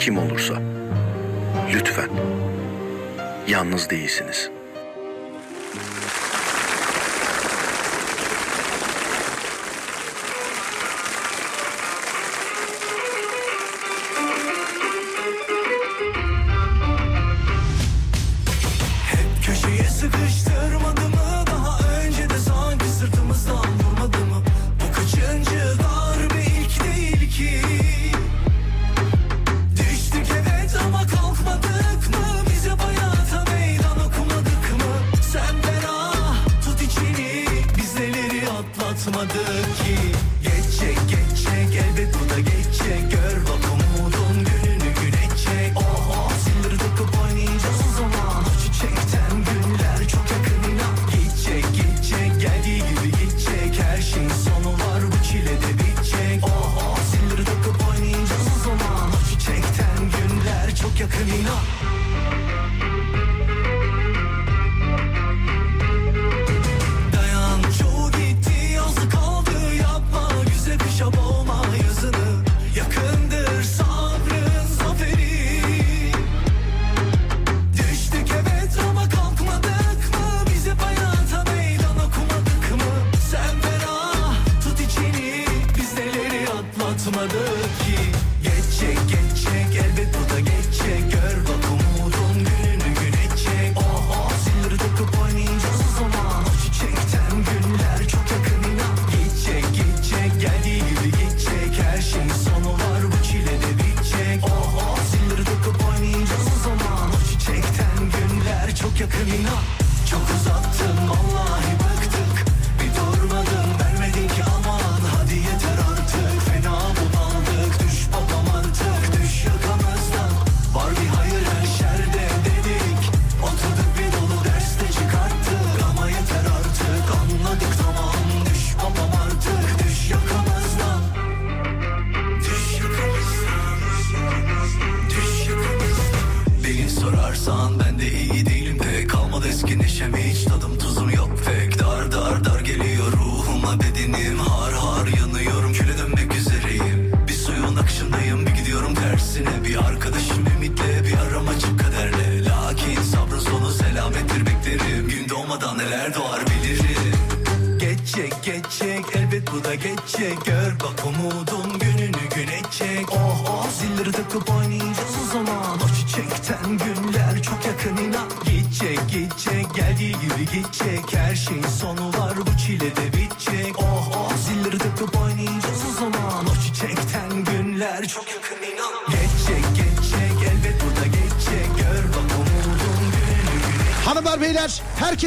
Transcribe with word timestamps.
kim 0.00 0.18
olursa 0.18 0.54
lütfen 1.74 2.08
yalnız 3.48 3.90
değilsiniz.'' 3.90 4.59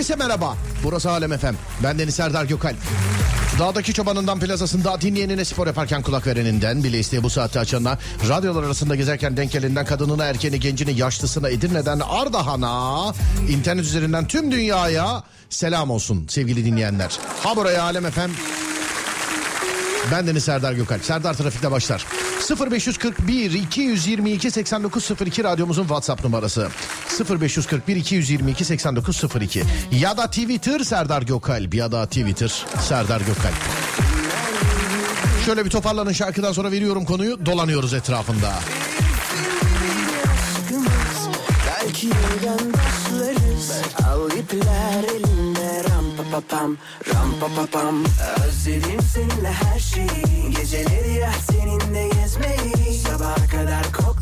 Herkese 0.04 0.28
merhaba. 0.28 0.58
Burası 0.84 1.10
Alem 1.10 1.38
FM. 1.38 1.54
Ben 1.84 2.00
Deniz 2.00 2.16
Serdar 2.16 2.46
Gökalp. 2.46 2.76
Dağdaki 3.60 3.94
çobanından 3.94 4.40
plazasında 4.40 5.02
dinleyenine 5.02 5.46
spor 5.46 5.68
yaparken 5.68 6.02
kulak 6.02 6.28
vereninden 6.28 6.84
bile 6.84 7.00
isteye 7.00 7.24
bu 7.24 7.30
saatte 7.30 7.60
açanına 7.60 7.98
radyolar 8.30 8.64
arasında 8.64 8.96
gezerken 8.96 9.38
denk 9.38 9.52
gelinden 9.52 9.86
kadınına 9.86 10.26
erkeğini 10.26 10.60
gencini 10.60 11.00
yaşlısına 11.00 11.50
Edirne'den 11.50 12.00
Ardahan'a 12.00 13.14
internet 13.50 13.86
üzerinden 13.86 14.28
tüm 14.28 14.52
dünyaya 14.52 15.24
selam 15.50 15.92
olsun 15.92 16.28
sevgili 16.28 16.66
dinleyenler. 16.66 17.20
Ha 17.44 17.56
buraya 17.56 17.84
Alem 17.84 18.12
FM 18.12 18.32
ben 20.12 20.28
Deniz 20.28 20.44
Serdar 20.44 20.74
Gökalp. 20.74 21.06
Serdar 21.06 21.34
Trafik'te 21.34 21.72
başlar. 21.72 22.06
0541 22.72 23.52
222 23.52 24.52
8902 24.52 25.44
radyomuzun 25.44 25.84
WhatsApp 25.84 26.24
numarası. 26.24 26.68
0541 27.20 27.96
222 27.96 28.66
8902 28.66 29.64
ya 29.92 30.18
da 30.18 30.28
Twitter 30.28 30.80
Serdar 30.80 31.22
Gökalp. 31.22 31.74
Ya 31.74 31.92
da 31.92 32.06
Twitter 32.06 32.66
Serdar 32.80 33.20
Gökalp. 33.22 33.56
Şöyle 35.46 35.66
bir 35.66 35.70
toparlanın 35.70 36.12
şarkıdan 36.14 36.54
sonra 36.54 36.72
veriyorum 36.72 37.06
konuyu. 37.06 37.46
Dolanıyoruz 37.46 37.94
etrafında. 37.94 38.54
Belki 41.68 42.08
yeniden 42.08 42.74
başlarız 42.74 43.72
Al 44.08 44.32
ipler 44.32 45.04
elinde. 45.04 45.84
Ram 45.84 46.06
pa 46.18 46.24
pa 46.32 46.42
pam 46.50 46.78
Ram 47.14 47.40
pa 47.40 47.48
pa 47.56 47.66
pam. 47.66 48.04
Özledim 48.48 49.02
seninle 49.14 49.52
her 49.52 49.80
şeyi. 49.80 50.52
Geceleri 50.58 51.14
ya 51.14 51.32
seninle 51.52 52.08
gezmeyi. 52.08 53.00
Sabaha 53.08 53.48
kadar 53.48 53.84
öpmeyi 53.84 54.13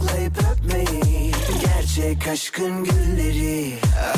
Gerçek 2.02 2.28
aşkın 2.28 2.84
gülleri 2.84 3.74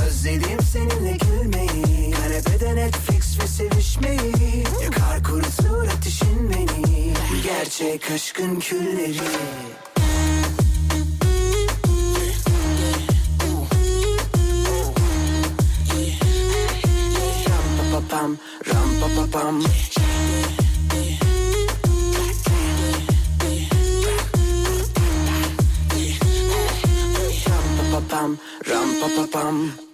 Özledim 0.07 0.59
seninle 0.71 1.17
gülmeyi. 1.17 2.11
Kanepede 2.11 2.75
Netflix 2.75 3.39
ve 3.39 3.47
sevişmeyi 3.47 4.63
Yakar 4.83 5.23
kurutur 5.23 5.87
ateşin 5.97 6.49
beni. 6.49 7.13
Gerçek 7.43 8.11
aşkın 8.11 8.59
külleri. 8.59 9.17
Ram 17.49 17.77
pa 17.77 17.99
pa 17.99 18.07
pam, 18.09 18.37
ram 18.67 18.89
pa 19.01 19.21
pa 19.21 19.39
pam 19.39 19.63
ram 29.03 29.11
pa 29.15 29.25
pa 29.27 29.27
pam 29.33 29.92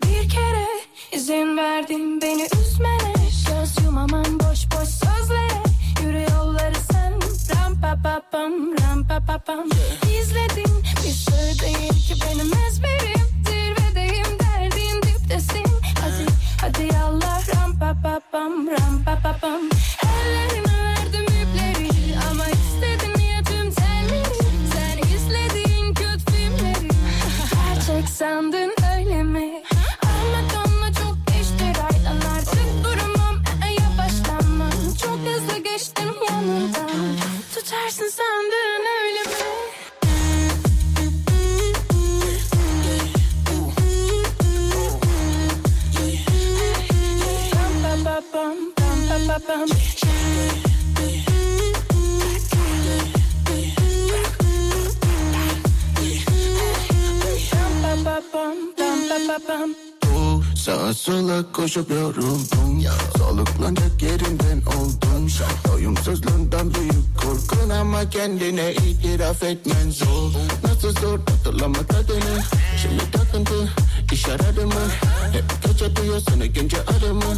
itiraf 69.50 69.66
etmen 69.66 69.92
zor 69.92 70.32
Nasıl 70.64 71.02
zor 71.02 71.20
hatırlama 71.20 71.84
tadını 71.84 72.42
Şimdi 72.82 73.12
takıntı 73.12 73.70
iş 74.14 74.26
aradı 74.30 74.68
mı 74.68 74.90
Hep 75.34 75.44
gece 75.68 75.96
duyuyorsun 75.96 76.40
ikinci 76.40 76.78
adımı 76.82 77.36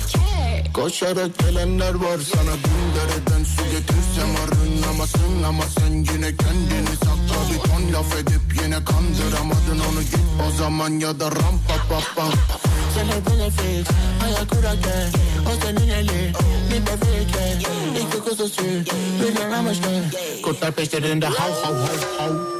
Koşarak 0.73 1.39
gelenler 1.39 1.93
var 1.93 2.19
sana 2.33 2.53
Bin 2.53 2.95
dereden 2.95 3.43
su 3.43 3.63
getirsem 3.63 4.35
arınamazsın 4.43 5.43
Ama 5.43 5.63
sen 5.79 5.93
yine 5.93 6.35
kendini 6.37 6.95
sakla 6.95 7.53
Bir 7.53 7.69
ton 7.69 7.93
laf 7.93 8.15
edip 8.15 8.63
yine 8.63 8.85
kandıramadın 8.85 9.79
onu 9.91 10.01
Git 10.01 10.19
o 10.47 10.57
zaman 10.57 10.99
ya 10.99 11.19
da 11.19 11.25
ram 11.25 11.59
pa 11.67 11.75
pa 11.89 11.99
pa. 12.15 12.27
Sana 12.95 13.35
benefit 13.37 13.87
hayal 14.21 14.47
kurarken 14.47 15.09
O 15.47 15.65
senin 15.65 15.89
eli 15.89 16.33
bir 16.69 16.85
de 16.85 16.97
fikir 16.97 17.67
İki 17.95 18.19
kuzusu 18.29 18.63
bir 18.63 19.35
put 20.53 20.59
that 20.59 20.75
bitch 20.75 20.92
that 20.92 21.06
in 21.06 21.19
the 21.19 21.30
house. 21.30 22.50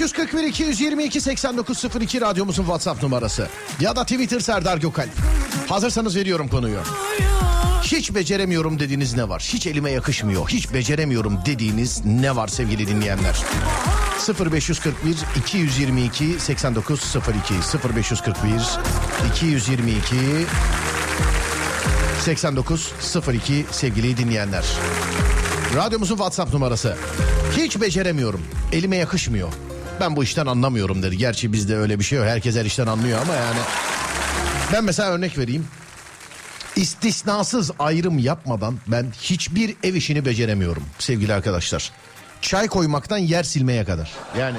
0541 0.00 0.44
222 0.44 1.20
8902 1.20 2.20
radyomuzun 2.20 2.62
WhatsApp 2.62 3.02
numarası. 3.02 3.48
Ya 3.80 3.96
da 3.96 4.02
Twitter 4.02 4.40
Serdar 4.40 4.78
Gökal. 4.78 5.08
Hazırsanız 5.68 6.16
veriyorum 6.16 6.48
konuyu. 6.48 6.78
Hiç 7.82 8.14
beceremiyorum 8.14 8.78
dediğiniz 8.78 9.14
ne 9.14 9.28
var? 9.28 9.48
Hiç 9.52 9.66
elime 9.66 9.90
yakışmıyor. 9.90 10.48
Hiç 10.48 10.72
beceremiyorum 10.72 11.38
dediğiniz 11.46 12.04
ne 12.04 12.36
var 12.36 12.48
sevgili 12.48 12.86
dinleyenler? 12.86 13.42
0541 14.52 15.16
222 15.36 16.40
8902 16.40 17.54
0541 17.94 18.52
222 19.30 20.16
8902 22.24 23.66
sevgili 23.70 24.16
dinleyenler. 24.16 24.64
Radyomuzun 25.74 26.16
WhatsApp 26.16 26.52
numarası. 26.52 26.96
Hiç 27.56 27.80
beceremiyorum. 27.80 28.42
Elime 28.72 28.96
yakışmıyor. 28.96 29.52
Ben 30.00 30.16
bu 30.16 30.24
işten 30.24 30.46
anlamıyorum 30.46 31.02
dedi. 31.02 31.16
Gerçi 31.18 31.52
bizde 31.52 31.76
öyle 31.76 31.98
bir 31.98 32.04
şey 32.04 32.18
yok. 32.18 32.26
Herkes 32.26 32.56
her 32.56 32.64
işten 32.64 32.86
anlıyor 32.86 33.22
ama 33.22 33.34
yani. 33.34 33.58
Ben 34.72 34.84
mesela 34.84 35.10
örnek 35.10 35.38
vereyim. 35.38 35.66
İstisnasız 36.76 37.70
ayrım 37.78 38.18
yapmadan 38.18 38.78
ben 38.86 39.12
hiçbir 39.20 39.76
ev 39.82 39.94
işini 39.94 40.24
beceremiyorum 40.24 40.82
sevgili 40.98 41.34
arkadaşlar. 41.34 41.92
Çay 42.40 42.66
koymaktan 42.66 43.18
yer 43.18 43.42
silmeye 43.42 43.84
kadar. 43.84 44.12
Yani 44.38 44.56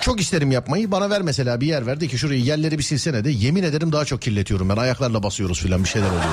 çok 0.00 0.20
isterim 0.20 0.50
yapmayı. 0.50 0.90
Bana 0.90 1.10
ver 1.10 1.22
mesela 1.22 1.60
bir 1.60 1.66
yer 1.66 1.86
verdi 1.86 2.08
ki 2.08 2.18
şurayı 2.18 2.40
yerleri 2.40 2.78
bir 2.78 2.82
silsene 2.82 3.24
de. 3.24 3.30
Yemin 3.30 3.62
ederim 3.62 3.92
daha 3.92 4.04
çok 4.04 4.22
kirletiyorum 4.22 4.68
ben. 4.68 4.76
Ayaklarla 4.76 5.22
basıyoruz 5.22 5.60
filan 5.60 5.84
bir 5.84 5.88
şeyler 5.88 6.08
oluyor. 6.08 6.24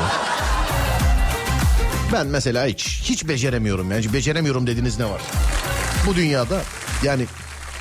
Ben 2.13 2.27
mesela 2.27 2.65
hiç 2.65 3.01
hiç 3.03 3.27
beceremiyorum 3.27 3.91
yani 3.91 4.13
beceremiyorum 4.13 4.67
dediğiniz 4.67 5.00
ne 5.00 5.05
var? 5.05 5.22
Bu 6.07 6.15
dünyada 6.15 6.62
yani 7.03 7.25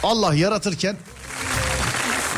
Allah 0.07 0.35
yaratırken 0.35 0.97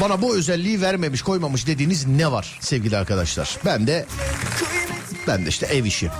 bana 0.00 0.22
bu 0.22 0.36
özelliği 0.36 0.80
vermemiş 0.80 1.22
koymamış 1.22 1.66
dediğiniz 1.66 2.06
ne 2.06 2.32
var 2.32 2.58
sevgili 2.60 2.96
arkadaşlar? 2.96 3.56
Ben 3.64 3.86
de 3.86 4.06
ben 5.26 5.44
de 5.44 5.48
işte 5.48 5.66
ev 5.66 5.84
işi. 5.84 6.10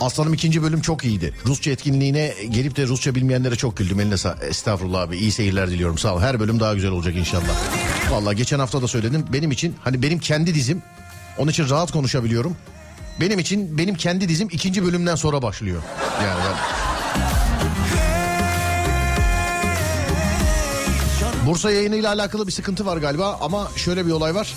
Aslanım 0.00 0.34
ikinci 0.34 0.62
bölüm 0.62 0.80
çok 0.80 1.04
iyiydi. 1.04 1.34
Rusça 1.46 1.70
etkinliğine 1.70 2.34
gelip 2.48 2.76
de 2.76 2.86
Rusça 2.86 3.14
bilmeyenlere 3.14 3.56
çok 3.56 3.76
güldüm. 3.76 4.00
Eline 4.00 4.16
sağ... 4.16 4.38
Estağfurullah 4.42 5.00
abi 5.00 5.16
iyi 5.16 5.32
seyirler 5.32 5.70
diliyorum 5.70 5.98
sağ 5.98 6.14
ol. 6.14 6.20
Her 6.20 6.40
bölüm 6.40 6.60
daha 6.60 6.74
güzel 6.74 6.90
olacak 6.90 7.16
inşallah. 7.16 7.54
Vallahi 8.10 8.36
geçen 8.36 8.58
hafta 8.58 8.82
da 8.82 8.88
söyledim. 8.88 9.24
Benim 9.32 9.50
için 9.50 9.76
hani 9.84 10.02
benim 10.02 10.18
kendi 10.18 10.54
dizim. 10.54 10.82
Onun 11.38 11.50
için 11.50 11.70
rahat 11.70 11.92
konuşabiliyorum. 11.92 12.56
Benim 13.20 13.38
için 13.38 13.78
benim 13.78 13.94
kendi 13.94 14.28
dizim 14.28 14.48
ikinci 14.52 14.84
bölümden 14.84 15.14
sonra 15.14 15.42
başlıyor. 15.42 15.82
Yani 16.22 16.40
ben... 16.44 16.85
Bursa 21.46 21.70
yayınıyla 21.70 22.12
alakalı 22.12 22.46
bir 22.46 22.52
sıkıntı 22.52 22.86
var 22.86 22.96
galiba 22.96 23.38
ama 23.40 23.68
şöyle 23.76 24.06
bir 24.06 24.10
olay 24.10 24.34
var. 24.34 24.54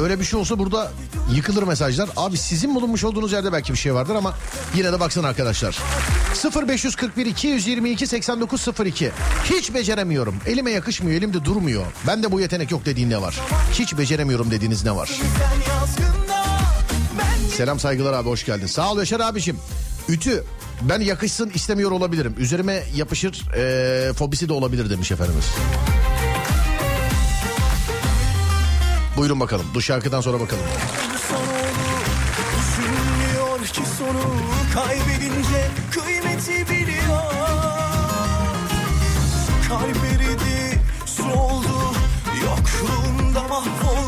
Öyle 0.00 0.20
bir 0.20 0.24
şey 0.24 0.40
olsa 0.40 0.58
burada 0.58 0.92
yıkılır 1.34 1.62
mesajlar. 1.62 2.08
Abi 2.16 2.36
sizin 2.36 2.74
bulunmuş 2.74 3.04
olduğunuz 3.04 3.32
yerde 3.32 3.52
belki 3.52 3.72
bir 3.72 3.78
şey 3.78 3.94
vardır 3.94 4.14
ama 4.14 4.34
yine 4.74 4.92
de 4.92 5.00
baksın 5.00 5.24
arkadaşlar. 5.24 5.78
0541 6.68 7.26
222 7.26 8.06
8902 8.06 9.10
Hiç 9.44 9.74
beceremiyorum. 9.74 10.34
Elime 10.46 10.70
yakışmıyor, 10.70 11.18
elimde 11.18 11.44
durmuyor. 11.44 11.86
Bende 12.06 12.32
bu 12.32 12.40
yetenek 12.40 12.70
yok 12.70 12.86
dediğin 12.86 13.10
ne 13.10 13.22
var? 13.22 13.40
Hiç 13.72 13.98
beceremiyorum 13.98 14.50
dediğiniz 14.50 14.84
ne 14.84 14.96
var? 14.96 15.10
Ben 17.18 17.48
Selam 17.56 17.80
saygılar 17.80 18.12
abi 18.12 18.28
hoş 18.28 18.46
geldin. 18.46 18.66
Sağ 18.66 18.92
ol 18.92 18.98
Yaşar 18.98 19.20
abicim. 19.20 19.56
Ütü 20.08 20.44
ben 20.82 21.00
yakışsın 21.00 21.50
istemiyor 21.54 21.90
olabilirim. 21.90 22.34
Üzerime 22.38 22.82
yapışır 22.94 23.44
eee, 23.56 24.12
fobisi 24.12 24.48
de 24.48 24.52
olabilir 24.52 24.90
demiş 24.90 25.12
efendimiz. 25.12 25.44
Buyurun 29.16 29.40
bakalım. 29.40 29.66
Bu 29.74 29.82
şarkıdan 29.82 30.20
sonra 30.20 30.40
bakalım. 30.40 30.64
sonu 31.28 31.60
ki 33.72 33.82
sonu 33.98 34.34
kaybedince 34.74 35.68
kıymeti 35.90 36.70
biliyor 36.70 37.22
Kalp 39.68 39.96
eridi 40.14 40.80
su 41.06 41.22
oldu 41.22 41.94
yokluğunda 42.44 43.42
mahvoldu 43.42 43.99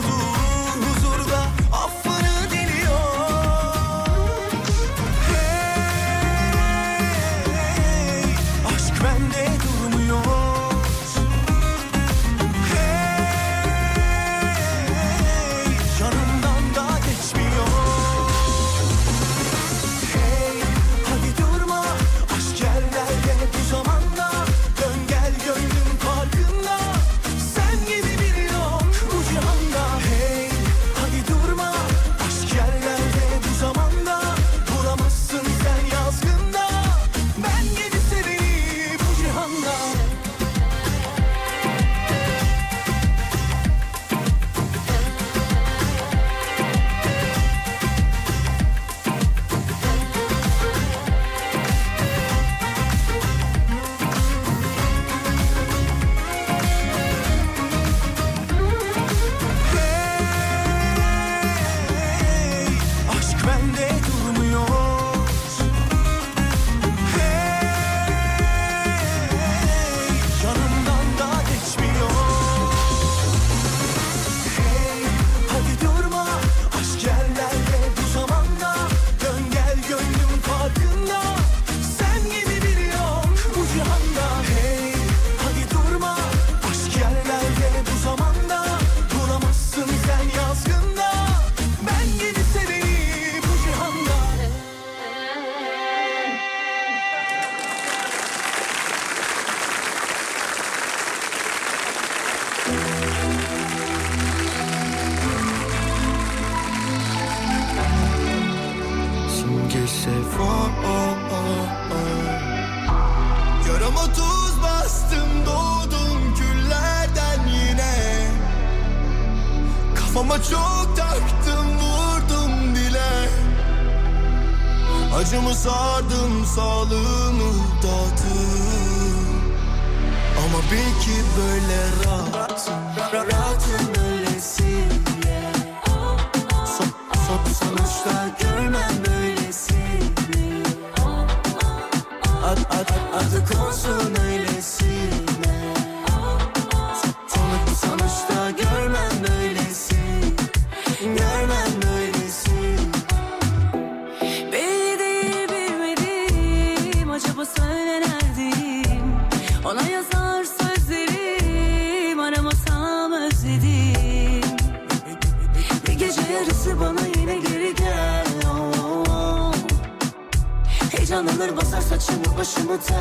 Heyecan 171.13 171.37
alır 171.37 171.57
basar 171.57 171.81
saçımı 171.81 172.39
başımı 172.39 172.81
ter. 172.81 172.97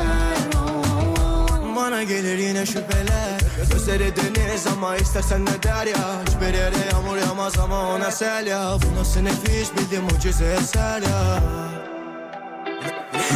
Oh, 0.54 0.84
oh. 1.20 1.76
Bana 1.76 2.02
gelir 2.02 2.38
yine 2.38 2.66
şüpheler. 2.66 3.40
Gözleri 3.72 4.12
deniz 4.16 4.66
ama 4.66 4.96
istersen 4.96 5.46
ne 5.46 5.62
der 5.62 5.86
ya? 5.86 6.22
Hiçbir 6.26 6.54
yere 6.54 6.76
yağmur 6.92 7.16
yağmaz 7.16 7.58
ama 7.58 7.88
ona 7.88 8.10
sel 8.10 8.46
ya. 8.46 8.76
Bu 8.82 9.00
nasıl 9.00 9.20
nefis 9.20 9.72
bildiğim 9.76 10.04
mucize 10.04 10.44
eser 10.44 11.02
ya. 11.02 11.40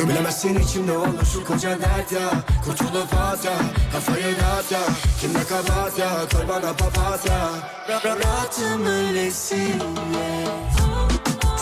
Bilemezsin 0.09 0.59
içimde 0.59 0.99
olur 0.99 1.27
şu 1.33 1.45
koca 1.45 1.71
dert 1.71 2.13
ya. 2.13 2.31
Kurtulup 2.65 3.15
at 3.15 3.45
ya 3.45 3.53
Kafayı 3.93 4.25
dağıt 4.25 4.73
ya. 4.73 4.81
Kimde 5.21 5.45
kabahat 5.45 5.99
ya 5.99 6.11
Koy 6.33 6.49
bana 6.49 6.73
papatya 6.73 7.51
Rahatım 7.89 8.87
öylesin 8.87 9.83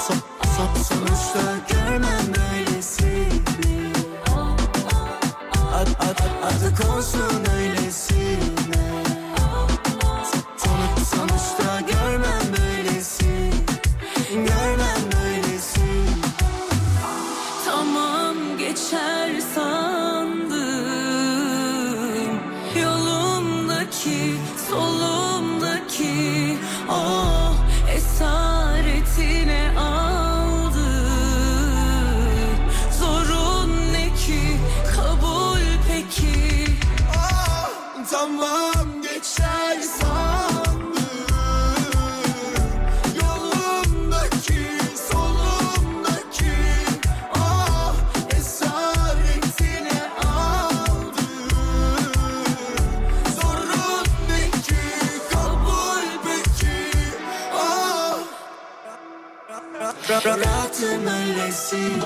Son, 0.06 0.16
son, 0.56 0.82
sonuçta 0.82 1.40
görmem 1.68 2.26
böylesini 2.28 2.73
adı 6.44 6.74
konsun 6.82 7.44
öylesine 7.58 8.03
Rahatım 60.84 61.06
öylesine 61.06 62.00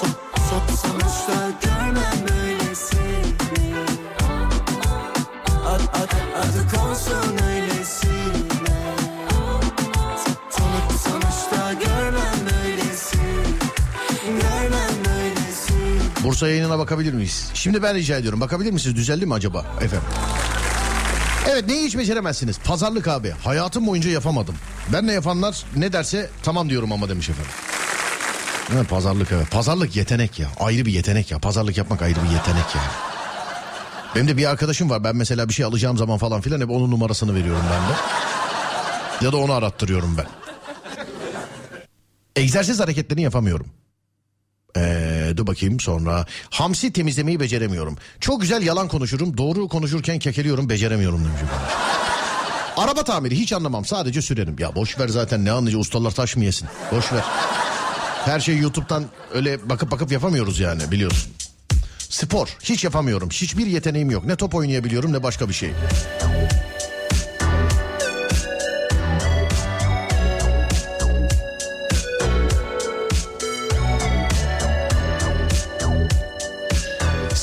Son, 0.00 0.08
son, 0.50 0.76
sonuçta 0.76 1.50
görmem 1.62 2.28
böylesini 2.28 3.34
Ad, 5.66 5.80
ad, 5.80 6.10
adı 6.38 6.76
konsun 6.76 7.46
öylesine 7.48 8.94
Sonuç, 10.50 11.00
sonuçta 11.00 11.72
görmem 11.72 12.38
böylesini 12.46 13.44
Görmem 14.26 15.04
böylesini 15.04 16.24
Bursa 16.24 16.48
yayınına 16.48 16.78
bakabilir 16.78 17.12
miyiz? 17.12 17.50
Şimdi 17.54 17.82
ben 17.82 17.94
rica 17.94 18.16
ediyorum. 18.16 18.40
Bakabilir 18.40 18.70
misiniz? 18.70 18.96
Düzeldi 18.96 19.26
mi 19.26 19.34
acaba 19.34 19.66
efendim? 19.80 20.08
Evet 21.54 21.66
neyi 21.66 21.86
hiç 21.86 21.96
beceremezsiniz? 21.96 22.58
Pazarlık 22.58 23.08
abi. 23.08 23.30
Hayatım 23.30 23.86
boyunca 23.86 24.10
yapamadım. 24.10 24.54
Ben 24.92 25.08
de 25.08 25.12
yapanlar 25.12 25.64
ne 25.76 25.92
derse 25.92 26.30
tamam 26.42 26.70
diyorum 26.70 26.92
ama 26.92 27.08
demiş 27.08 27.28
efendim. 27.30 27.52
Evet, 28.74 28.88
pazarlık 28.88 29.32
evet. 29.32 29.50
Pazarlık 29.50 29.96
yetenek 29.96 30.38
ya. 30.38 30.48
Ayrı 30.60 30.86
bir 30.86 30.92
yetenek 30.92 31.30
ya. 31.30 31.38
Pazarlık 31.38 31.78
yapmak 31.78 32.02
ayrı 32.02 32.16
bir 32.24 32.28
yetenek 32.28 32.74
ya. 32.74 32.82
Benim 34.14 34.28
de 34.28 34.36
bir 34.36 34.50
arkadaşım 34.50 34.90
var. 34.90 35.04
Ben 35.04 35.16
mesela 35.16 35.48
bir 35.48 35.54
şey 35.54 35.64
alacağım 35.64 35.96
zaman 35.96 36.18
falan 36.18 36.40
filan 36.40 36.60
hep 36.60 36.70
onun 36.70 36.90
numarasını 36.90 37.34
veriyorum 37.34 37.64
ben 37.70 37.88
de. 37.88 37.98
Ya 39.24 39.32
da 39.32 39.36
onu 39.36 39.52
arattırıyorum 39.52 40.16
ben. 40.18 40.26
Egzersiz 42.36 42.80
hareketlerini 42.80 43.22
yapamıyorum. 43.22 43.66
Ee, 44.76 45.32
dur 45.36 45.46
bakayım 45.46 45.80
sonra. 45.80 46.26
Hamsi 46.50 46.92
temizlemeyi 46.92 47.40
beceremiyorum. 47.40 47.96
Çok 48.20 48.40
güzel 48.40 48.62
yalan 48.62 48.88
konuşurum. 48.88 49.38
Doğru 49.38 49.68
konuşurken 49.68 50.18
kekeliyorum 50.18 50.68
beceremiyorum 50.68 51.18
demiş. 51.18 51.40
Araba 52.76 53.04
tamiri 53.04 53.38
hiç 53.38 53.52
anlamam 53.52 53.84
sadece 53.84 54.22
sürerim. 54.22 54.56
Ya 54.58 54.74
boş 54.74 54.98
ver 54.98 55.08
zaten 55.08 55.44
ne 55.44 55.50
anlayacak 55.52 55.80
ustalar 55.80 56.10
taş 56.10 56.36
mı 56.36 56.44
yesin? 56.44 56.68
Boş 56.92 57.12
ver. 57.12 57.22
Her 58.24 58.40
şeyi 58.40 58.62
YouTube'dan 58.62 59.04
öyle 59.34 59.68
bakıp 59.70 59.90
bakıp 59.90 60.12
yapamıyoruz 60.12 60.60
yani 60.60 60.90
biliyorsun. 60.90 61.32
Spor 61.98 62.48
hiç 62.62 62.84
yapamıyorum. 62.84 63.28
Hiçbir 63.30 63.66
yeteneğim 63.66 64.10
yok. 64.10 64.24
Ne 64.24 64.36
top 64.36 64.54
oynayabiliyorum 64.54 65.12
ne 65.12 65.22
başka 65.22 65.48
bir 65.48 65.54
şey. 65.54 65.70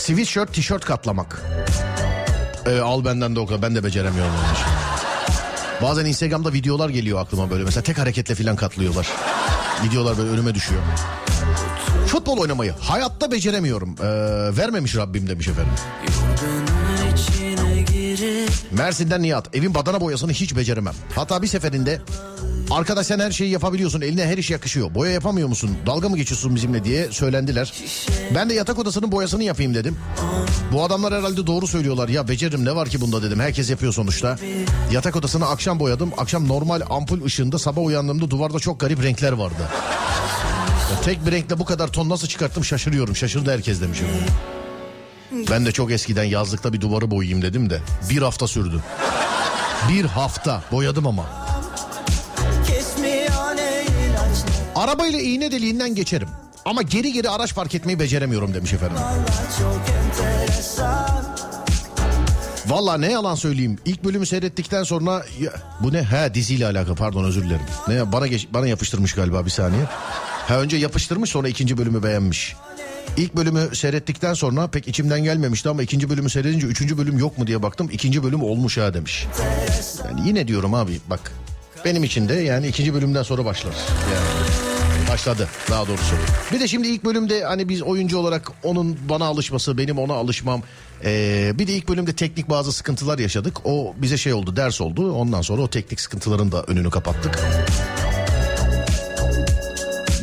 Sweatshirt, 0.01 0.53
tişört 0.53 0.85
katlamak. 0.85 1.41
Ee, 2.65 2.79
al 2.79 3.05
benden 3.05 3.35
de 3.35 3.39
o 3.39 3.45
kadar. 3.45 3.61
Ben 3.61 3.75
de 3.75 3.83
beceremiyorum 3.83 4.33
onu. 4.33 5.89
Bazen 5.89 6.05
Instagram'da 6.05 6.53
videolar 6.53 6.89
geliyor 6.89 7.19
aklıma 7.19 7.49
böyle. 7.49 7.63
Mesela 7.63 7.83
tek 7.83 7.97
hareketle 7.97 8.35
falan 8.35 8.55
katlıyorlar. 8.55 9.07
Videolar 9.83 10.17
böyle 10.17 10.29
önüme 10.29 10.55
düşüyor. 10.55 10.81
Futbol 12.07 12.37
oynamayı 12.37 12.71
hayatta 12.79 13.31
beceremiyorum. 13.31 13.95
Ee, 13.99 14.07
vermemiş 14.57 14.95
Rabbim 14.95 15.27
demiş 15.27 15.47
efendim. 15.47 15.73
Mersin'den 18.71 19.21
Nihat. 19.21 19.55
Evin 19.55 19.75
badana 19.75 20.01
boyasını 20.01 20.31
hiç 20.31 20.55
beceremem. 20.55 20.93
Hatta 21.15 21.41
bir 21.41 21.47
seferinde 21.47 22.01
arkadaş 22.71 23.07
sen 23.07 23.19
her 23.19 23.31
şeyi 23.31 23.51
yapabiliyorsun 23.51 24.01
eline 24.01 24.25
her 24.25 24.38
iş 24.38 24.51
yakışıyor. 24.51 24.95
Boya 24.95 25.12
yapamıyor 25.12 25.47
musun? 25.47 25.77
Dalga 25.86 26.10
mı 26.10 26.17
geçiyorsun 26.17 26.55
bizimle 26.55 26.84
diye 26.84 27.12
söylendiler. 27.12 27.73
Ben 28.36 28.49
de 28.49 28.53
yatak 28.53 28.79
odasının 28.79 29.12
boyasını 29.12 29.43
yapayım 29.43 29.73
dedim. 29.73 29.97
Bu 30.71 30.84
adamlar 30.84 31.13
herhalde 31.13 31.47
doğru 31.47 31.67
söylüyorlar. 31.67 32.10
Ya 32.10 32.27
beceririm 32.27 32.65
ne 32.65 32.75
var 32.75 32.89
ki 32.89 33.01
bunda 33.01 33.23
dedim. 33.23 33.39
Herkes 33.39 33.69
yapıyor 33.69 33.93
sonuçta. 33.93 34.38
Yatak 34.91 35.15
odasını 35.15 35.47
akşam 35.49 35.79
boyadım. 35.79 36.12
Akşam 36.17 36.47
normal 36.47 36.81
ampul 36.89 37.25
ışığında 37.25 37.60
sabah 37.60 37.81
uyandığımda 37.81 38.29
duvarda 38.29 38.60
çok 38.60 38.79
garip 38.79 39.03
renkler 39.03 39.31
vardı. 39.31 39.69
Ya 40.91 41.01
tek 41.01 41.25
bir 41.25 41.31
renkle 41.31 41.60
bu 41.60 41.65
kadar 41.65 41.88
ton 41.88 42.10
nasıl 42.10 42.27
çıkarttım 42.27 42.65
şaşırıyorum. 42.65 43.15
Şaşırdı 43.15 43.51
herkes 43.51 43.81
demişim. 43.81 44.07
Ben 45.49 45.65
de 45.65 45.71
çok 45.71 45.91
eskiden 45.91 46.23
yazlıkta 46.23 46.73
bir 46.73 46.81
duvarı 46.81 47.12
boyayayım 47.12 47.41
dedim 47.41 47.69
de 47.69 47.81
bir 48.10 48.21
hafta 48.21 48.47
sürdü. 48.47 48.84
Bir 49.89 50.05
hafta 50.05 50.63
boyadım 50.71 51.07
ama. 51.07 51.25
Arabayla 54.82 55.20
iğne 55.20 55.52
deliğinden 55.52 55.96
geçerim. 55.96 56.28
Ama 56.65 56.82
geri 56.82 57.13
geri 57.13 57.30
araç 57.30 57.56
park 57.56 57.76
etmeyi 57.76 58.00
beceremiyorum 58.00 58.54
demiş 58.54 58.74
efendim. 58.74 58.98
Valla 62.67 62.98
ne 62.98 63.12
yalan 63.12 63.36
söyleyeyim. 63.36 63.80
İlk 63.86 64.04
bölümü 64.04 64.26
seyrettikten 64.26 64.84
sonra 64.84 65.26
ya, 65.39 65.52
bu 65.80 65.94
ne? 65.94 66.02
Ha 66.02 66.34
diziyle 66.34 66.65
alakalı 66.65 66.96
pardon 66.96 67.24
özür 67.24 67.44
dilerim. 67.44 67.65
Ne 67.88 68.12
bana 68.12 68.28
geç, 68.28 68.48
bana 68.54 68.67
yapıştırmış 68.67 69.13
galiba 69.13 69.46
bir 69.46 69.50
saniye. 69.50 69.84
Ha 70.48 70.60
önce 70.60 70.78
yapıştırmış 70.78 71.30
sonra 71.30 71.48
ikinci 71.48 71.78
bölümü 71.78 72.04
beğenmiş. 72.04 72.56
İlk 73.17 73.36
bölümü 73.36 73.76
seyrettikten 73.76 74.34
sonra 74.34 74.67
pek 74.67 74.88
içimden 74.88 75.24
gelmemişti 75.24 75.70
ama 75.70 75.84
ikinci 75.84 76.10
bölümü 76.10 76.30
seyredince 76.30 76.67
üçüncü 76.67 76.98
bölüm 76.98 77.17
yok 77.17 77.38
mu 77.38 77.48
diye 77.48 77.63
baktım. 77.63 77.89
İkinci 77.91 78.24
bölüm 78.24 78.44
olmuş 78.44 78.78
ha 78.78 78.94
demiş. 78.94 79.28
Yani 80.06 80.28
yine 80.28 80.48
diyorum 80.48 80.74
abi 80.74 81.00
bak 81.10 81.32
benim 81.86 82.04
için 82.04 82.30
de 82.30 82.34
yani 82.34 82.67
ikinci 82.67 82.94
bölümden 82.94 83.24
sonra 83.24 83.46
başlar. 83.46 83.74
Yani 84.13 84.50
başladı 85.12 85.47
daha 85.69 85.88
doğrusu. 85.88 86.15
Bir 86.52 86.60
de 86.60 86.67
şimdi 86.67 86.88
ilk 86.88 87.06
bölümde 87.06 87.43
hani 87.43 87.69
biz 87.69 87.82
oyuncu 87.82 88.17
olarak 88.17 88.52
onun 88.63 88.97
bana 89.10 89.26
alışması 89.26 89.78
benim 89.78 90.00
ona 90.00 90.13
alışmam. 90.13 90.62
Ee, 91.06 91.52
bir 91.56 91.67
de 91.67 91.74
ilk 91.74 91.89
bölümde 91.89 92.13
teknik 92.13 92.50
bazı 92.50 92.71
sıkıntılar 92.71 93.19
yaşadık. 93.19 93.58
O 93.63 93.93
bize 93.97 94.17
şey 94.17 94.34
oldu 94.34 94.56
ders 94.56 94.82
oldu. 94.82 95.13
Ondan 95.13 95.41
sonra 95.41 95.62
o 95.62 95.67
teknik 95.67 96.00
sıkıntıların 96.00 96.52
da 96.52 96.63
önünü 96.63 96.89
kapattık. 96.89 97.39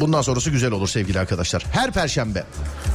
Bundan 0.00 0.22
sonrası 0.22 0.50
güzel 0.50 0.72
olur 0.72 0.88
sevgili 0.88 1.20
arkadaşlar. 1.20 1.64
Her 1.72 1.90
perşembe. 1.92 2.44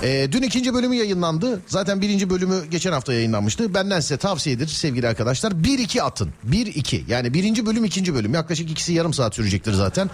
Ee, 0.03 0.27
dün 0.31 0.41
ikinci 0.41 0.73
bölümü 0.73 0.95
yayınlandı. 0.95 1.61
Zaten 1.67 2.01
birinci 2.01 2.29
bölümü 2.29 2.65
geçen 2.71 2.91
hafta 2.91 3.13
yayınlanmıştı. 3.13 3.73
Benden 3.73 3.99
size 3.99 4.17
tavsiyedir 4.17 4.67
sevgili 4.67 5.07
arkadaşlar. 5.07 5.51
1-2 5.51 6.01
atın. 6.01 6.31
1-2. 6.49 7.01
Yani 7.07 7.33
birinci 7.33 7.65
bölüm 7.65 7.85
ikinci 7.85 8.13
bölüm. 8.13 8.33
Yaklaşık 8.33 8.71
ikisi 8.71 8.93
yarım 8.93 9.13
saat 9.13 9.35
sürecektir 9.35 9.73
zaten. 9.73 10.09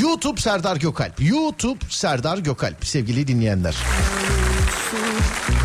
YouTube 0.00 0.40
Serdar 0.40 0.76
Gökalp. 0.76 1.20
YouTube 1.20 1.78
Serdar 1.88 2.38
Gökalp 2.38 2.86
sevgili 2.86 3.26
dinleyenler. 3.26 3.76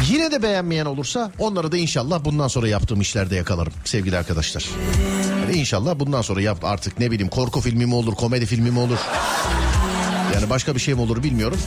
Yine 0.10 0.31
de 0.31 0.43
beğenmeyen 0.43 0.86
olursa 0.86 1.31
onları 1.39 1.71
da 1.71 1.77
inşallah 1.77 2.25
bundan 2.25 2.47
sonra 2.47 2.67
yaptığım 2.67 3.01
işlerde 3.01 3.36
yakalarım 3.36 3.73
sevgili 3.86 4.17
arkadaşlar. 4.17 4.69
Yani 5.41 5.60
inşallah 5.60 5.99
bundan 5.99 6.21
sonra 6.21 6.41
yap 6.41 6.65
artık 6.65 6.99
ne 6.99 7.12
bileyim 7.12 7.29
korku 7.29 7.62
filmi 7.62 7.86
mi 7.86 7.95
olur 7.95 8.15
komedi 8.15 8.45
filmi 8.45 8.71
mi 8.71 8.79
olur. 8.79 8.97
Yani 10.33 10.49
başka 10.49 10.75
bir 10.75 10.79
şey 10.79 10.93
mi 10.93 11.01
olur 11.01 11.23
bilmiyorum. 11.23 11.59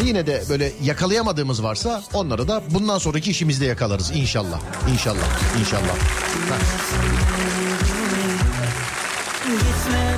Ve 0.00 0.06
yine 0.08 0.26
de 0.26 0.42
böyle 0.48 0.72
yakalayamadığımız 0.82 1.62
varsa 1.62 2.02
onları 2.14 2.48
da 2.48 2.62
bundan 2.70 2.98
sonraki 2.98 3.30
işimizde 3.30 3.64
yakalarız 3.66 4.10
inşallah. 4.14 4.60
İnşallah. 4.92 5.24
İnşallah. 5.60 5.94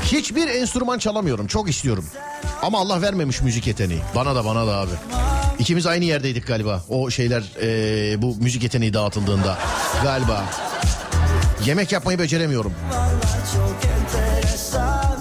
Hiçbir 0.05 0.49
enstrüman 0.49 0.99
çalamıyorum. 0.99 1.47
Çok 1.47 1.69
istiyorum. 1.71 2.05
Ama 2.63 2.79
Allah 2.81 3.03
vermemiş 3.03 3.41
müzik 3.41 3.67
yeteneği. 3.67 4.01
Bana 4.15 4.35
da 4.35 4.45
bana 4.45 4.67
da 4.67 4.77
abi. 4.77 4.91
İkimiz 5.59 5.87
aynı 5.87 6.05
yerdeydik 6.05 6.47
galiba. 6.47 6.85
O 6.89 7.11
şeyler 7.11 7.43
eee, 7.63 8.23
bu 8.23 8.37
müzik 8.41 8.63
yeteneği 8.63 8.95
dağıtıldığında. 8.95 9.59
Galiba. 10.03 10.45
Yemek 11.67 11.93
yapmayı 11.93 12.19
beceremiyorum. 12.19 12.73
Çok 13.55 13.91
enteresan 13.91 15.16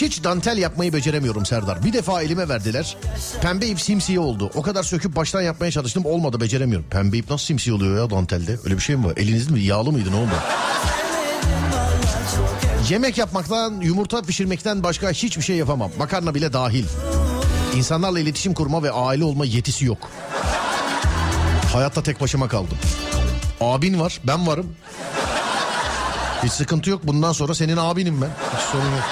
Hiç 0.00 0.24
dantel 0.24 0.58
yapmayı 0.58 0.92
beceremiyorum 0.92 1.46
Serdar. 1.46 1.84
Bir 1.84 1.92
defa 1.92 2.22
elime 2.22 2.48
verdiler. 2.48 2.96
Pembe 3.42 3.66
ip 3.66 3.80
simsiye 3.80 4.20
oldu. 4.20 4.50
O 4.54 4.62
kadar 4.62 4.82
söküp 4.82 5.16
baştan 5.16 5.42
yapmaya 5.42 5.70
çalıştım. 5.70 6.04
Olmadı 6.06 6.40
beceremiyorum. 6.40 6.86
Pembe 6.90 7.16
ip 7.18 7.30
nasıl 7.30 7.44
simsiye 7.44 7.76
oluyor 7.76 8.02
ya 8.02 8.10
dantelde? 8.10 8.58
Öyle 8.64 8.74
bir 8.76 8.80
şey 8.80 8.96
mi 8.96 9.04
var? 9.04 9.16
Elinizde 9.16 9.52
mi? 9.52 9.60
Yağlı 9.60 9.92
mıydı 9.92 10.12
ne 10.12 10.16
oldu? 10.16 10.30
Yemek 12.90 13.18
yapmaktan, 13.18 13.80
yumurta 13.80 14.22
pişirmekten 14.22 14.82
başka 14.82 15.10
hiçbir 15.10 15.42
şey 15.42 15.56
yapamam. 15.56 15.90
Makarna 15.98 16.34
bile 16.34 16.52
dahil. 16.52 16.84
İnsanlarla 17.76 18.20
iletişim 18.20 18.54
kurma 18.54 18.82
ve 18.82 18.90
aile 18.90 19.24
olma 19.24 19.44
yetisi 19.44 19.84
yok. 19.84 20.10
Hayatta 21.72 22.02
tek 22.02 22.20
başıma 22.20 22.48
kaldım. 22.48 22.78
Abin 23.60 24.00
var, 24.00 24.20
ben 24.24 24.46
varım. 24.46 24.66
Hiç 26.44 26.52
sıkıntı 26.52 26.90
yok. 26.90 27.00
Bundan 27.04 27.32
sonra 27.32 27.54
senin 27.54 27.76
abinim 27.76 28.22
ben. 28.22 28.30
Hiç 28.56 28.64
sorun 28.72 28.84
yok. 28.84 29.04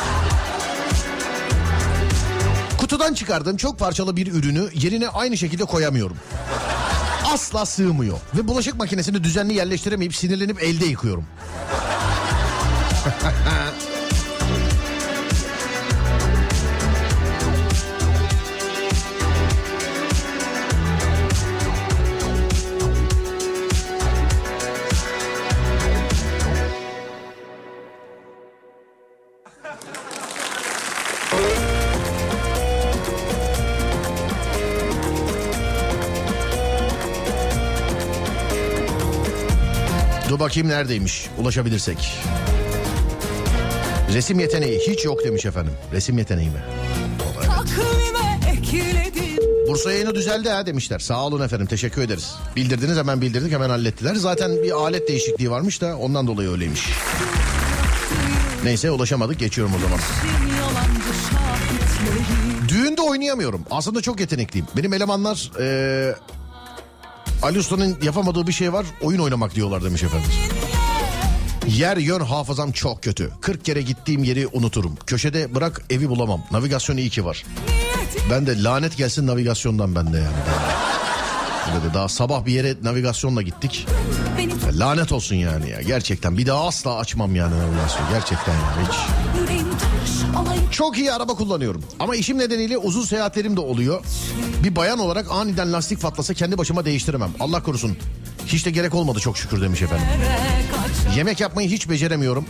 Kutudan 2.85 3.15
çıkardığım 3.15 3.57
çok 3.57 3.79
parçalı 3.79 4.17
bir 4.17 4.27
ürünü 4.27 4.69
yerine 4.75 5.09
aynı 5.09 5.37
şekilde 5.37 5.65
koyamıyorum. 5.65 6.17
Asla 7.33 7.67
sığmıyor. 7.67 8.19
Ve 8.37 8.49
bulaşık 8.49 8.75
makinesini 8.75 9.25
düzenli 9.25 9.55
yerleştiremeyip 9.55 10.15
sinirlenip 10.15 10.63
elde 10.63 10.87
yıkıyorum. 10.87 11.25
bakayım 40.45 40.69
neredeymiş 40.69 41.27
ulaşabilirsek. 41.39 42.19
Resim 44.13 44.41
yeteneği 44.41 44.79
hiç 44.89 45.05
yok 45.05 45.25
demiş 45.25 45.47
efendim. 45.47 45.73
Resim 45.93 46.19
yeteneği 46.19 46.49
mi? 46.51 46.65
Ekledim 48.53 49.45
Bursa 49.69 49.93
yayını 49.93 50.15
düzeldi 50.15 50.49
ha 50.49 50.67
demişler. 50.67 50.99
Sağ 50.99 51.27
olun 51.27 51.41
efendim 51.41 51.67
teşekkür 51.67 52.03
ederiz. 52.03 52.35
Bildirdiniz 52.57 52.97
hemen 52.99 53.21
bildirdik 53.21 53.53
hemen 53.53 53.71
hallettiler. 53.71 54.15
Zaten 54.15 54.63
bir 54.63 54.71
alet 54.71 55.09
değişikliği 55.09 55.51
varmış 55.51 55.81
da 55.81 55.97
ondan 55.97 56.27
dolayı 56.27 56.51
öyleymiş. 56.51 56.89
Neyse 58.65 58.91
ulaşamadık 58.91 59.39
geçiyorum 59.39 59.75
o 59.77 59.81
zaman. 59.81 59.99
Düğünde 62.69 63.03
oynayamıyorum. 63.03 63.65
Aslında 63.71 64.01
çok 64.03 64.21
yetenekliyim. 64.21 64.67
Benim 64.77 64.93
elemanlar 64.93 65.51
eee 65.61 66.15
Ali 67.45 67.59
Usta'nın 67.59 67.97
yapamadığı 68.03 68.47
bir 68.47 68.53
şey 68.53 68.73
var. 68.73 68.87
Oyun 69.01 69.19
oynamak 69.19 69.55
diyorlar 69.55 69.85
demiş 69.85 70.03
efendim. 70.03 70.31
Yer 71.69 71.97
yön 71.97 72.21
hafızam 72.21 72.73
çok 72.73 73.03
kötü. 73.03 73.31
40 73.41 73.65
kere 73.65 73.83
gittiğim 73.83 74.25
yeri 74.25 74.47
unuturum. 74.47 74.97
Köşede 75.07 75.55
bırak 75.55 75.83
evi 75.91 76.09
bulamam. 76.09 76.45
Navigasyon 76.51 76.97
iyi 76.97 77.11
ki 77.11 77.25
var. 77.25 77.45
Ben 78.31 78.47
de 78.47 78.63
lanet 78.63 78.97
gelsin 78.97 79.27
navigasyondan 79.27 79.95
bende 79.95 80.17
yani. 80.17 80.37
Böyle 81.75 81.95
daha 81.95 82.09
sabah 82.09 82.47
bir 82.47 82.53
yere 82.53 82.75
navigasyonla 82.83 83.43
gittik. 83.43 83.87
Ya 84.67 84.79
Lanet 84.79 85.13
olsun 85.13 85.37
yani 85.37 85.71
ya 85.71 85.83
gerçekten. 85.83 86.39
Bir 86.39 86.47
daha 86.47 86.67
asla 86.67 86.97
açmam 86.97 87.37
yani 87.37 87.55
navigasyon. 87.59 88.09
Gerçekten 88.11 88.55
yani 88.55 88.89
hiç. 88.89 88.97
Çok 90.71 90.99
iyi 90.99 91.13
araba 91.13 91.35
kullanıyorum. 91.35 91.83
Ama 92.01 92.17
işim 92.17 92.39
nedeniyle 92.39 92.79
uzun 92.79 93.03
seyahatlerim 93.05 93.57
de 93.57 93.61
oluyor. 93.61 94.05
Bir 94.65 94.77
bayan 94.77 94.99
olarak 94.99 95.27
aniden 95.31 95.73
lastik 95.73 96.01
patlasa 96.03 96.35
kendi 96.35 96.59
başıma 96.59 96.85
değiştiremem. 96.85 97.31
Allah 97.41 97.63
korusun. 97.63 97.97
Hiç 98.47 98.67
de 98.67 98.71
gerek 98.71 98.95
olmadı 98.95 99.21
çok 99.21 99.39
şükür 99.39 99.63
demiş 99.63 99.83
efendim. 99.83 100.07
Yemek 101.17 101.41
yapmayı 101.41 101.69
hiç 101.69 101.91
beceremiyorum. 101.91 102.47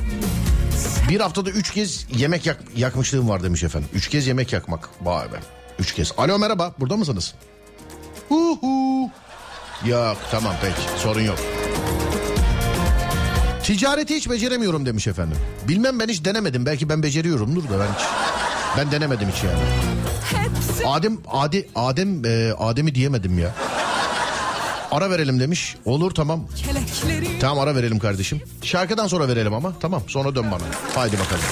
Bir 1.09 1.21
haftada 1.21 1.51
üç 1.51 1.71
kez 1.73 2.07
yemek 2.17 2.47
yak- 2.47 2.63
yakmışlığım 2.77 3.29
var 3.29 3.43
demiş 3.43 3.63
efendim. 3.63 3.89
Üç 3.95 4.09
kez 4.09 4.27
yemek 4.27 4.53
yakmak. 4.53 4.89
Vay 5.03 5.33
be. 5.33 5.37
Üç 5.79 5.95
kez. 5.95 6.13
Alo 6.19 6.39
merhaba. 6.39 6.75
Burada 6.81 6.97
mısınız? 6.97 7.35
Hu 8.29 8.59
hu. 8.61 9.11
Yok 9.89 10.17
tamam 10.31 10.55
peki 10.63 11.01
sorun 11.03 11.21
yok. 11.21 11.39
Ticareti 13.65 14.15
hiç 14.17 14.31
beceremiyorum 14.31 14.87
demiş 14.87 15.07
efendim. 15.07 15.37
Bilmem 15.69 15.99
ben 16.01 16.09
hiç 16.09 16.25
denemedim. 16.25 16.67
Belki 16.67 16.89
ben 16.89 17.03
beceriyorumdur 17.03 17.65
da 17.65 17.81
ben 17.81 17.87
hiç. 17.95 18.05
Ben 18.79 18.91
denemedim 18.91 19.29
hiç 19.29 19.45
yani. 19.45 19.59
hepsi 20.23 20.87
Adem 20.87 21.19
Adi 21.33 21.69
Adem 21.75 22.25
e, 22.25 22.53
Adem'i 22.59 22.95
diyemedim 22.95 23.39
ya. 23.39 23.55
Ara 24.91 25.11
verelim 25.11 25.41
demiş. 25.41 25.77
Olur 25.85 26.11
tamam. 26.11 26.47
kelekleri 26.57 27.39
Tamam 27.39 27.59
ara 27.59 27.75
verelim 27.77 27.99
kardeşim. 27.99 28.41
Şarkıdan 28.63 29.07
sonra 29.07 29.29
verelim 29.29 29.55
ama. 29.55 29.73
Tamam 29.81 30.03
sonra 30.07 30.35
dön 30.35 30.45
bana. 30.51 30.63
Haydi 30.95 31.19
bakalım. 31.19 31.45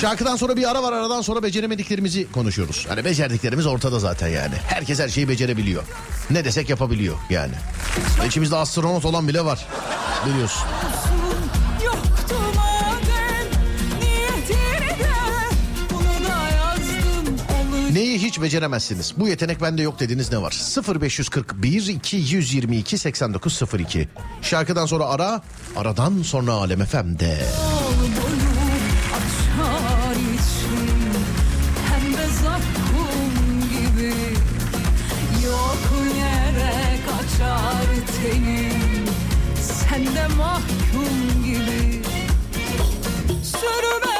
Şarkıdan 0.00 0.36
sonra 0.36 0.56
bir 0.56 0.70
ara 0.70 0.82
var 0.82 0.92
aradan 0.92 1.22
sonra 1.22 1.42
beceremediklerimizi 1.42 2.32
konuşuyoruz. 2.32 2.86
Hani 2.88 3.04
becerdiklerimiz 3.04 3.66
ortada 3.66 3.98
zaten 3.98 4.28
yani. 4.28 4.54
Herkes 4.66 5.00
her 5.00 5.08
şeyi 5.08 5.28
becerebiliyor. 5.28 5.82
Ne 6.30 6.44
desek 6.44 6.70
yapabiliyor 6.70 7.16
yani. 7.30 7.52
İçimizde 8.26 8.56
astronot 8.56 9.04
olan 9.04 9.28
bile 9.28 9.44
var. 9.44 9.66
Biliyorsun. 10.26 10.62
Neyi 17.92 18.18
hiç 18.18 18.40
beceremezsiniz? 18.42 19.14
Bu 19.16 19.28
yetenek 19.28 19.62
bende 19.62 19.82
yok 19.82 20.00
dediğiniz 20.00 20.32
ne 20.32 20.42
var? 20.42 20.56
0541 21.00 21.86
222 21.86 22.98
8902. 22.98 24.08
Şarkıdan 24.42 24.86
sonra 24.86 25.04
ara, 25.06 25.42
aradan 25.76 26.22
sonra 26.22 26.52
Alem 26.52 26.84
FM'de. 26.84 27.38
boyu 28.22 28.27
kaçar 37.58 37.86
tenim 38.22 39.06
Sen 39.60 40.04
de 40.06 40.26
mahkum 40.36 41.44
gibi. 41.44 42.02
Sürme 43.42 44.17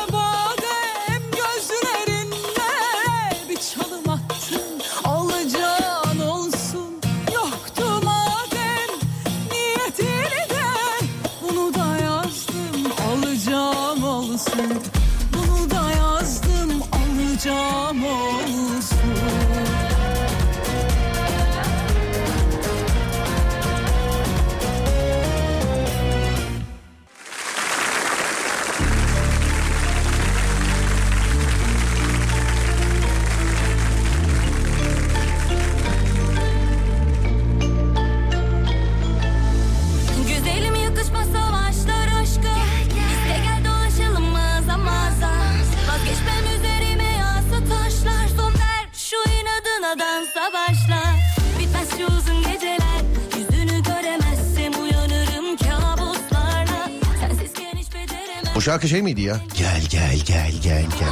şarkı 58.68 58.88
şey 58.88 59.02
miydi 59.02 59.20
ya? 59.20 59.40
Gel 59.54 59.82
gel 59.90 60.18
gel 60.26 60.52
gel 60.62 60.82
gel. 60.98 61.08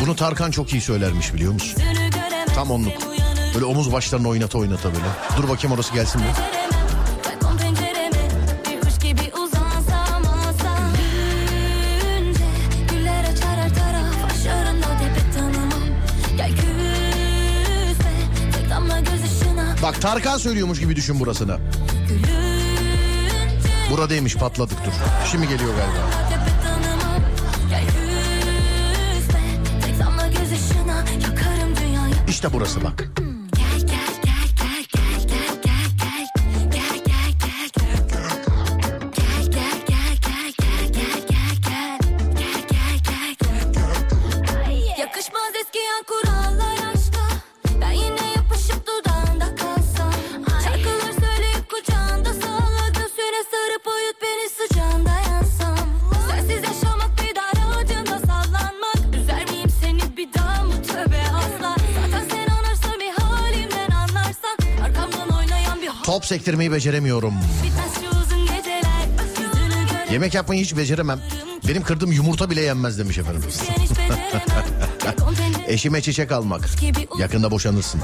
Bunu 0.00 0.16
Tarkan 0.16 0.50
çok 0.50 0.72
iyi 0.72 0.82
söylermiş 0.82 1.34
biliyor 1.34 1.52
musun? 1.52 1.82
Tam 2.54 2.70
onluk. 2.70 2.92
Böyle 3.54 3.64
omuz 3.64 3.92
başlarını 3.92 4.28
oynata 4.28 4.58
oynata 4.58 4.88
böyle. 4.94 5.04
Dur 5.36 5.48
bakayım 5.48 5.74
orası 5.76 5.94
gelsin 5.94 6.20
mi? 6.20 6.26
Bak 19.82 20.00
Tarkan 20.00 20.38
söylüyormuş 20.38 20.80
gibi 20.80 20.96
düşün 20.96 21.20
burasını. 21.20 21.58
Buradaymış 23.90 24.36
patladık 24.36 24.78
dur. 24.84 24.92
Şimdi 25.30 25.48
geliyor 25.48 25.70
galiba. 25.76 26.26
İşte 32.28 32.52
burası 32.52 32.84
bak. 32.84 33.04
Sektirmeyi 66.26 66.72
beceremiyorum. 66.72 67.34
Yemek 70.12 70.34
yapmayı 70.34 70.62
hiç 70.62 70.76
beceremem. 70.76 71.20
Benim 71.68 71.82
kırdığım 71.82 72.12
yumurta 72.12 72.50
bile 72.50 72.60
yenmez 72.60 72.98
demiş 72.98 73.18
efendim. 73.18 73.42
Eşime 75.66 76.02
çiçek 76.02 76.32
almak. 76.32 76.68
Yakında 77.18 77.50
boşanırsın. 77.50 78.00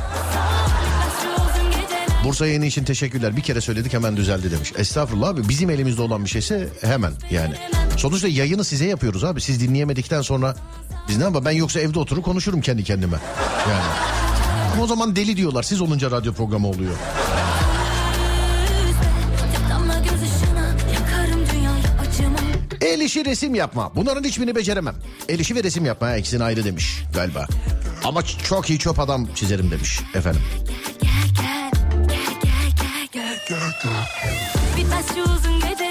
Bursa 2.25 2.47
yayını 2.47 2.67
için 2.67 2.85
teşekkürler. 2.85 3.37
Bir 3.37 3.43
kere 3.43 3.61
söyledik 3.61 3.93
hemen 3.93 4.17
düzeldi 4.17 4.51
demiş. 4.51 4.73
Estağfurullah 4.77 5.29
abi 5.29 5.49
bizim 5.49 5.71
elimizde 5.71 6.03
olan 6.03 6.25
bir 6.25 6.31
şeyse 6.31 6.69
hemen 6.81 7.13
yani. 7.31 7.55
Sonuçta 7.97 8.29
yayını 8.29 8.65
size 8.65 8.87
yapıyoruz 8.87 9.25
abi. 9.25 9.41
Siz 9.41 9.61
dinleyemedikten 9.61 10.23
sonra 10.23 10.57
biz 11.09 11.19
ne 11.19 11.25
yapalım? 11.25 11.45
Ben 11.45 11.51
yoksa 11.51 11.81
evde 11.81 11.99
oturur 11.99 12.23
konuşurum 12.23 12.61
kendi 12.61 12.85
kendime. 12.85 13.17
Yani. 13.71 13.83
Ama 14.73 14.83
o 14.83 14.87
zaman 14.87 15.17
deli 15.17 15.37
diyorlar. 15.37 15.63
Siz 15.63 15.81
olunca 15.81 16.11
radyo 16.11 16.33
programı 16.33 16.69
oluyor. 16.69 16.95
İşi 23.13 23.25
resim 23.25 23.55
yapma. 23.55 23.93
Bunların 23.97 24.25
hiçbirini 24.25 24.55
beceremem. 24.55 24.95
El 25.29 25.39
işi 25.39 25.57
ve 25.57 25.65
resim 25.65 25.85
yapma. 25.85 26.07
ha, 26.07 26.17
ikisini 26.17 26.45
ayrı 26.45 26.65
demiş 26.65 27.03
galiba. 27.15 27.47
Ama 28.05 28.23
çok 28.23 28.71
iyi 28.71 28.79
çöp 28.79 29.01
adam 29.01 29.29
çizerim 29.35 29.71
demiş 29.71 30.01
efendim. 30.15 30.43
Bitmez 34.77 35.07
şu 35.15 35.23
uzun 35.23 35.61
geceler 35.61 35.82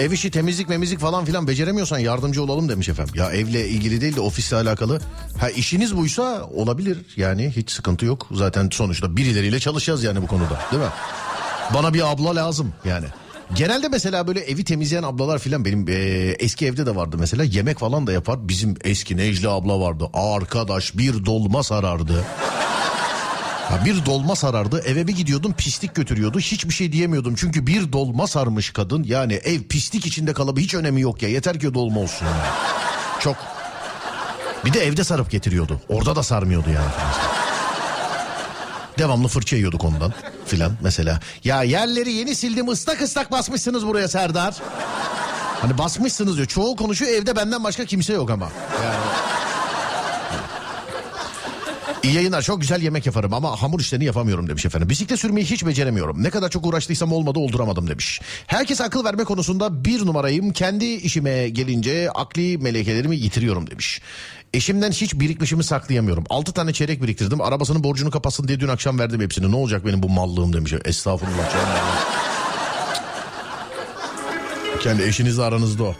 Ev 0.00 0.12
işi 0.12 0.30
temizlik 0.30 0.68
memizlik 0.68 1.00
falan 1.00 1.24
filan 1.24 1.46
beceremiyorsan 1.48 1.98
yardımcı 1.98 2.42
olalım 2.42 2.68
demiş 2.68 2.88
efendim. 2.88 3.14
Ya 3.16 3.30
evle 3.32 3.68
ilgili 3.68 4.00
değil 4.00 4.16
de 4.16 4.20
ofisle 4.20 4.56
alakalı. 4.56 5.00
Ha 5.40 5.50
işiniz 5.50 5.96
buysa 5.96 6.44
olabilir 6.54 6.98
yani 7.16 7.50
hiç 7.56 7.70
sıkıntı 7.70 8.04
yok. 8.06 8.26
Zaten 8.32 8.68
sonuçta 8.72 9.16
birileriyle 9.16 9.60
çalışacağız 9.60 10.04
yani 10.04 10.22
bu 10.22 10.26
konuda 10.26 10.60
değil 10.72 10.82
mi? 10.82 10.88
Bana 11.74 11.94
bir 11.94 12.10
abla 12.12 12.36
lazım 12.36 12.72
yani. 12.84 13.06
Genelde 13.54 13.88
mesela 13.88 14.26
böyle 14.26 14.40
evi 14.40 14.64
temizleyen 14.64 15.02
ablalar 15.02 15.38
filan 15.38 15.64
benim 15.64 15.88
eee, 15.88 16.36
eski 16.38 16.66
evde 16.66 16.86
de 16.86 16.96
vardı 16.96 17.16
mesela 17.20 17.44
yemek 17.44 17.78
falan 17.78 18.06
da 18.06 18.12
yapar. 18.12 18.48
Bizim 18.48 18.74
eski 18.84 19.16
Necla 19.16 19.50
abla 19.50 19.80
vardı. 19.80 20.08
Arkadaş 20.14 20.96
bir 20.98 21.24
dolma 21.24 21.62
sarardı. 21.62 22.24
Ha 23.70 23.84
bir 23.84 24.06
dolma 24.06 24.36
sarardı 24.36 24.82
eve 24.86 25.06
bir 25.06 25.16
gidiyordum 25.16 25.52
pislik 25.52 25.94
götürüyordu 25.94 26.38
hiçbir 26.38 26.74
şey 26.74 26.92
diyemiyordum 26.92 27.34
çünkü 27.34 27.66
bir 27.66 27.92
dolma 27.92 28.26
sarmış 28.26 28.70
kadın 28.70 29.02
yani 29.04 29.32
ev 29.34 29.62
pislik 29.62 30.06
içinde 30.06 30.32
kalıbı 30.32 30.60
hiç 30.60 30.74
önemi 30.74 31.00
yok 31.00 31.22
ya 31.22 31.28
yeter 31.28 31.60
ki 31.60 31.74
dolma 31.74 32.00
olsun 32.00 32.26
yani. 32.26 32.36
Çok. 33.20 33.36
Bir 34.64 34.72
de 34.72 34.80
evde 34.80 35.04
sarıp 35.04 35.30
getiriyordu 35.30 35.80
orada 35.88 36.16
da 36.16 36.22
sarmıyordu 36.22 36.70
yani. 36.70 36.90
Devamlı 38.98 39.28
fırça 39.28 39.56
yiyorduk 39.56 39.84
ondan 39.84 40.12
filan 40.46 40.72
mesela. 40.80 41.20
Ya 41.44 41.62
yerleri 41.62 42.12
yeni 42.12 42.34
sildim 42.34 42.68
ıslak 42.68 43.02
ıslak 43.02 43.32
basmışsınız 43.32 43.86
buraya 43.86 44.08
Serdar. 44.08 44.54
Hani 45.60 45.78
basmışsınız 45.78 46.36
diyor. 46.36 46.46
Çoğu 46.46 46.76
konuşuyor 46.76 47.10
evde 47.10 47.36
benden 47.36 47.64
başka 47.64 47.84
kimse 47.84 48.12
yok 48.12 48.30
ama. 48.30 48.48
Yani 48.84 49.29
İyi 52.02 52.14
yayınlar 52.14 52.42
çok 52.42 52.60
güzel 52.60 52.82
yemek 52.82 53.06
yaparım 53.06 53.34
ama 53.34 53.62
hamur 53.62 53.80
işlerini 53.80 54.04
yapamıyorum 54.04 54.48
demiş 54.48 54.66
efendim. 54.66 54.88
Bisiklet 54.88 55.20
sürmeyi 55.20 55.46
hiç 55.46 55.66
beceremiyorum. 55.66 56.22
Ne 56.22 56.30
kadar 56.30 56.48
çok 56.48 56.66
uğraştıysam 56.66 57.12
olmadı 57.12 57.38
olduramadım 57.38 57.88
demiş. 57.88 58.20
Herkes 58.46 58.80
akıl 58.80 59.04
verme 59.04 59.24
konusunda 59.24 59.84
bir 59.84 60.06
numarayım. 60.06 60.52
Kendi 60.52 60.84
işime 60.84 61.48
gelince 61.48 62.10
akli 62.10 62.58
melekelerimi 62.58 63.16
yitiriyorum 63.16 63.70
demiş. 63.70 64.00
Eşimden 64.54 64.90
hiç 64.90 65.14
birikmişimi 65.14 65.64
saklayamıyorum. 65.64 66.24
6 66.30 66.52
tane 66.52 66.72
çeyrek 66.72 67.02
biriktirdim. 67.02 67.40
Arabasının 67.40 67.84
borcunu 67.84 68.10
kapatsın 68.10 68.48
diye 68.48 68.60
dün 68.60 68.68
akşam 68.68 68.98
verdim 68.98 69.20
hepsini. 69.20 69.50
Ne 69.50 69.56
olacak 69.56 69.86
benim 69.86 70.02
bu 70.02 70.08
mallığım 70.08 70.52
demiş. 70.52 70.72
Estağfurullah. 70.84 71.50
Kendi 74.82 75.02
eşinizle 75.02 75.42
aranızda 75.42 75.84
o. 75.84 75.94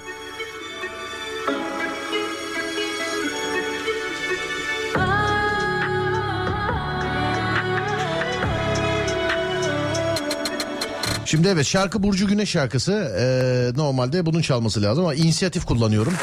Şimdi 11.31 11.49
evet 11.49 11.67
şarkı 11.67 12.03
Burcu 12.03 12.27
Güneş 12.27 12.51
şarkısı 12.51 12.93
Ee, 12.93 13.79
normalde 13.79 14.27
bunun 14.27 14.43
çalması 14.43 14.83
lazım 14.83 15.05
ama 15.05 15.15
inisiyatif 15.15 15.65
kullanıyorum. 15.65 16.15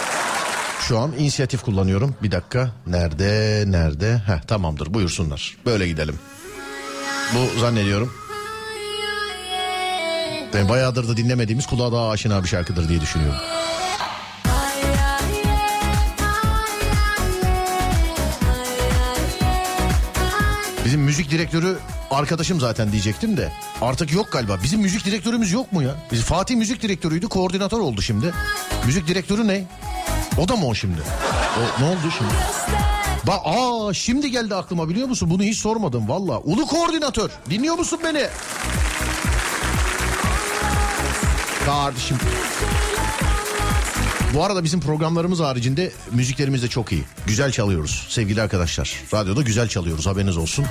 Şu 0.88 1.00
an 1.00 1.12
inisiyatif 1.18 1.62
kullanıyorum. 1.62 2.16
Bir 2.24 2.32
dakika 2.32 2.72
nerede 2.88 3.64
nerede? 3.68 4.22
Heh, 4.26 4.42
tamamdır 4.48 4.94
buyursunlar. 4.94 5.58
Böyle 5.66 5.88
gidelim. 5.88 6.16
Bu 7.36 7.60
zannediyorum. 7.60 8.14
Ben 10.54 10.70
bayağıdır 10.70 11.08
da 11.08 11.18
dinlemediğimiz 11.18 11.66
kulağa 11.66 11.92
daha 11.92 12.10
aşina 12.10 12.44
bir 12.44 12.50
şarkıdır 12.50 12.90
diye 12.90 13.02
düşünüyorum. 13.02 13.40
Bizim 20.86 21.02
müzik 21.02 21.32
direktörü 21.32 21.78
arkadaşım 22.12 22.60
zaten 22.60 22.92
diyecektim 22.92 23.38
de 23.38 23.52
artık 23.82 24.14
yok 24.14 24.32
galiba. 24.32 24.58
Bizim 24.64 24.82
müzik 24.82 25.06
direktörümüz 25.06 25.52
yok 25.52 25.72
mu 25.72 25.84
ya? 25.84 25.96
Biz 26.12 26.22
Fatih 26.22 26.56
müzik 26.56 26.82
direktörüydü 26.82 27.28
koordinatör 27.28 27.80
oldu 27.80 28.02
şimdi. 28.02 28.34
Müzik 28.86 29.08
direktörü 29.08 29.48
ne? 29.48 29.66
O 30.38 30.48
da 30.48 30.56
mı 30.56 30.68
o 30.68 30.76
şimdi? 30.76 31.02
O, 31.58 31.82
ne 31.84 31.86
oldu 31.86 32.12
şimdi? 32.18 32.32
Bak 33.28 33.40
aa 33.46 33.94
şimdi 33.94 34.32
geldi 34.32 34.56
aklıma 34.56 34.90
biliyor 34.90 35.08
musun? 35.08 35.30
Bunu 35.30 35.44
hiç 35.44 35.58
sormadım 35.58 36.10
valla. 36.10 36.40
Ulu 36.40 36.66
koordinatör 36.66 37.30
dinliyor 37.50 37.76
musun 37.76 38.00
beni? 38.04 38.28
Kardeşim. 41.66 42.18
Bu 44.34 44.44
arada 44.44 44.64
bizim 44.64 44.80
programlarımız 44.80 45.40
haricinde 45.40 45.92
müziklerimiz 46.12 46.64
de 46.64 46.68
çok 46.68 46.92
iyi. 46.92 47.04
Güzel 47.28 47.52
çalıyoruz 47.52 48.06
sevgili 48.10 48.42
arkadaşlar. 48.42 48.94
Radyoda 49.14 49.42
güzel 49.42 49.68
çalıyoruz 49.68 50.08
haberiniz 50.08 50.38
olsun. 50.38 50.66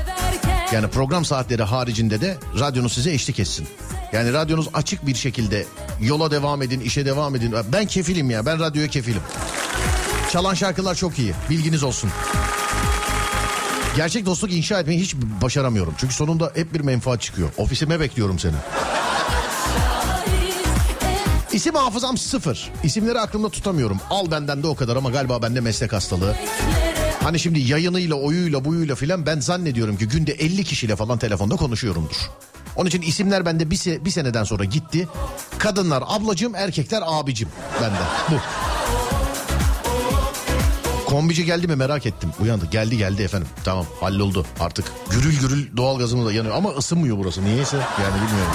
Yani 0.72 0.88
program 0.88 1.24
saatleri 1.24 1.62
haricinde 1.62 2.20
de 2.20 2.36
radyonuz 2.60 2.92
size 2.92 3.12
eşlik 3.12 3.40
etsin. 3.40 3.68
Yani 4.12 4.32
radyonuz 4.32 4.68
açık 4.74 5.06
bir 5.06 5.14
şekilde 5.14 5.66
yola 6.00 6.30
devam 6.30 6.62
edin, 6.62 6.80
işe 6.80 7.06
devam 7.06 7.36
edin. 7.36 7.54
Ben 7.72 7.86
kefilim 7.86 8.30
ya, 8.30 8.46
ben 8.46 8.60
radyoya 8.60 8.88
kefilim. 8.88 9.22
Çalan 10.32 10.54
şarkılar 10.54 10.94
çok 10.94 11.18
iyi, 11.18 11.32
bilginiz 11.50 11.82
olsun. 11.82 12.10
Gerçek 13.96 14.26
dostluk 14.26 14.52
inşa 14.52 14.80
etmeyi 14.80 15.00
hiç 15.00 15.14
başaramıyorum. 15.42 15.94
Çünkü 15.98 16.14
sonunda 16.14 16.52
hep 16.54 16.74
bir 16.74 16.80
menfaat 16.80 17.20
çıkıyor. 17.20 17.48
Ofisime 17.56 18.00
bekliyorum 18.00 18.38
seni. 18.38 18.54
İsim 21.52 21.74
hafızam 21.74 22.18
sıfır. 22.18 22.72
İsimleri 22.84 23.20
aklımda 23.20 23.48
tutamıyorum. 23.48 24.00
Al 24.10 24.30
benden 24.30 24.62
de 24.62 24.66
o 24.66 24.74
kadar 24.74 24.96
ama 24.96 25.10
galiba 25.10 25.42
bende 25.42 25.60
meslek 25.60 25.92
hastalığı. 25.92 26.36
Hani 27.26 27.38
şimdi 27.38 27.58
yayınıyla, 27.58 28.14
oyuyla, 28.16 28.64
buyuyla 28.64 28.94
filan 28.94 29.26
ben 29.26 29.40
zannediyorum 29.40 29.96
ki 29.96 30.08
günde 30.08 30.32
50 30.32 30.64
kişiyle 30.64 30.96
falan 30.96 31.18
telefonda 31.18 31.56
konuşuyorumdur. 31.56 32.16
Onun 32.76 32.88
için 32.88 33.02
isimler 33.02 33.46
bende 33.46 33.70
bir, 33.70 33.76
se- 33.76 34.04
bir 34.04 34.10
seneden 34.10 34.44
sonra 34.44 34.64
gitti. 34.64 35.08
Kadınlar 35.58 36.04
ablacığım, 36.06 36.54
erkekler 36.54 37.02
abicim 37.06 37.48
bende. 37.82 37.96
Bu. 38.30 38.34
Kombici 41.06 41.44
geldi 41.44 41.66
mi 41.66 41.76
merak 41.76 42.06
ettim. 42.06 42.30
Uyandı. 42.40 42.66
Geldi 42.70 42.98
geldi 42.98 43.22
efendim. 43.22 43.48
Tamam 43.64 43.86
halloldu 44.00 44.46
artık. 44.60 44.92
Gürül 45.10 45.40
gürül 45.40 45.76
doğalgazımız 45.76 46.26
da 46.26 46.32
yanıyor. 46.32 46.54
Ama 46.54 46.70
ısınmıyor 46.70 47.18
burası. 47.18 47.44
Niyeyse 47.44 47.76
yani 47.76 48.14
bilmiyorum. 48.14 48.52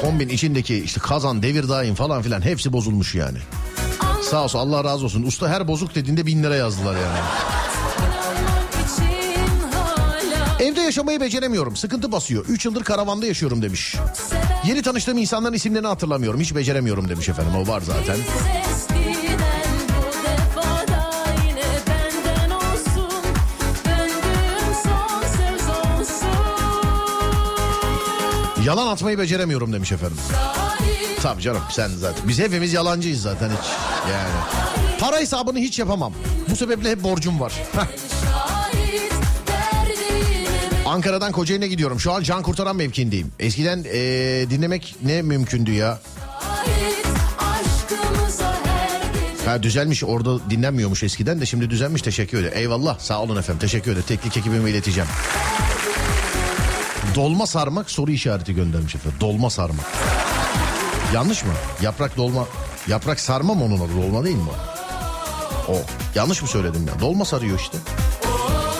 Kombin 0.00 0.28
içindeki 0.28 0.84
işte 0.84 1.00
kazan, 1.00 1.42
devir 1.42 1.68
daim 1.68 1.94
falan 1.94 2.22
filan 2.22 2.40
hepsi 2.40 2.72
bozulmuş 2.72 3.14
yani. 3.14 3.38
Sağ 4.22 4.44
olsun 4.44 4.58
Allah 4.58 4.84
razı 4.84 5.04
olsun. 5.04 5.22
Usta 5.22 5.48
her 5.48 5.68
bozuk 5.68 5.94
dediğinde 5.94 6.26
bin 6.26 6.42
lira 6.42 6.56
yazdılar 6.56 6.94
yani. 6.94 7.18
Evde 10.60 10.80
yaşamayı 10.80 11.20
beceremiyorum. 11.20 11.76
Sıkıntı 11.76 12.12
basıyor. 12.12 12.44
3 12.48 12.64
yıldır 12.64 12.84
karavanda 12.84 13.26
yaşıyorum 13.26 13.62
demiş. 13.62 13.96
Yeni 14.66 14.82
tanıştığım 14.82 15.18
insanların 15.18 15.54
isimlerini 15.54 15.86
hatırlamıyorum. 15.86 16.40
Hiç 16.40 16.54
beceremiyorum 16.54 17.08
demiş 17.08 17.28
efendim. 17.28 17.52
O 17.56 17.68
var 17.68 17.80
zaten. 17.80 18.16
Yalan 28.64 28.86
atmayı 28.86 29.18
beceremiyorum 29.18 29.72
demiş 29.72 29.92
efendim. 29.92 30.18
Tabii 31.22 31.42
canım 31.42 31.62
sen 31.70 31.88
zaten. 31.88 32.28
Biz 32.28 32.38
hepimiz 32.38 32.72
yalancıyız 32.72 33.22
zaten 33.22 33.48
hiç. 33.48 33.68
Yani. 34.10 34.30
Para 35.00 35.16
hesabını 35.18 35.58
hiç 35.58 35.78
yapamam. 35.78 36.12
Bu 36.50 36.56
sebeple 36.56 36.90
hep 36.90 37.02
borcum 37.02 37.40
var. 37.40 37.52
Ankara'dan 40.86 41.32
Kocaeli'ne 41.32 41.68
gidiyorum. 41.68 42.00
Şu 42.00 42.12
an 42.12 42.22
can 42.22 42.42
kurtaran 42.42 42.76
mevkindeyim. 42.76 43.32
Eskiden 43.38 43.84
eee, 43.84 44.50
dinlemek 44.50 44.94
ne 45.02 45.22
mümkündü 45.22 45.72
ya? 45.72 45.98
Ha 49.46 49.62
düzelmiş 49.62 50.04
orada 50.04 50.50
dinlenmiyormuş 50.50 51.02
eskiden 51.02 51.40
de 51.40 51.46
şimdi 51.46 51.70
düzelmiş 51.70 52.02
teşekkür 52.02 52.38
ederim. 52.38 52.58
Eyvallah 52.58 52.98
sağ 52.98 53.22
olun 53.22 53.36
efendim 53.36 53.60
teşekkür 53.60 53.90
ederim. 53.92 54.04
Teknik 54.08 54.36
ekibime 54.36 54.70
ileteceğim. 54.70 55.08
Dolma 57.14 57.46
sarmak 57.46 57.90
soru 57.90 58.10
işareti 58.10 58.54
göndermiş 58.54 58.94
efendim. 58.94 59.18
Dolma 59.20 59.50
sarmak. 59.50 59.86
Yanlış 61.14 61.44
mı? 61.44 61.52
Yaprak 61.82 62.16
dolma. 62.16 62.46
Yaprak 62.88 63.20
sarma 63.20 63.54
mı 63.54 63.64
onun 63.64 63.76
adı? 63.80 64.02
Dolma 64.02 64.24
değil 64.24 64.36
mi 64.36 64.42
o? 65.68 65.74
Yanlış 66.14 66.42
mı 66.42 66.48
söyledim 66.48 66.86
ya? 66.86 67.00
Dolma 67.00 67.24
sarıyor 67.24 67.58
işte. 67.58 67.78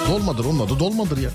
Dolmadır 0.08 0.44
onun 0.44 0.66
adı 0.66 0.78
dolmadır 0.78 1.18
ya. 1.18 1.30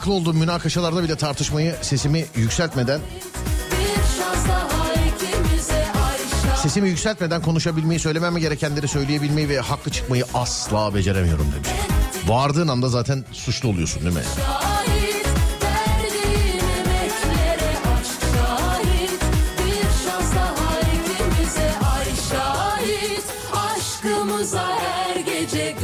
Haklı 0.00 0.12
olduğum 0.12 0.32
münakaşalarda 0.32 1.02
bile 1.02 1.16
tartışmayı 1.16 1.74
sesimi 1.82 2.24
yükseltmeden. 2.36 3.00
Sesimi 6.56 6.88
yükseltmeden 6.88 7.42
konuşabilmeyi, 7.42 8.00
söylemem 8.00 8.36
gerekenleri 8.36 8.88
söyleyebilmeyi 8.88 9.48
ve 9.48 9.60
haklı 9.60 9.90
çıkmayı 9.90 10.24
asla 10.34 10.94
beceremiyorum 10.94 11.46
demiş. 11.54 11.68
Bağırdığın 12.28 12.68
anda 12.68 12.88
zaten 12.88 13.24
suçlu 13.32 13.68
oluyorsun 13.68 14.02
değil 14.02 14.14
mi? 14.14 14.22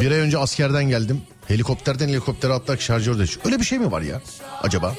Bir 0.00 0.10
ay 0.10 0.18
önce 0.18 0.38
askerden 0.38 0.84
geldim. 0.88 1.22
Helikopterden 1.48 2.08
helikoptere 2.08 2.52
atlarak 2.52 2.80
şarjör 2.80 3.18
düştü. 3.18 3.40
Öyle 3.44 3.58
bir 3.60 3.64
şey 3.64 3.78
mi 3.78 3.92
var 3.92 4.00
ya 4.02 4.20
acaba? 4.62 4.94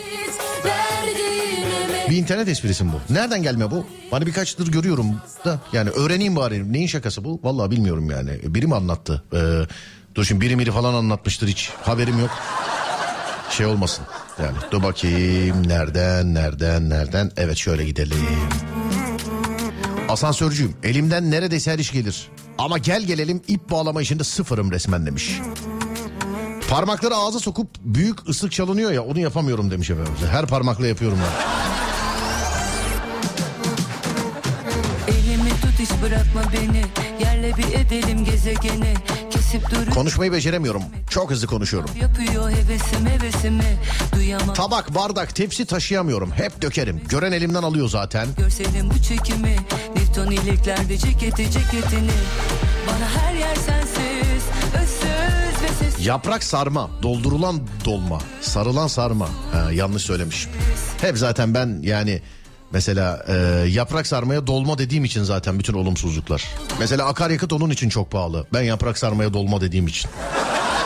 Bir 2.10 2.18
internet 2.18 2.48
esprisi 2.48 2.84
mi 2.84 2.92
bu? 2.94 3.14
Nereden 3.14 3.44
gelme 3.44 3.72
bu? 3.72 3.86
Hani 4.12 4.26
birkaçtır 4.26 4.68
görüyorum 4.72 5.06
da 5.46 5.60
yani 5.74 5.90
öğreneyim 5.90 6.36
bari. 6.36 6.74
Neyin 6.74 6.88
şakası 6.88 7.24
bu? 7.24 7.40
Vallahi 7.44 7.72
bilmiyorum 7.72 8.10
yani. 8.10 8.40
Biri 8.44 8.68
mi 8.68 8.76
anlattı? 8.76 9.24
Ee, 9.34 9.38
dur 10.16 10.24
şimdi 10.26 10.42
biri 10.42 10.56
miri 10.56 10.72
falan 10.72 10.94
anlatmıştır 10.94 11.48
hiç. 11.48 11.70
Haberim 11.82 12.20
yok. 12.20 12.30
Şey 13.50 13.66
olmasın. 13.66 14.06
Yani 14.40 14.58
dur 14.72 14.84
bakayım 14.84 15.68
nereden 15.68 16.34
nereden 16.34 16.90
nereden. 16.90 17.32
Evet 17.38 17.58
şöyle 17.58 17.86
gidelim. 17.86 18.18
Asansörcüyüm. 20.10 20.74
Elimden 20.84 21.32
neredeyse 21.32 21.72
her 21.72 21.80
iş 21.80 21.92
gelir. 21.92 22.28
Ama 22.58 22.78
gel 22.78 23.04
gelelim 23.04 23.42
ip 23.48 23.72
bağlama 23.72 24.02
işinde 24.02 24.24
sıfırım 24.24 24.72
resmen 24.72 25.06
demiş. 25.06 25.40
Parmakları 26.70 27.16
ağza 27.16 27.40
sokup 27.40 27.68
büyük 27.82 28.30
ıslık 28.30 28.52
çalınıyor 28.52 28.92
ya 28.92 29.04
onu 29.04 29.20
yapamıyorum 29.20 29.72
demiş 29.72 29.90
efendim. 29.90 30.14
Her 30.32 30.46
parmakla 30.46 30.88
yapıyorum 30.88 31.20
ben. 31.24 31.58
Elimi 35.14 35.50
tut 35.50 35.80
hiç 35.80 35.90
bırakma 36.04 36.42
beni 36.54 36.86
Yerle 37.48 37.58
bir 37.58 37.74
edelim 37.74 38.26
gezegeni 38.26 38.94
Kesip 39.32 39.72
duruyor 39.72 39.92
Konuşmayı 39.92 40.32
beceremiyorum. 40.32 40.84
Çok 41.10 41.32
hızlı 41.32 41.48
konuşuyorum. 41.48 41.90
Yapıyor 42.02 42.52
hevesim 42.52 43.06
hevesimi 43.06 43.78
Duyamam 44.16 44.54
Tabak, 44.54 44.96
bardak, 44.96 45.36
tepsi 45.36 45.66
taşıyamıyorum. 45.66 46.32
Hep 46.32 46.62
dökerim. 46.62 47.02
Gören 47.10 47.32
elimden 47.32 47.64
alıyor 47.64 47.90
zaten. 47.90 48.28
Görselim 48.38 48.90
bu 48.90 49.04
çekimi 49.04 49.56
Newton 49.96 50.32
iliklerde 50.32 50.98
ceketi 50.98 51.52
ceketini 51.52 52.12
Bana 52.88 53.24
her 53.24 53.34
yer 53.36 53.56
sensiz 53.56 54.44
Özsüz 54.82 55.62
ve 55.64 55.68
sessiz 55.80 56.06
Yaprak 56.06 56.44
sarma, 56.44 56.90
doldurulan 57.04 57.62
dolma, 57.86 58.20
sarılan 58.42 58.88
sarma. 58.88 59.30
Ha, 59.52 59.72
yanlış 59.72 60.04
söylemişim. 60.04 60.52
Hep 61.02 61.18
zaten 61.18 61.54
ben 61.54 61.80
yani 61.82 62.22
mesela 62.72 63.26
e, 63.28 63.34
yaprak 63.70 64.08
sarmaya 64.08 64.48
dolma 64.48 64.78
dediğim 64.78 65.06
için 65.06 65.24
zaten 65.24 65.60
bütün 65.60 65.74
olumsuzluklar. 65.74 66.44
Mesela 66.80 67.06
akaryakıt 67.06 67.54
onun 67.54 67.70
için 67.70 67.90
çok 67.90 68.12
pahalı. 68.12 68.48
Ben 68.54 68.62
yaprak 68.62 68.98
sarmaya 68.98 69.34
dolma 69.34 69.62
dediğim 69.62 69.88
için. 69.88 70.12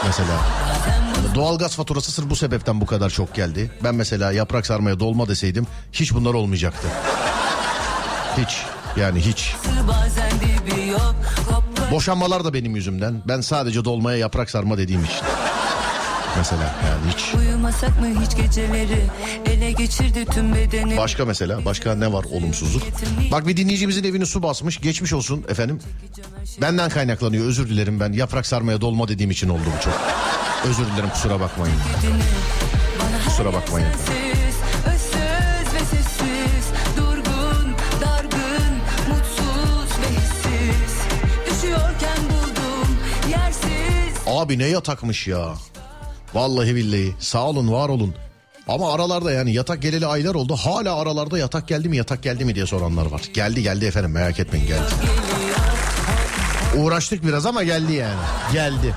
Mesela. 0.05 0.39
Yani 0.87 1.35
Doğalgaz 1.35 1.75
faturası 1.75 2.11
sırf 2.11 2.29
bu 2.29 2.35
sebepten 2.35 2.81
bu 2.81 2.85
kadar 2.85 3.09
çok 3.09 3.35
geldi. 3.35 3.71
Ben 3.83 3.95
mesela 3.95 4.31
yaprak 4.31 4.65
sarmaya 4.65 4.99
dolma 4.99 5.27
deseydim 5.27 5.67
hiç 5.91 6.13
bunlar 6.13 6.33
olmayacaktı. 6.33 6.87
Hiç. 8.37 8.63
Yani 8.97 9.19
hiç. 9.19 9.55
Boşanmalar 11.91 12.43
da 12.43 12.53
benim 12.53 12.75
yüzümden. 12.75 13.21
Ben 13.27 13.41
sadece 13.41 13.85
dolmaya 13.85 14.17
yaprak 14.17 14.49
sarma 14.49 14.77
dediğim 14.77 15.03
için. 15.03 15.21
Mesela 16.37 16.63
yani 16.63 17.13
hiç. 17.13 17.35
Uyumasak 17.35 17.99
mı 18.01 18.07
hiç 18.25 18.35
geceleri 18.37 19.01
Ele 19.45 19.71
geçirdi 19.71 20.25
tüm 20.25 20.55
bedeni 20.55 20.97
Başka 20.97 21.25
mesela 21.25 21.65
başka 21.65 21.95
ne 21.95 22.13
var 22.13 22.23
olumsuzluk? 22.23 22.83
Bak 23.31 23.47
bir 23.47 23.57
dinleyicimizin 23.57 24.03
evini 24.03 24.25
su 24.25 24.43
basmış 24.43 24.81
geçmiş 24.81 25.13
olsun 25.13 25.45
efendim. 25.49 25.79
Benden 26.61 26.89
kaynaklanıyor 26.89 27.45
özür 27.45 27.69
dilerim 27.69 27.99
ben 27.99 28.11
yaprak 28.13 28.45
sarmaya 28.45 28.81
dolma 28.81 29.07
dediğim 29.07 29.31
için 29.31 29.49
oldu 29.49 29.61
bu 29.79 29.83
çok. 29.83 29.93
Özür 30.65 30.85
dilerim 30.85 31.09
kusura 31.09 31.39
bakmayın. 31.39 31.75
Kusura 33.25 33.53
bakmayın. 33.53 33.87
Abi 44.27 44.59
ne 44.59 44.65
yatakmış 44.67 45.27
ya. 45.27 45.53
Vallahi 46.33 46.75
billahi 46.75 47.15
sağ 47.19 47.45
olun 47.45 47.71
var 47.71 47.89
olun. 47.89 48.15
Ama 48.67 48.93
aralarda 48.93 49.31
yani 49.31 49.53
yatak 49.53 49.81
geleli 49.81 50.05
aylar 50.05 50.35
oldu. 50.35 50.55
Hala 50.55 50.95
aralarda 50.95 51.37
yatak 51.37 51.67
geldi 51.67 51.89
mi 51.89 51.97
yatak 51.97 52.23
geldi 52.23 52.45
mi 52.45 52.55
diye 52.55 52.65
soranlar 52.65 53.05
var. 53.05 53.21
Geldi 53.33 53.63
geldi 53.63 53.85
efendim 53.85 54.11
merak 54.11 54.39
etmeyin 54.39 54.67
geldi. 54.67 54.91
Uğraştık 56.77 57.23
biraz 57.25 57.45
ama 57.45 57.63
geldi 57.63 57.93
yani. 57.93 58.19
Geldi. 58.53 58.95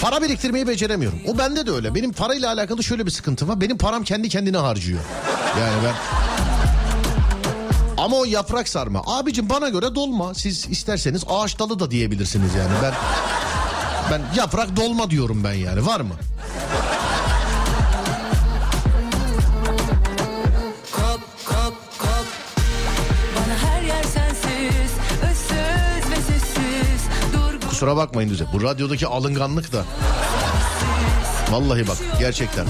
Para 0.00 0.22
biriktirmeyi 0.22 0.68
beceremiyorum. 0.68 1.18
O 1.28 1.38
bende 1.38 1.66
de 1.66 1.70
öyle. 1.70 1.94
Benim 1.94 2.12
parayla 2.12 2.52
alakalı 2.52 2.84
şöyle 2.84 3.06
bir 3.06 3.10
sıkıntı 3.10 3.48
var. 3.48 3.60
Benim 3.60 3.78
param 3.78 4.04
kendi 4.04 4.28
kendine 4.28 4.56
harcıyor. 4.56 5.00
Yani 5.60 5.84
ben... 5.84 5.94
Ama 7.98 8.16
o 8.16 8.24
yaprak 8.24 8.68
sarma. 8.68 9.02
Abicim 9.06 9.48
bana 9.48 9.68
göre 9.68 9.94
dolma. 9.94 10.34
Siz 10.34 10.68
isterseniz 10.70 11.24
ağaç 11.28 11.58
dalı 11.58 11.78
da 11.78 11.90
diyebilirsiniz 11.90 12.54
yani. 12.54 12.70
Ben 12.82 12.92
ben 14.10 14.22
yaprak 14.36 14.76
dolma 14.76 15.10
diyorum 15.10 15.44
ben 15.44 15.52
yani. 15.52 15.86
Var 15.86 16.00
mı? 16.00 16.14
kop 20.92 21.20
kop 21.46 21.74
kop 21.98 22.26
sensiz 24.14 25.00
Kusura 27.68 27.96
bakmayın 27.96 28.30
düze. 28.30 28.44
Bu 28.52 28.62
radyodaki 28.62 29.06
alınganlık 29.06 29.72
da. 29.72 29.84
Vallahi 31.50 31.88
bak 31.88 31.96
gerçekten. 32.18 32.66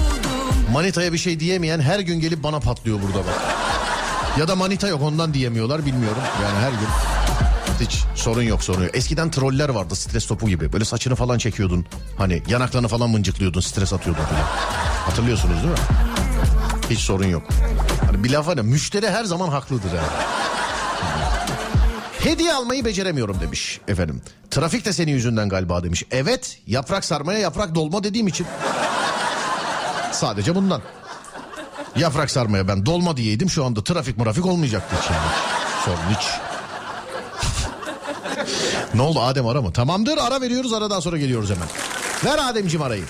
Manitaya 0.73 1.13
bir 1.13 1.17
şey 1.17 1.39
diyemeyen 1.39 1.79
her 1.79 1.99
gün 1.99 2.19
gelip 2.19 2.43
bana 2.43 2.59
patlıyor 2.59 2.99
burada 3.01 3.17
bak. 3.17 3.41
Ya 4.39 4.47
da 4.47 4.55
manita 4.55 4.87
yok 4.87 5.01
ondan 5.01 5.33
diyemiyorlar 5.33 5.85
bilmiyorum. 5.85 6.21
Yani 6.43 6.59
her 6.59 6.71
gün 6.71 7.10
hiç 7.81 8.03
sorun 8.15 8.41
yok 8.41 8.63
sorun 8.63 8.83
yok. 8.83 8.97
Eskiden 8.97 9.31
troller 9.31 9.69
vardı 9.69 9.95
stres 9.95 10.27
topu 10.27 10.49
gibi. 10.49 10.73
Böyle 10.73 10.85
saçını 10.85 11.15
falan 11.15 11.37
çekiyordun. 11.37 11.85
Hani 12.17 12.43
yanaklarını 12.47 12.87
falan 12.87 13.09
mıncıklıyordun 13.09 13.61
stres 13.61 13.93
atıyordun 13.93 14.23
falan. 14.23 14.41
Hatırlıyorsunuz 15.05 15.55
değil 15.55 15.73
mi? 15.73 15.79
Hiç 16.89 16.99
sorun 16.99 17.27
yok. 17.27 17.43
Hani 18.05 18.23
bir 18.23 18.29
laf 18.29 18.47
var 18.47 18.57
müşteri 18.57 19.09
her 19.09 19.23
zaman 19.23 19.49
haklıdır 19.49 19.89
yani. 19.89 20.07
Hediye 22.19 22.53
almayı 22.53 22.85
beceremiyorum 22.85 23.39
demiş 23.41 23.79
efendim. 23.87 24.21
Trafik 24.51 24.85
de 24.85 24.93
senin 24.93 25.11
yüzünden 25.11 25.49
galiba 25.49 25.83
demiş. 25.83 26.03
Evet 26.11 26.59
yaprak 26.67 27.05
sarmaya 27.05 27.39
yaprak 27.39 27.75
dolma 27.75 28.03
dediğim 28.03 28.27
için. 28.27 28.47
Sadece 30.11 30.55
bundan. 30.55 30.81
Yaprak 31.95 32.31
sarmaya 32.31 32.67
ben 32.67 32.85
dolma 32.85 33.17
diyeydim 33.17 33.49
şu 33.49 33.65
anda 33.65 33.83
trafik 33.83 34.17
mırafik 34.17 34.45
olmayacaktı 34.45 34.95
yani. 34.95 35.21
Sorun 35.85 36.15
hiç. 36.15 36.50
Ne 38.93 39.01
oldu 39.01 39.19
Adem 39.21 39.47
ara 39.47 39.61
mı? 39.61 39.73
Tamamdır 39.73 40.17
ara 40.17 40.41
veriyoruz 40.41 40.73
aradan 40.73 40.99
sonra 40.99 41.17
geliyoruz 41.17 41.49
hemen. 41.49 41.67
Ver 42.25 42.49
Ademciğim 42.49 42.81
arayı. 42.81 43.03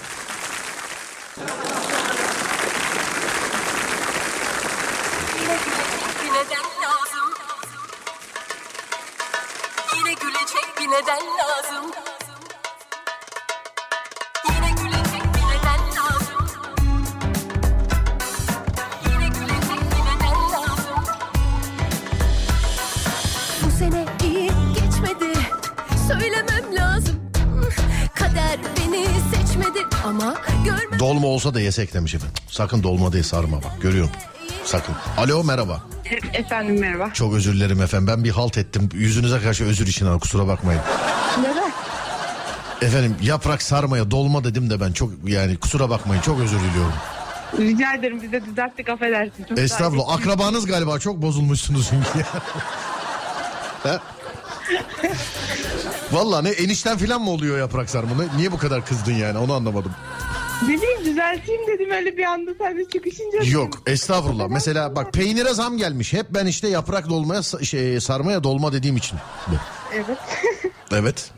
Olsa 31.41 31.53
da 31.53 31.61
yesek 31.61 31.93
demiş 31.93 32.15
efendim. 32.15 32.35
Sakın 32.49 32.83
dolma 32.83 33.13
değil 33.13 33.23
sarma 33.23 33.57
bak 33.57 33.81
görüyorum. 33.81 34.11
Sakın. 34.65 34.95
Alo 35.17 35.43
merhaba. 35.43 35.81
Efendim 36.33 36.79
merhaba. 36.79 37.09
Çok 37.13 37.33
özür 37.33 37.53
dilerim 37.53 37.81
efendim. 37.81 38.07
Ben 38.07 38.23
bir 38.23 38.29
halt 38.29 38.57
ettim. 38.57 38.89
Yüzünüze 38.93 39.39
karşı 39.41 39.63
özür 39.65 39.87
için 39.87 40.05
ama 40.05 40.19
kusura 40.19 40.47
bakmayın. 40.47 40.81
Neden? 41.41 41.71
Efendim 42.87 43.15
yaprak 43.21 43.61
sarmaya 43.61 44.11
dolma 44.11 44.43
dedim 44.43 44.69
de 44.69 44.81
ben 44.81 44.91
çok 44.91 45.11
yani 45.25 45.57
kusura 45.57 45.89
bakmayın 45.89 46.21
çok 46.21 46.39
özür 46.39 46.59
diliyorum. 46.59 46.93
Rica 47.57 47.93
ederim 47.93 48.19
biz 48.23 48.31
de 48.31 48.45
düzelttik 48.45 48.89
affedersin. 48.89 49.43
Çok 49.49 49.59
Estağfurullah 49.59 50.07
olun. 50.09 50.17
akrabanız 50.17 50.65
galiba 50.65 50.99
çok 50.99 51.21
bozulmuşsunuz 51.21 51.87
çünkü. 51.89 52.25
Ha? 53.83 53.99
Vallahi 56.11 56.45
ne 56.45 56.49
enişten 56.49 56.97
falan 56.97 57.21
mı 57.21 57.29
oluyor 57.29 57.57
yaprak 57.59 57.89
sarma? 57.89 58.09
Ne- 58.23 58.37
Niye 58.37 58.51
bu 58.51 58.57
kadar 58.57 58.85
kızdın 58.85 59.13
yani 59.13 59.37
onu 59.37 59.53
anlamadım. 59.53 59.91
Ne 60.61 60.77
bileyim 60.77 61.05
düzelteyim 61.05 61.61
dedim 61.67 61.91
öyle 61.91 62.17
bir 62.17 62.23
anda 62.23 62.51
sen 62.57 62.77
de 62.77 62.85
çıkışınca. 62.85 63.43
Yok 63.43 63.83
estağfurullah. 63.87 64.47
Mesela 64.47 64.95
bak 64.95 65.13
peynire 65.13 65.53
zam 65.53 65.77
gelmiş. 65.77 66.13
Hep 66.13 66.25
ben 66.29 66.45
işte 66.45 66.67
yaprak 66.67 67.09
dolmaya 67.09 67.43
şey, 67.43 67.99
sarmaya 67.99 68.43
dolma 68.43 68.73
dediğim 68.73 68.97
için. 68.97 69.17
Evet. 69.93 70.17
Evet. 70.93 71.31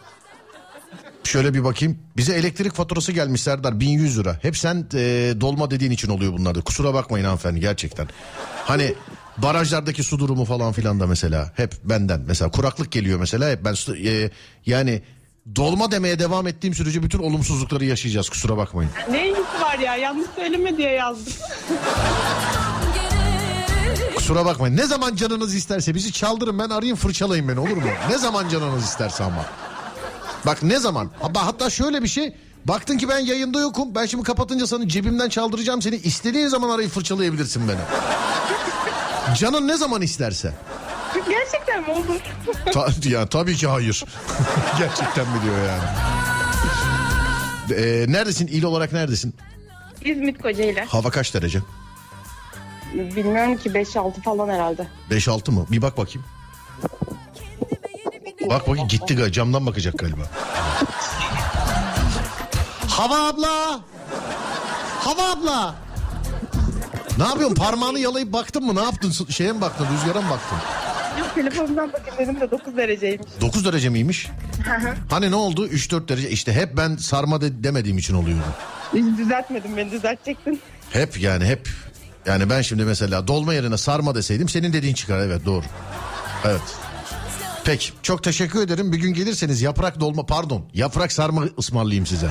Şöyle 1.23 1.53
bir 1.53 1.63
bakayım. 1.63 1.99
Bize 2.17 2.33
elektrik 2.33 2.73
faturası 2.73 3.11
gelmiş 3.11 3.41
Serdar 3.41 3.79
1100 3.79 4.19
lira. 4.19 4.39
Hep 4.41 4.57
sen 4.57 4.87
e, 4.93 5.33
dolma 5.41 5.71
dediğin 5.71 5.91
için 5.91 6.09
oluyor 6.09 6.33
bunlar 6.33 6.55
da. 6.55 6.61
Kusura 6.61 6.93
bakmayın 6.93 7.25
hanımefendi 7.25 7.59
gerçekten. 7.59 8.07
Hani 8.65 8.93
barajlardaki 9.37 10.03
su 10.03 10.19
durumu 10.19 10.45
falan 10.45 10.73
filan 10.73 10.99
da 10.99 11.07
mesela 11.07 11.51
hep 11.55 11.73
benden. 11.83 12.21
Mesela 12.27 12.51
kuraklık 12.51 12.91
geliyor 12.91 13.19
mesela 13.19 13.49
hep 13.49 13.65
ben 13.65 13.75
e, 14.05 14.29
yani 14.65 15.01
dolma 15.55 15.91
demeye 15.91 16.19
devam 16.19 16.47
ettiğim 16.47 16.73
sürece 16.73 17.03
bütün 17.03 17.19
olumsuzlukları 17.19 17.85
yaşayacağız 17.85 18.29
kusura 18.29 18.57
bakmayın. 18.57 18.91
ne 19.11 19.27
ilgisi 19.27 19.61
var 19.61 19.79
ya 19.79 19.95
yanlış 19.95 20.27
söyleme 20.35 20.77
diye 20.77 20.89
yazdım. 20.91 21.33
Kusura 24.15 24.45
bakmayın. 24.45 24.77
Ne 24.77 24.85
zaman 24.85 25.15
canınız 25.15 25.55
isterse 25.55 25.95
bizi 25.95 26.11
çaldırın 26.11 26.59
ben 26.59 26.69
arayayım 26.69 26.97
fırçalayın 26.97 27.47
beni 27.47 27.59
olur 27.59 27.77
mu? 27.77 27.83
Ne 28.09 28.17
zaman 28.17 28.49
canınız 28.49 28.83
isterse 28.83 29.23
ama. 29.23 29.45
Bak 30.45 30.63
ne 30.63 30.79
zaman? 30.79 31.09
Hatta, 31.21 31.45
hatta 31.45 31.69
şöyle 31.69 32.03
bir 32.03 32.07
şey. 32.07 32.35
Baktın 32.65 32.97
ki 32.97 33.09
ben 33.09 33.19
yayında 33.19 33.59
yokum. 33.59 33.95
Ben 33.95 34.05
şimdi 34.05 34.23
kapatınca 34.23 34.67
sana 34.67 34.87
cebimden 34.87 35.29
çaldıracağım 35.29 35.81
seni. 35.81 35.95
İstediğin 35.95 36.47
zaman 36.47 36.69
arayıp 36.69 36.91
fırçalayabilirsin 36.91 37.67
beni. 37.67 37.79
Canın 39.35 39.67
ne 39.67 39.77
zaman 39.77 40.01
isterse. 40.01 40.53
Gerçekten 41.29 41.81
mi 41.81 41.89
olur? 41.91 42.19
Ta- 42.73 43.09
ya 43.09 43.27
tabii 43.27 43.55
ki 43.55 43.67
hayır. 43.67 44.05
Gerçekten 44.79 45.27
mi 45.29 45.41
diyor 45.43 45.55
yani. 45.67 45.83
Ee, 47.81 48.05
neredesin? 48.07 48.47
İl 48.47 48.63
olarak 48.63 48.93
neredesin? 48.93 49.35
İzmit 50.01 50.41
Kocaeli. 50.41 50.81
Hava 50.81 51.09
kaç 51.09 51.33
derece? 51.33 51.59
Bilmiyorum 52.93 53.57
ki 53.57 53.69
5-6 53.69 54.21
falan 54.21 54.49
herhalde. 54.49 54.87
5-6 55.11 55.51
mı? 55.51 55.65
Bir 55.71 55.81
bak 55.81 55.97
bakayım. 55.97 56.23
Bak 58.49 58.67
bakayım 58.67 58.87
gitti 58.87 59.15
galiba. 59.15 59.31
Camdan 59.31 59.65
bakacak 59.65 59.99
galiba. 59.99 60.21
Hava 62.89 63.27
abla. 63.27 63.79
Hava 64.99 65.31
abla. 65.31 65.75
Ne 67.17 67.23
yapıyorsun? 67.23 67.55
Parmağını 67.55 67.99
yalayıp 67.99 68.33
baktın 68.33 68.65
mı? 68.65 68.75
Ne 68.75 68.83
yaptın? 68.83 69.11
Şeye 69.29 69.51
mi 69.51 69.61
baktın? 69.61 69.87
Rüzgara 69.93 70.21
mı 70.21 70.29
baktın? 70.29 70.57
Yok 71.19 71.35
telefonumdan 71.35 71.93
bakayım 71.93 72.19
dedim 72.19 72.41
de 72.41 72.51
9 72.51 72.77
dereceymiş. 72.77 73.27
9 73.41 73.65
derece 73.65 73.89
miymiş? 73.89 74.27
hani 75.09 75.31
ne 75.31 75.35
oldu? 75.35 75.67
3-4 75.67 76.07
derece. 76.07 76.29
İşte 76.29 76.53
hep 76.53 76.77
ben 76.77 76.95
sarma 76.95 77.41
de- 77.41 77.63
demediğim 77.63 77.97
için 77.97 78.13
oluyor. 78.15 78.37
bu. 78.93 78.97
Hiç 78.97 79.17
düzeltmedim 79.17 79.77
beni 79.77 79.91
düzeltecektin. 79.91 80.61
Hep 80.89 81.21
yani 81.21 81.45
hep. 81.45 81.69
Yani 82.25 82.49
ben 82.49 82.61
şimdi 82.61 82.85
mesela 82.85 83.27
dolma 83.27 83.53
yerine 83.53 83.77
sarma 83.77 84.15
deseydim 84.15 84.49
senin 84.49 84.73
dediğin 84.73 84.93
çıkar. 84.93 85.19
Evet 85.19 85.45
doğru. 85.45 85.65
Evet. 86.45 86.61
Peki 87.65 87.91
çok 88.03 88.23
teşekkür 88.23 88.61
ederim. 88.61 88.91
Bir 88.91 88.97
gün 88.97 89.13
gelirseniz 89.13 89.61
yaprak 89.61 89.99
dolma 89.99 90.25
pardon 90.25 90.65
yaprak 90.73 91.11
sarma 91.11 91.43
ısmarlayayım 91.59 92.05
size. 92.05 92.27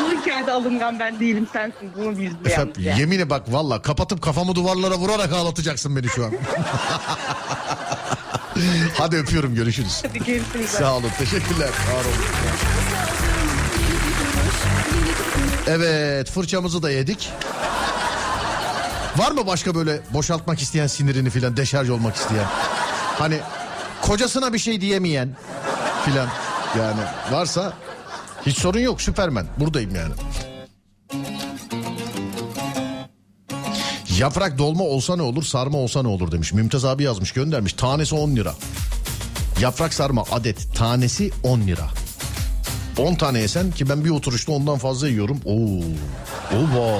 Bu 0.00 0.20
hikayede 0.20 0.52
alıngan 0.52 0.98
ben 1.00 1.20
değilim 1.20 1.46
sensin. 1.52 1.90
Bunu 1.96 2.18
biz 2.18 2.32
de 2.32 2.36
Efendim, 2.50 2.72
yalnız 2.78 2.86
ya. 2.86 2.96
yemine 2.96 3.30
bak 3.30 3.52
valla 3.52 3.82
kapatıp 3.82 4.22
kafamı 4.22 4.54
duvarlara 4.54 4.94
vurarak 4.94 5.32
ağlatacaksın 5.32 5.96
beni 5.96 6.08
şu 6.08 6.24
an. 6.24 6.32
Hadi 8.98 9.16
öpüyorum 9.16 9.54
görüşürüz. 9.54 10.02
Hadi 10.06 10.18
görüşürüz. 10.18 10.70
Sağ 10.70 10.94
olun 10.96 11.10
teşekkürler. 11.18 11.68
Sağ 11.86 11.94
olun. 11.94 12.14
Evet 15.66 16.30
fırçamızı 16.30 16.82
da 16.82 16.90
yedik. 16.90 17.32
Var 19.16 19.30
mı 19.30 19.46
başka 19.46 19.74
böyle 19.74 20.00
boşaltmak 20.10 20.62
isteyen 20.62 20.86
sinirini 20.86 21.30
filan 21.30 21.56
deşarj 21.56 21.90
olmak 21.90 22.16
isteyen? 22.16 22.46
Hani 23.18 23.38
kocasına 24.02 24.52
bir 24.52 24.58
şey 24.58 24.80
diyemeyen 24.80 25.36
filan 26.04 26.28
yani 26.78 27.00
varsa 27.30 27.72
hiç 28.46 28.58
sorun 28.58 28.78
yok 28.78 29.02
Süpermen 29.02 29.46
buradayım 29.58 29.94
yani. 29.94 30.12
Yaprak 34.18 34.58
dolma 34.58 34.84
olsa 34.84 35.16
ne 35.16 35.22
olur 35.22 35.42
sarma 35.42 35.78
olsa 35.78 36.02
ne 36.02 36.08
olur 36.08 36.32
demiş. 36.32 36.52
Mümtaz 36.52 36.84
abi 36.84 37.02
yazmış 37.02 37.32
göndermiş 37.32 37.72
tanesi 37.72 38.14
10 38.14 38.36
lira. 38.36 38.54
Yaprak 39.60 39.94
sarma 39.94 40.24
adet 40.32 40.74
tanesi 40.74 41.30
10 41.42 41.60
lira. 41.60 41.86
10 42.98 43.14
tane 43.14 43.38
yesen 43.38 43.70
ki 43.70 43.88
ben 43.88 44.04
bir 44.04 44.10
oturuşta 44.10 44.52
ondan 44.52 44.78
fazla 44.78 45.08
yiyorum. 45.08 45.40
Oo. 45.44 45.80
Oba. 46.56 46.98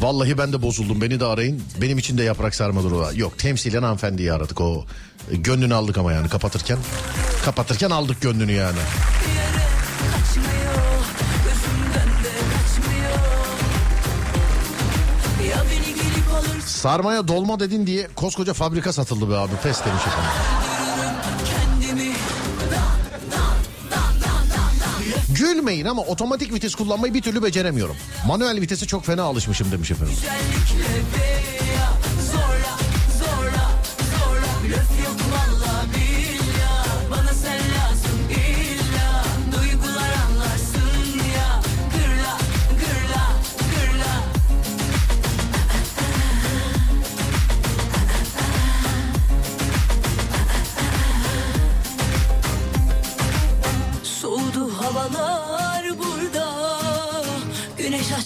Vallahi 0.00 0.38
ben 0.38 0.52
de 0.52 0.62
bozuldum 0.62 1.00
beni 1.00 1.20
de 1.20 1.24
arayın. 1.24 1.62
Benim 1.80 1.98
için 1.98 2.18
de 2.18 2.22
yaprak 2.22 2.54
sarma 2.54 2.82
durumu 2.82 3.00
var. 3.00 3.12
Yok 3.12 3.38
temsilen 3.38 3.82
hanımefendiyi 3.82 4.32
aradık 4.32 4.60
o. 4.60 4.84
Gönlünü 5.32 5.74
aldık 5.74 5.98
ama 5.98 6.12
yani 6.12 6.28
kapatırken. 6.28 6.78
Kapatırken 7.44 7.90
aldık 7.90 8.20
gönlünü 8.20 8.52
yani. 8.52 8.78
Sarmaya 16.84 17.28
dolma 17.28 17.60
dedin 17.60 17.86
diye 17.86 18.08
koskoca 18.16 18.52
fabrika 18.52 18.92
satıldı 18.92 19.30
be 19.30 19.36
abi. 19.36 19.52
Pes 19.62 19.84
demiş 19.84 20.02
efendim. 20.06 20.30
Gülmeyin 25.38 25.86
ama 25.86 26.02
otomatik 26.02 26.54
vites 26.54 26.74
kullanmayı 26.74 27.14
bir 27.14 27.22
türlü 27.22 27.42
beceremiyorum. 27.42 27.96
Manuel 28.26 28.60
vitese 28.60 28.86
çok 28.86 29.04
fena 29.04 29.22
alışmışım 29.22 29.72
demiş 29.72 29.90
efendim. 29.90 30.14
Güzellikle 30.14 31.53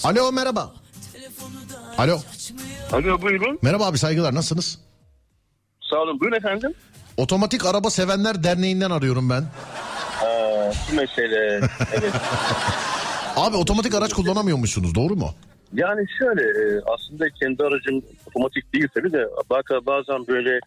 Alo 0.09 0.31
merhaba. 0.31 0.71
Alo. 1.97 2.19
Alo 2.91 3.21
buyurun. 3.21 3.59
Merhaba 3.61 3.85
abi 3.85 3.97
saygılar 3.97 4.35
nasılsınız? 4.35 4.79
Sağ 5.89 5.97
olun. 5.97 6.19
Buyurun 6.19 6.37
efendim. 6.37 6.73
Otomatik 7.17 7.65
Araba 7.65 7.89
Sevenler 7.89 8.43
Derneği'nden 8.43 8.91
arıyorum 8.91 9.29
ben. 9.29 9.41
Aa, 9.41 10.71
şu 10.71 10.95
mesele. 10.95 11.61
Evet. 11.93 12.13
Abi 13.35 13.57
otomatik 13.57 13.95
araç 13.95 14.13
kullanamıyormuşsunuz 14.13 14.95
doğru 14.95 15.15
mu? 15.15 15.29
Yani 15.73 16.05
şöyle 16.19 16.41
e, 16.41 16.81
aslında 16.93 17.29
kendi 17.29 17.63
aracım 17.63 18.01
otomatik 18.27 18.73
değil 18.73 18.87
tabii 18.93 19.13
de 19.13 19.25
bazen 19.85 20.27
böyle 20.27 20.59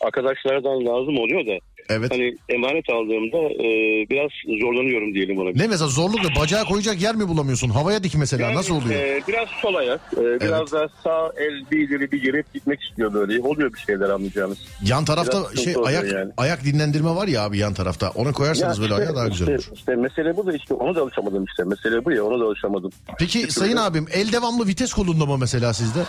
arkadaşlardan 0.00 0.86
lazım 0.86 1.18
oluyor 1.18 1.46
da 1.46 1.58
Evet. 1.88 2.10
hani 2.12 2.36
emanet 2.48 2.90
aldığımda 2.90 3.38
e, 3.54 3.68
biraz 4.10 4.30
zorlanıyorum 4.60 5.14
diyelim 5.14 5.38
ona. 5.38 5.50
Ne 5.50 5.66
mesela 5.66 5.88
zorlukla 5.88 6.40
bacağı 6.40 6.64
koyacak 6.64 7.02
yer 7.02 7.14
mi 7.14 7.28
bulamıyorsun? 7.28 7.70
Havaya 7.70 8.02
dik 8.04 8.14
mesela 8.14 8.42
Yani, 8.46 8.56
nasıl 8.56 8.74
oluyor? 8.74 9.00
e, 9.00 9.22
biraz 9.28 9.48
sol 9.62 9.74
ayak, 9.74 10.00
e, 10.16 10.40
biraz 10.40 10.72
da 10.72 10.88
sağ 11.04 11.32
el 11.36 11.70
bir 11.70 11.88
ileri 11.88 12.12
bir 12.12 12.22
geri 12.22 12.44
gitmek 12.54 12.82
istiyor 12.82 13.14
böyle. 13.14 13.40
Oluyor 13.42 13.72
bir 13.74 13.78
şeyler 13.78 14.10
anlayacağınız. 14.10 14.58
Yan 14.84 15.04
tarafta 15.04 15.38
biraz 15.52 15.64
şey 15.64 15.74
ayak 15.84 16.12
yani. 16.12 16.32
ayak 16.36 16.64
dinlendirme 16.64 17.10
var 17.10 17.28
ya 17.28 17.44
abi 17.44 17.58
yan 17.58 17.74
tarafta. 17.74 18.10
Ona 18.10 18.32
koyarsanız 18.32 18.78
Ya 18.78 18.82
böyle 18.82 18.94
işte- 18.94 19.04
ayağa 19.06 19.16
daha 19.16 19.28
güzel 19.28 19.46
işte- 19.58 19.70
olur. 19.70 19.78
işte 19.78 19.94
mesele 19.96 20.36
bu 20.36 20.46
da 20.46 20.52
işte 20.56 20.74
ona 20.74 20.94
da 20.94 21.02
alışamadım 21.02 21.44
işte. 21.44 21.62
Mesele 21.64 22.04
bu 22.04 22.12
ya 22.12 22.24
ona 22.24 22.40
da 22.40 22.44
alışamadım. 22.44 22.90
Peki 23.18 23.52
sayın 23.52 23.76
abim 23.76 24.06
el 24.12 24.32
devamlı 24.32 24.66
vites 24.66 24.92
kolunda 24.92 25.26
mı 25.26 25.38
mesela 25.38 25.74
sizde? 25.74 26.00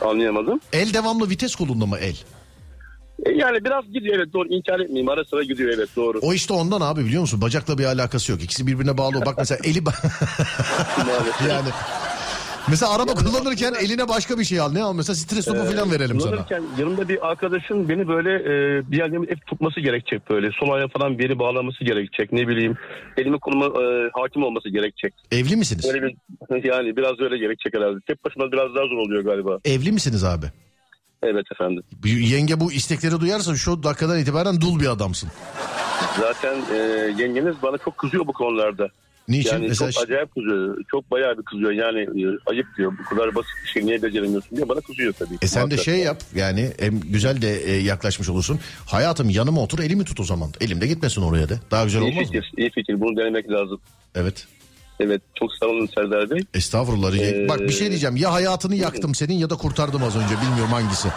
Anlayamadım. 0.00 0.60
El 0.72 0.94
devamlı 0.94 1.30
vites 1.30 1.54
kolunda 1.54 1.86
mı 1.86 1.98
el? 1.98 2.16
E, 3.24 3.30
yani 3.30 3.64
biraz 3.64 3.92
gidiyor 3.92 4.16
evet 4.16 4.32
doğru 4.32 4.48
inkar 4.48 4.80
etmeyeyim 4.80 5.08
ara 5.08 5.24
sıra 5.24 5.42
gidiyor 5.42 5.70
evet 5.76 5.88
doğru. 5.96 6.18
O 6.22 6.32
işte 6.32 6.54
ondan 6.54 6.80
abi 6.80 7.04
biliyor 7.04 7.20
musun? 7.20 7.40
Bacakla 7.40 7.78
bir 7.78 7.84
alakası 7.84 8.32
yok. 8.32 8.42
İkisi 8.42 8.66
birbirine 8.66 8.98
bağlı. 8.98 9.26
Bak 9.26 9.34
mesela 9.38 9.58
eli 9.64 9.78
yani 11.48 11.68
mesela 12.68 12.92
araba 12.92 13.14
kullanırken 13.14 13.74
eline 13.74 14.08
başka 14.08 14.38
bir 14.38 14.44
şey 14.44 14.60
al. 14.60 14.72
Ne 14.72 14.82
al 14.82 14.94
mesela 14.94 15.16
stres 15.16 15.44
topu 15.44 15.64
falan 15.64 15.92
verelim 15.92 16.20
sana. 16.20 16.30
Kullanırken 16.30 16.62
yanımda 16.78 17.08
bir 17.08 17.30
arkadaşın 17.30 17.88
beni 17.88 18.08
böyle 18.08 18.34
e, 18.34 18.82
bir 18.90 18.96
yerden 18.96 19.22
hep 19.28 19.46
tutması 19.46 19.80
gerekecek 19.80 20.30
böyle. 20.30 20.50
Sol 20.60 20.70
ayağa 20.70 20.88
falan 20.88 21.18
bir 21.18 21.22
yeri 21.24 21.38
bağlaması 21.38 21.84
gerekecek. 21.84 22.32
Ne 22.32 22.48
bileyim 22.48 22.76
elimi 23.16 23.38
koluma 23.38 23.66
e, 23.66 24.10
hakim 24.12 24.42
olması 24.42 24.68
gerekecek. 24.68 25.14
Evli 25.32 25.56
misiniz? 25.56 25.90
Böyle 25.94 26.06
bir 26.06 26.14
yani 26.64 26.96
biraz 26.96 27.20
öyle 27.20 27.38
gerekecek 27.38 27.74
herhalde. 27.74 27.98
Tek 28.06 28.24
başıma 28.24 28.52
biraz 28.52 28.74
daha 28.74 28.84
zor 28.86 28.98
oluyor 28.98 29.24
galiba. 29.24 29.58
Evli 29.64 29.92
misiniz 29.92 30.24
abi? 30.24 30.46
Evet 31.22 31.46
efendim. 31.52 31.82
Yenge 32.04 32.60
bu 32.60 32.72
istekleri 32.72 33.20
duyarsa 33.20 33.54
şu 33.56 33.82
dakikadan 33.82 34.18
itibaren 34.18 34.60
dul 34.60 34.80
bir 34.80 34.86
adamsın. 34.86 35.28
Zaten 36.20 36.56
e, 36.72 36.76
yengeniz 37.22 37.54
bana 37.62 37.78
çok 37.78 37.98
kızıyor 37.98 38.26
bu 38.26 38.32
konularda. 38.32 38.88
Niçin? 39.28 39.50
Yani 39.52 39.68
Mesela 39.68 39.92
çok 39.92 40.02
acayip 40.02 40.34
kızıyor. 40.34 40.78
Çok 40.90 41.10
bayağı 41.10 41.38
bir 41.38 41.42
kızıyor. 41.42 41.70
Yani 41.70 42.00
e, 42.00 42.26
ayıp 42.46 42.66
diyor. 42.76 42.92
Bu 42.98 43.04
kadar 43.16 43.34
basit 43.34 43.50
bir 43.64 43.68
şey 43.68 43.86
niye 43.86 44.02
beceremiyorsun 44.02 44.56
diye 44.56 44.68
bana 44.68 44.80
kızıyor 44.80 45.12
tabii. 45.12 45.34
E 45.42 45.46
sen 45.46 45.70
de 45.70 45.76
şey 45.76 45.98
yap 45.98 46.22
yani 46.34 46.72
hem 46.78 47.00
güzel 47.00 47.42
de 47.42 47.62
e, 47.64 47.72
yaklaşmış 47.76 48.28
olursun. 48.28 48.60
Hayatım 48.86 49.30
yanıma 49.30 49.62
otur 49.62 49.78
elimi 49.78 50.04
tut 50.04 50.20
o 50.20 50.24
zaman. 50.24 50.50
Elimde 50.60 50.86
gitmesin 50.86 51.22
oraya 51.22 51.48
de. 51.48 51.58
Daha 51.70 51.84
güzel 51.84 52.00
İyi 52.00 52.04
olmaz 52.04 52.16
mı? 52.16 52.24
fikir, 52.26 52.52
iyi 52.56 52.70
fikir. 52.70 53.00
Bunu 53.00 53.16
denemek 53.16 53.50
lazım. 53.50 53.80
Evet. 54.14 54.46
Evet, 55.00 55.22
çok 55.34 55.54
sağ 55.54 55.66
olun 55.66 55.88
Serdar 55.94 56.30
Bey. 56.30 56.40
Estağfurullah. 56.54 57.16
Ee, 57.16 57.48
Bak 57.48 57.60
bir 57.60 57.68
şey 57.72 57.88
diyeceğim. 57.90 58.16
Ya 58.16 58.32
hayatını 58.32 58.76
yaktım 58.76 59.14
senin 59.14 59.34
ya 59.34 59.50
da 59.50 59.54
kurtardım 59.56 60.02
az 60.02 60.16
önce. 60.16 60.34
Bilmiyorum 60.42 60.72
hangisi. 60.72 61.08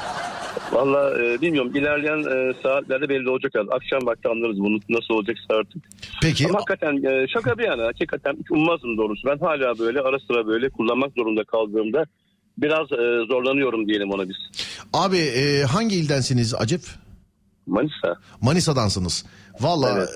Valla 0.71 1.23
e, 1.23 1.41
bilmiyorum 1.41 1.75
ilerleyen 1.75 2.17
e, 2.19 2.53
saatlerde 2.63 3.09
belli 3.09 3.29
olacak. 3.29 3.51
herhalde. 3.55 3.71
Akşam 3.73 4.05
vakti 4.05 4.29
anlarız 4.29 4.59
bunu 4.59 4.79
nasıl 4.89 5.13
olacaksa 5.13 5.45
artık. 5.49 5.83
Peki 6.21 6.45
Ama 6.47 6.59
hakikaten 6.59 7.03
e, 7.03 7.27
şaka 7.27 7.57
bir 7.57 7.63
yana 7.63 7.83
hakikaten 7.85 8.33
hiç 8.39 8.51
ummazdım 8.51 8.97
doğrusu. 8.97 9.27
Ben 9.27 9.37
hala 9.37 9.79
böyle 9.79 9.99
ara 10.01 10.19
sıra 10.19 10.47
böyle 10.47 10.69
kullanmak 10.69 11.11
zorunda 11.17 11.43
kaldığımda 11.43 12.05
biraz 12.57 12.91
e, 12.91 13.25
zorlanıyorum 13.27 13.87
diyelim 13.87 14.11
ona 14.11 14.29
biz. 14.29 14.35
abi 14.93 15.17
e, 15.17 15.63
hangi 15.63 15.95
ildensiniz 15.95 16.55
Acep? 16.55 16.81
Manisa. 17.69 18.15
Manisa'dansınız. 18.41 19.25
Valla 19.59 19.91
Evet. 19.91 20.09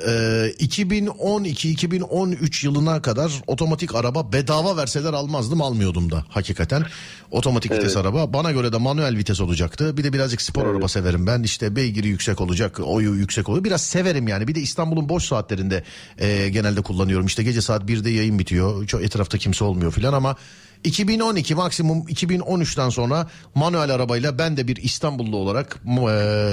e, 0.62 0.66
2012-2013 0.66 2.66
yılına 2.66 3.02
kadar 3.02 3.32
otomatik 3.48 3.96
araba 3.96 4.34
bedava 4.34 4.78
verseler 4.78 5.14
almazdım 5.14 5.62
almıyordum 5.62 6.12
da 6.12 6.26
hakikaten. 6.30 6.86
Otomatik 7.32 7.72
vites 7.72 7.98
araba 7.98 8.34
bana 8.34 8.52
göre 8.52 8.74
de 8.74 8.78
manuel 8.78 9.18
vites 9.18 9.42
olacaktı. 9.42 9.98
Bir 9.98 10.04
de 10.04 10.14
birazcık 10.14 10.42
spor 10.42 10.68
araba 10.68 10.88
severim 10.88 11.28
ben 11.28 11.44
işte 11.44 11.76
beygiri 11.76 12.08
yüksek 12.08 12.42
olacak 12.42 12.80
oyu 12.80 13.16
yüksek 13.16 13.50
oluyor. 13.50 13.64
Biraz 13.64 13.82
severim 13.82 14.28
yani 14.28 14.48
bir 14.48 14.56
de 14.56 14.60
İstanbul'un 14.60 15.10
boş 15.10 15.24
saatlerinde 15.24 15.84
e, 16.18 16.50
genelde 16.50 16.82
kullanıyorum. 16.82 17.26
İşte 17.26 17.44
gece 17.44 17.62
saat 17.62 17.84
1'de 17.84 18.10
yayın 18.10 18.40
bitiyor 18.40 18.88
çok 18.88 19.04
etrafta 19.04 19.38
kimse 19.38 19.66
olmuyor 19.66 19.92
filan 19.92 20.14
ama 20.14 20.36
2012 20.84 21.56
maksimum 21.56 21.98
2013'ten 21.98 22.90
sonra 22.90 23.28
manuel 23.56 23.96
arabayla 23.96 24.38
ben 24.38 24.58
de 24.58 24.68
bir 24.68 24.76
İstanbullu 24.76 25.38
olarak 25.38 25.80
e, 25.86 26.12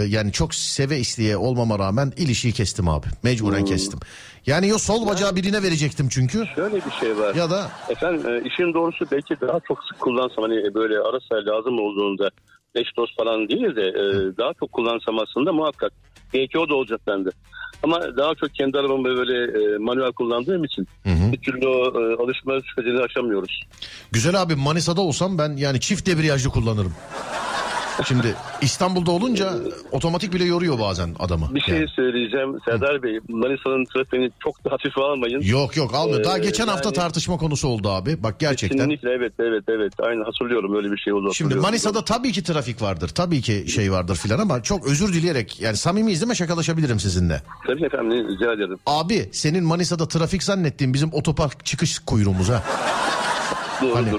yani 0.08 0.32
çok 0.32 0.54
seve 0.54 0.98
isteye 0.98 1.36
olmama 1.36 1.78
rağmen 1.78 2.12
ilişiği 2.16 2.54
kestim 2.54 2.88
abi. 2.88 3.06
Mecburen 3.22 3.64
kestim. 3.64 4.00
Yani 4.46 4.68
yo 4.68 4.78
sol 4.78 5.06
bacağı 5.06 5.36
birine 5.36 5.62
verecektim 5.62 6.08
çünkü. 6.08 6.44
Şöyle 6.54 6.76
bir 6.76 6.90
şey 7.00 7.18
var. 7.18 7.34
Ya 7.34 7.50
da 7.50 7.70
Efendim 7.88 8.28
e, 8.28 8.48
işin 8.48 8.74
doğrusu 8.74 9.06
belki 9.12 9.36
daha 9.40 9.60
çok 9.68 9.84
sık 9.84 10.00
kullansam 10.00 10.44
hani 10.44 10.74
böyle 10.74 10.98
ara 10.98 11.20
sıra 11.20 11.56
lazım 11.56 11.78
olduğunda 11.78 12.30
eş 12.74 12.96
dost 12.96 13.16
falan 13.16 13.48
değil 13.48 13.76
de 13.76 13.86
e, 13.88 14.04
daha 14.38 14.52
çok 14.60 14.72
kullansam 14.72 15.18
aslında 15.18 15.52
muhakkak. 15.52 15.92
Belki 16.34 16.58
o 16.58 16.68
da 16.68 16.74
olacak 16.74 17.00
bende. 17.06 17.30
Ama 17.82 18.16
daha 18.16 18.34
çok 18.34 18.54
kendi 18.54 18.78
arabamı 18.78 19.04
böyle 19.04 19.34
e, 19.44 19.78
manuel 19.78 20.12
kullandığım 20.12 20.64
için 20.64 20.86
bir 21.04 21.38
türlü 21.38 21.66
o 21.66 21.84
e, 21.84 22.22
alışma 22.22 22.52
sürecini 22.60 23.02
aşamıyoruz. 23.02 23.62
güzel 24.12 24.42
abi 24.42 24.54
Manisa'da 24.56 25.00
olsam 25.00 25.38
ben 25.38 25.56
yani 25.56 25.80
çift 25.80 26.06
debriyajlı 26.06 26.50
kullanırım. 26.50 26.92
Şimdi 28.08 28.34
İstanbul'da 28.62 29.10
olunca 29.10 29.52
otomatik 29.92 30.32
bile 30.34 30.44
yoruyor 30.44 30.78
bazen 30.78 31.14
adamı. 31.18 31.54
Bir 31.54 31.60
şey 31.60 31.74
Yani. 31.74 31.88
söyleyeceğim 31.88 32.58
Serdar 32.64 33.02
Bey. 33.02 33.18
Manisa'nın 33.28 33.84
trafiğini 33.94 34.30
çok 34.44 34.64
da 34.64 34.70
hafife 34.72 35.00
almayın. 35.00 35.40
Yok 35.40 35.76
yok 35.76 35.94
almıyor. 35.94 36.24
Daha 36.24 36.38
Ee, 36.38 36.40
geçen 36.40 36.68
hafta 36.68 36.88
yani- 36.88 36.94
tartışma 36.96 37.36
konusu 37.36 37.68
oldu 37.68 37.90
abi. 37.90 38.22
Bak 38.22 38.40
gerçekten. 38.40 38.78
Kesinlikle 38.78 39.10
evet 39.10 39.32
evet 39.38 39.64
evet. 39.68 39.92
Aynı 40.02 40.24
hatırlıyorum 40.24 40.76
öyle 40.76 40.92
bir 40.92 40.96
şey 40.98 41.12
oldu. 41.12 41.34
Şimdi. 41.34 41.54
Manisa'da 41.54 42.04
tabii 42.04 42.32
ki 42.32 42.42
trafik 42.42 42.82
vardır. 42.82 43.08
Tabii 43.08 43.40
ki 43.40 43.64
şey 43.68 43.92
vardır 43.92 44.16
filan 44.16 44.38
ama 44.38 44.62
çok 44.62 44.86
özür 44.86 45.12
dileyerek 45.12 45.60
yani 45.60 45.76
samimiyiz 45.76 46.20
değil 46.20 46.28
mi 46.28 46.36
şakalaşabilirim 46.36 47.00
sizinle. 47.00 47.42
Tabii 47.66 47.84
efendim 47.84 48.28
rica 48.28 48.52
ederim. 48.52 48.78
Abi 48.86 49.28
senin 49.32 49.64
Manisa'da 49.64 50.08
trafik 50.08 50.42
zannettiğin 50.42 50.94
bizim 50.94 51.12
otopark 51.12 51.64
çıkış 51.66 51.98
kuyruğumuz 51.98 52.48
ha. 52.48 52.62
Doğrudur. 53.82 53.94
Hani 53.96 54.10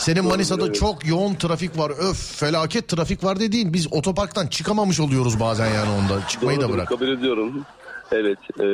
senin 0.00 0.22
Doğru, 0.22 0.28
Manisa'da 0.28 0.64
evet. 0.66 0.74
çok 0.74 1.06
yoğun 1.06 1.34
trafik 1.34 1.78
var. 1.78 1.90
Öf 2.10 2.16
felaket 2.16 2.88
trafik 2.88 3.24
var 3.24 3.40
dediğin 3.40 3.72
biz 3.72 3.92
otoparktan 3.92 4.46
çıkamamış 4.46 5.00
oluyoruz 5.00 5.40
bazen 5.40 5.66
yani 5.74 5.88
onda. 5.90 6.28
Çıkmayı 6.28 6.58
da 6.58 6.62
Doğrudur, 6.62 6.74
bırak. 6.74 6.88
Kabul 6.88 7.08
ediyorum. 7.08 7.64
Evet. 8.12 8.38
E, 8.60 8.64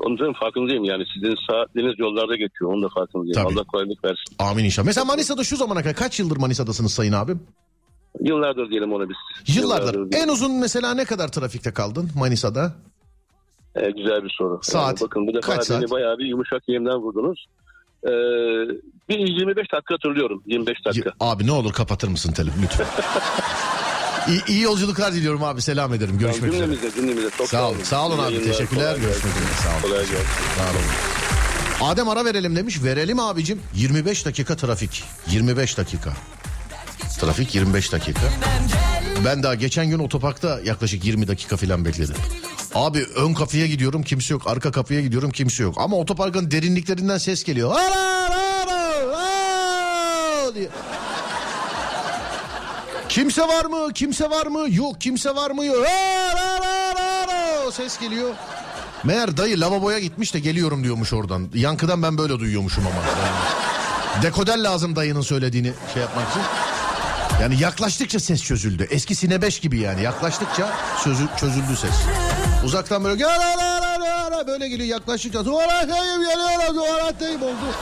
onun 0.00 0.14
için 0.14 0.32
farkındayım 0.40 0.84
yani. 0.84 1.04
Sizin 1.14 1.34
saatleriniz 1.50 1.98
yollarda 1.98 2.36
geçiyor. 2.36 2.72
Onun 2.72 2.82
da 2.82 2.88
farkındayım. 2.88 3.32
Tabii. 3.34 3.54
Allah 3.54 3.64
kolaylık 3.64 4.04
versin. 4.04 4.34
Amin 4.38 4.64
inşallah. 4.64 4.86
Mesela 4.86 5.04
Manisa'da 5.04 5.44
şu 5.44 5.56
zamana 5.56 5.82
kadar 5.82 5.94
kaç 5.96 6.20
yıldır 6.20 6.36
Manisa'dasınız 6.36 6.92
sayın 6.92 7.12
abim? 7.12 7.40
Yıllardır 8.20 8.70
diyelim 8.70 8.92
ona 8.92 9.08
biz. 9.08 9.16
Yıllardır. 9.56 9.94
diyelim. 9.94 10.10
En 10.14 10.28
uzun 10.28 10.60
mesela 10.60 10.94
ne 10.94 11.04
kadar 11.04 11.28
trafikte 11.28 11.72
kaldın 11.72 12.10
Manisa'da? 12.18 12.72
E, 13.76 13.90
güzel 13.90 14.24
bir 14.24 14.34
soru. 14.38 14.60
Saat. 14.62 14.86
Yani 14.86 15.08
bakın 15.08 15.26
bu 15.26 15.34
defa 15.34 15.46
Kaç 15.46 15.70
beni 15.70 15.80
saat? 15.80 15.90
bayağı 15.90 16.18
bir 16.18 16.24
yumuşak 16.24 16.62
yemden 16.68 16.96
vurdunuz. 16.96 17.46
Ee, 18.04 18.10
bir 19.08 19.18
25 19.18 19.56
dakika 19.72 19.94
hatırlıyorum. 19.94 20.42
25 20.46 20.84
dakika. 20.86 21.12
Abi 21.20 21.46
ne 21.46 21.52
olur 21.52 21.72
kapatır 21.72 22.08
mısın 22.08 22.32
telefonu 22.32 22.62
lütfen. 22.62 22.86
iyi, 24.28 24.40
iyi 24.46 24.60
yolculuklar 24.60 25.12
diliyorum 25.12 25.44
abi. 25.44 25.62
Selam 25.62 25.94
ederim. 25.94 26.18
Görüşmek 26.18 26.52
üzere. 26.52 26.64
Cümlemize 26.66 26.96
cümlemize 26.96 27.30
çok 27.38 27.48
Sağ 27.48 27.70
olun. 27.70 27.82
Sağ 27.82 28.06
olun 28.06 28.18
abi. 28.18 28.44
Teşekkürler. 28.44 28.96
Görüşmek 28.96 29.36
üzere. 29.36 29.54
Sağ 29.62 29.70
olun. 29.70 29.82
Kolay 29.82 29.98
gelsin. 29.98 30.16
Sağ 30.58 30.70
olun. 30.70 31.90
Adem 31.92 32.08
ara 32.08 32.24
verelim 32.24 32.56
demiş. 32.56 32.82
Verelim 32.84 33.18
abicim. 33.20 33.60
25 33.74 34.26
dakika 34.26 34.56
trafik. 34.56 35.04
25 35.30 35.78
dakika. 35.78 36.12
Trafik 37.20 37.54
25 37.54 37.92
dakika. 37.92 38.20
Ben 39.24 39.42
daha 39.42 39.54
geçen 39.54 39.90
gün 39.90 39.98
otoparkta 39.98 40.60
yaklaşık 40.64 41.04
20 41.04 41.28
dakika 41.28 41.56
falan 41.56 41.84
bekledim. 41.84 42.16
Abi 42.74 43.06
ön 43.16 43.34
kapıya 43.34 43.66
gidiyorum 43.66 44.02
kimse 44.02 44.34
yok. 44.34 44.46
Arka 44.46 44.72
kapıya 44.72 45.00
gidiyorum 45.00 45.30
kimse 45.30 45.62
yok. 45.62 45.74
Ama 45.78 45.96
otoparkın 45.96 46.50
derinliklerinden 46.50 47.18
ses 47.18 47.44
geliyor. 47.44 47.72
Ara, 47.76 48.00
ara, 48.24 49.16
ara 49.16 50.54
diye. 50.54 50.68
Kimse 53.08 53.42
var 53.42 53.64
mı? 53.64 53.92
Kimse 53.92 54.30
var 54.30 54.46
mı? 54.46 54.66
Yok 54.70 55.00
kimse 55.00 55.34
var 55.34 55.50
mı? 55.50 55.64
Yok. 55.64 55.86
Ses 57.72 58.00
geliyor. 58.00 58.30
Meğer 59.04 59.36
dayı 59.36 59.60
lavaboya 59.60 59.98
gitmiş 59.98 60.34
de 60.34 60.40
geliyorum 60.40 60.84
diyormuş 60.84 61.12
oradan. 61.12 61.48
Yankıdan 61.54 62.02
ben 62.02 62.18
böyle 62.18 62.38
duyuyormuşum 62.38 62.84
ama. 62.86 62.96
Yani 62.96 64.22
dekoder 64.22 64.58
lazım 64.58 64.96
dayının 64.96 65.20
söylediğini 65.20 65.72
şey 65.94 66.02
yapmak 66.02 66.30
için. 66.30 66.42
Yani 67.42 67.60
yaklaştıkça 67.60 68.20
ses 68.20 68.42
çözüldü. 68.42 68.86
Eski 68.90 69.14
Sine 69.14 69.42
5 69.42 69.60
gibi 69.60 69.78
yani. 69.78 70.02
Yaklaştıkça 70.02 70.72
sözü, 71.04 71.28
çözüldü 71.40 71.76
ses. 71.76 71.94
Uzaktan 72.64 73.04
böyle 73.04 73.16
"Gel, 73.16 73.28
ara, 73.28 73.86
ara, 73.86 74.14
ara," 74.26 74.46
böyle 74.46 74.68
geliyor 74.68 74.88
yaklaştıkça. 74.88 75.44
Tuvaletteyim 75.44 76.20
geliyorum 76.20 76.74
tuvaletteyim 76.74 77.42
oldu. 77.42 77.74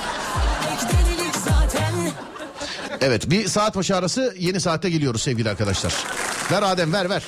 Evet 3.01 3.31
bir 3.31 3.49
saat 3.49 3.77
başı 3.77 3.97
arası 3.97 4.35
yeni 4.39 4.61
saatte 4.61 4.91
geliyoruz 4.91 5.23
sevgili 5.23 5.51
arkadaşlar. 5.51 5.95
Ver 6.53 6.63
Adem 6.63 6.93
ver 6.93 7.11
ver. 7.11 7.23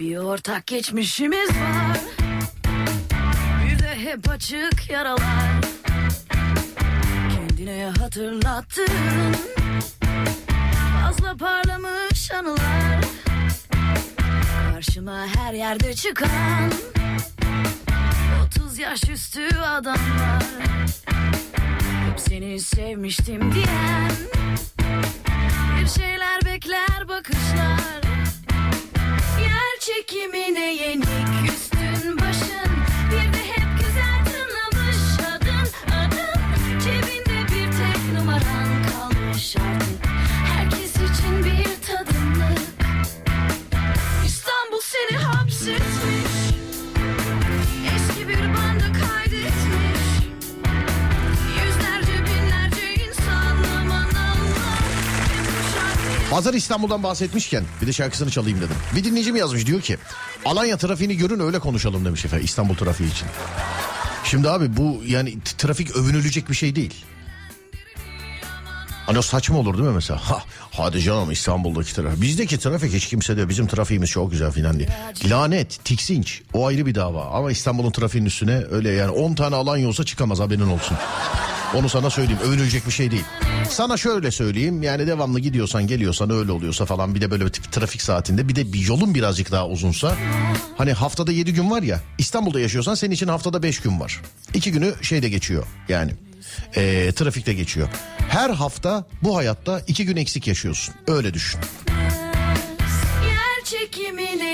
Bir 0.00 0.16
ortak 0.16 0.66
geçmişimiz 0.66 1.48
var 1.48 1.98
Yüze 3.70 3.94
hep 4.10 4.30
açık 4.30 4.90
yaralar 4.90 5.60
Kendine 7.34 7.92
hatırlattın 8.00 8.86
Fazla 11.02 11.36
parlamış 11.36 12.30
anılar 12.32 13.04
Karşıma 14.78 15.26
her 15.26 15.52
yerde 15.52 15.94
çıkan 15.94 16.70
30 18.46 18.78
yaş 18.78 19.08
üstü 19.08 19.56
adamlar. 19.56 20.42
Hep 22.10 22.20
seni 22.20 22.60
sevmiştim 22.60 23.54
diyen 23.54 24.10
Bir 25.80 25.86
şeyler 26.00 26.44
bekler 26.44 27.08
bakışlar. 27.08 28.02
Yer 29.40 29.80
çekimine 29.80 30.74
yenik 30.74 31.52
üstün 31.52 31.77
şarkıyı 45.68 46.18
Hazır 56.30 56.54
İstanbul'dan 56.54 57.02
bahsetmişken 57.02 57.64
bir 57.82 57.86
de 57.86 57.92
şarkısını 57.92 58.30
çalayım 58.30 58.58
dedim. 58.58 58.76
Bir 58.96 59.04
dinleyicim 59.04 59.36
yazmış 59.36 59.66
diyor 59.66 59.80
ki 59.80 59.98
Alanya 60.44 60.76
trafiğini 60.76 61.16
görün 61.16 61.40
öyle 61.40 61.58
konuşalım 61.58 62.04
demiş 62.04 62.24
efendim 62.24 62.44
İstanbul 62.44 62.74
trafiği 62.74 63.12
için. 63.12 63.28
Şimdi 64.24 64.50
abi 64.50 64.76
bu 64.76 65.02
yani 65.06 65.34
trafik 65.58 65.96
övünülecek 65.96 66.50
bir 66.50 66.54
şey 66.54 66.76
değil. 66.76 66.94
Hani 69.08 69.18
o 69.18 69.22
saçma 69.22 69.58
olur 69.58 69.74
değil 69.74 69.88
mi 69.88 69.94
mesela? 69.94 70.30
Ha, 70.30 70.42
hadi 70.70 71.02
canım 71.02 71.30
İstanbul'daki 71.30 71.94
trafik. 71.94 72.22
Bizdeki 72.22 72.58
trafik 72.58 72.92
hiç 72.94 73.06
kimse 73.06 73.36
de 73.36 73.48
bizim 73.48 73.66
trafiğimiz 73.66 74.10
çok 74.10 74.30
güzel 74.30 74.50
filan 74.52 74.78
diye. 74.78 74.88
Lanet, 75.24 75.84
tiksinç 75.84 76.42
o 76.52 76.66
ayrı 76.66 76.86
bir 76.86 76.94
dava. 76.94 77.24
Ama 77.24 77.50
İstanbul'un 77.50 77.90
trafiğinin 77.90 78.26
üstüne 78.26 78.62
öyle 78.70 78.90
yani 78.90 79.10
10 79.10 79.34
tane 79.34 79.56
Alanya 79.56 79.88
olsa 79.88 80.04
çıkamaz 80.04 80.40
haberin 80.40 80.68
olsun. 80.68 80.96
Onu 81.74 81.88
sana 81.88 82.10
söyleyeyim 82.10 82.40
övünülecek 82.44 82.86
bir 82.86 82.90
şey 82.92 83.10
değil. 83.10 83.24
Sana 83.70 83.96
şöyle 83.96 84.30
söyleyeyim 84.30 84.82
yani 84.82 85.06
devamlı 85.06 85.40
gidiyorsan 85.40 85.86
geliyorsan 85.86 86.30
öyle 86.30 86.52
oluyorsa 86.52 86.84
falan 86.84 87.14
bir 87.14 87.20
de 87.20 87.30
böyle 87.30 87.44
bir 87.46 87.50
trafik 87.52 88.02
saatinde 88.02 88.48
bir 88.48 88.56
de 88.56 88.72
bir 88.72 88.86
yolun 88.86 89.14
birazcık 89.14 89.50
daha 89.52 89.68
uzunsa. 89.68 90.16
Hani 90.78 90.92
haftada 90.92 91.32
7 91.32 91.52
gün 91.54 91.70
var 91.70 91.82
ya 91.82 92.00
İstanbul'da 92.18 92.60
yaşıyorsan 92.60 92.94
senin 92.94 93.14
için 93.14 93.28
haftada 93.28 93.62
5 93.62 93.80
gün 93.80 94.00
var. 94.00 94.20
2 94.54 94.72
günü 94.72 94.94
şeyde 95.02 95.28
geçiyor 95.28 95.66
yani 95.88 96.12
eee, 96.76 97.12
trafikte 97.12 97.52
geçiyor. 97.54 97.88
Her 98.28 98.50
hafta 98.50 99.06
bu 99.22 99.36
hayatta 99.36 99.80
2 99.86 100.04
gün 100.06 100.16
eksik 100.16 100.46
yaşıyorsun 100.46 100.94
öyle 101.06 101.34
düşün. 101.34 101.60
Yer 103.28 103.64
çekimine 103.64 104.47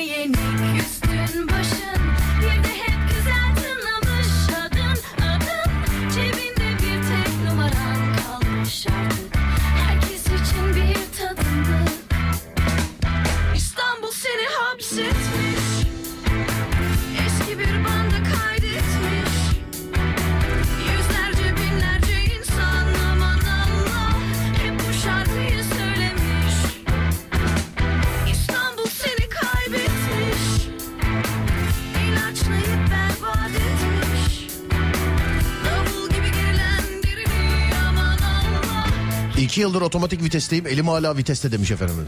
2 39.54 39.60
yıldır 39.60 39.82
otomatik 39.82 40.22
vitesteyim 40.22 40.66
elim 40.66 40.88
hala 40.88 41.16
viteste 41.16 41.52
demiş 41.52 41.70
efendim. 41.70 42.06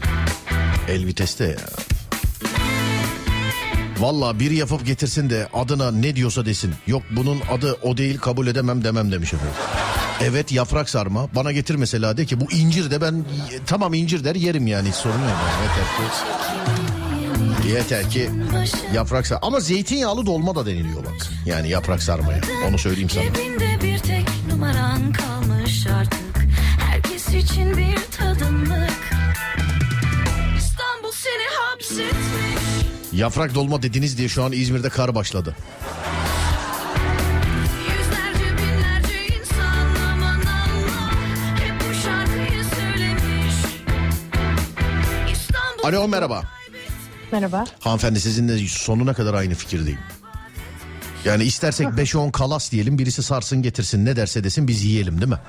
El 0.87 1.05
viteste 1.05 1.45
ya. 1.45 1.57
Valla 3.99 4.39
biri 4.39 4.55
yapıp 4.55 4.85
getirsin 4.85 5.29
de 5.29 5.47
adına 5.53 5.91
ne 5.91 6.15
diyorsa 6.15 6.45
desin. 6.45 6.73
Yok 6.87 7.03
bunun 7.11 7.41
adı 7.51 7.77
o 7.81 7.97
değil 7.97 8.17
kabul 8.17 8.47
edemem 8.47 8.83
demem 8.83 9.11
demiş 9.11 9.33
efendim. 9.33 9.55
Evet 10.21 10.51
yaprak 10.51 10.89
sarma. 10.89 11.35
Bana 11.35 11.51
getir 11.51 11.75
mesela 11.75 12.17
de 12.17 12.25
ki 12.25 12.41
bu 12.41 12.51
incir 12.51 12.91
de 12.91 13.01
ben 13.01 13.25
tamam 13.65 13.93
incir 13.93 14.23
der 14.23 14.35
yerim 14.35 14.67
yani 14.67 14.89
hiç 14.89 14.95
sorun 14.95 15.19
yok. 15.19 15.37
Yeter 17.67 18.09
ki, 18.09 18.09
yeter 18.09 18.09
ki 18.09 18.29
yaprak 18.93 19.27
sarma. 19.27 19.47
Ama 19.47 19.59
zeytinyağlı 19.59 20.25
dolma 20.25 20.55
da 20.55 20.65
deniliyor 20.65 21.05
bak. 21.05 21.27
Yani 21.45 21.69
yaprak 21.69 22.03
sarmaya. 22.03 22.41
Onu 22.69 22.77
söyleyeyim 22.77 23.09
sana. 23.09 23.23
Bir 23.83 23.99
tek 23.99 24.25
numaran 24.49 25.13
artık 25.13 25.36
Herkes 27.27 27.51
için 27.51 27.77
bir 27.77 27.97
tadımlık 28.17 29.15
İstanbul 30.57 31.11
seni 31.11 31.43
hapsetmiş 31.59 33.13
Yaprak 33.13 33.55
dolma 33.55 33.81
dediniz 33.81 34.17
diye 34.17 34.29
şu 34.29 34.43
an 34.43 34.51
İzmir'de 34.51 34.89
kar 34.89 35.15
başladı. 35.15 35.55
Alo 45.83 46.07
merhaba. 46.07 46.43
Merhaba. 47.31 47.65
Hanımefendi 47.79 48.19
sizinle 48.19 48.67
sonuna 48.67 49.13
kadar 49.13 49.33
aynı 49.33 49.53
fikirdeyim. 49.53 49.99
Yani 51.25 51.43
istersek 51.43 51.87
5-10 51.87 52.31
kalas 52.31 52.71
diyelim 52.71 52.97
birisi 52.97 53.23
sarsın 53.23 53.61
getirsin 53.61 54.05
ne 54.05 54.15
derse 54.15 54.43
desin 54.43 54.67
biz 54.67 54.83
yiyelim 54.83 55.21
değil 55.21 55.31
mi? 55.31 55.39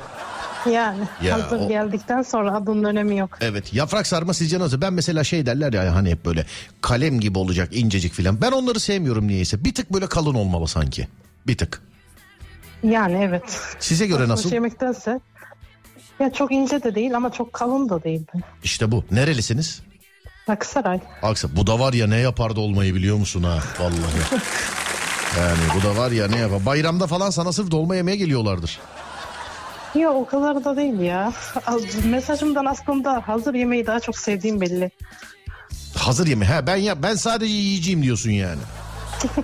Yani 0.73 0.99
Ya, 1.23 1.35
hazır 1.45 1.61
o- 1.61 1.69
geldikten 1.69 2.23
sonra 2.23 2.55
adının 2.55 2.85
önemi 2.85 3.19
yok. 3.19 3.39
Evet 3.41 3.75
yaprak 3.75 4.07
sarma 4.07 4.35
sizce 4.35 4.59
nasıl? 4.59 4.81
Ben 4.81 4.93
mesela 4.93 5.25
şey 5.25 5.47
derler 5.47 5.73
ya 5.73 5.95
hani 5.95 6.11
hep 6.11 6.25
böyle 6.25 6.47
kalem 6.81 7.21
gibi 7.21 7.39
olacak 7.39 7.77
incecik 7.77 8.13
filan. 8.13 8.41
Ben 8.41 8.53
onları 8.53 8.81
sevmiyorum 8.81 9.27
niyeyse. 9.29 9.65
Bir 9.65 9.75
tık 9.75 9.93
böyle 9.93 10.07
kalın 10.07 10.35
olmalı 10.35 10.69
sanki. 10.69 11.09
Bir 11.47 11.59
tık. 11.59 11.83
Yani 12.83 13.19
evet. 13.23 13.43
Size 13.79 14.07
göre 14.07 14.19
Basılmış 14.19 14.45
nasıl? 14.45 14.53
yemektense 14.55 15.21
ya 16.21 16.33
çok 16.33 16.53
ince 16.53 16.83
de 16.83 16.95
değil 16.95 17.17
ama 17.17 17.33
çok 17.33 17.53
kalın 17.53 17.89
da 17.89 18.05
değil. 18.05 18.23
İşte 18.65 18.93
bu. 18.93 19.05
Nerelisiniz? 19.11 19.81
Aksaray. 20.49 21.01
Aksa. 21.23 21.49
Bu 21.57 21.67
da 21.67 21.79
var 21.81 21.93
ya 21.93 22.07
ne 22.07 22.17
yapardı 22.17 22.61
olmayı 22.61 22.95
biliyor 22.95 23.17
musun 23.17 23.43
ha? 23.43 23.59
Vallahi. 23.81 24.43
Yani 25.39 25.59
bu 25.77 25.83
da 25.89 25.97
var 25.97 26.11
ya 26.11 26.29
ne 26.29 26.37
yapar. 26.39 26.67
Bayramda 26.67 27.07
falan 27.07 27.31
sana 27.31 27.53
sırf 27.53 27.71
dolma 27.71 27.97
yemeye 27.97 28.17
geliyorlardır. 28.17 28.79
Yok 29.95 30.17
o 30.17 30.27
kadar 30.27 30.65
da 30.65 30.77
değil 30.77 31.01
ya. 31.01 31.33
Mesajımdan 32.05 32.65
aslında 32.65 33.29
hazır 33.29 33.55
yemeği 33.55 33.87
daha 33.87 34.01
çok 34.01 34.19
sevdiğim 34.19 34.61
belli. 34.61 34.91
Hazır 35.97 36.27
yeme. 36.27 36.47
Ha 36.47 36.67
ben 36.67 36.77
ya 36.77 37.03
ben 37.03 37.15
sadece 37.15 37.53
yiyeceğim 37.55 38.03
diyorsun 38.03 38.31
yani. 38.31 38.61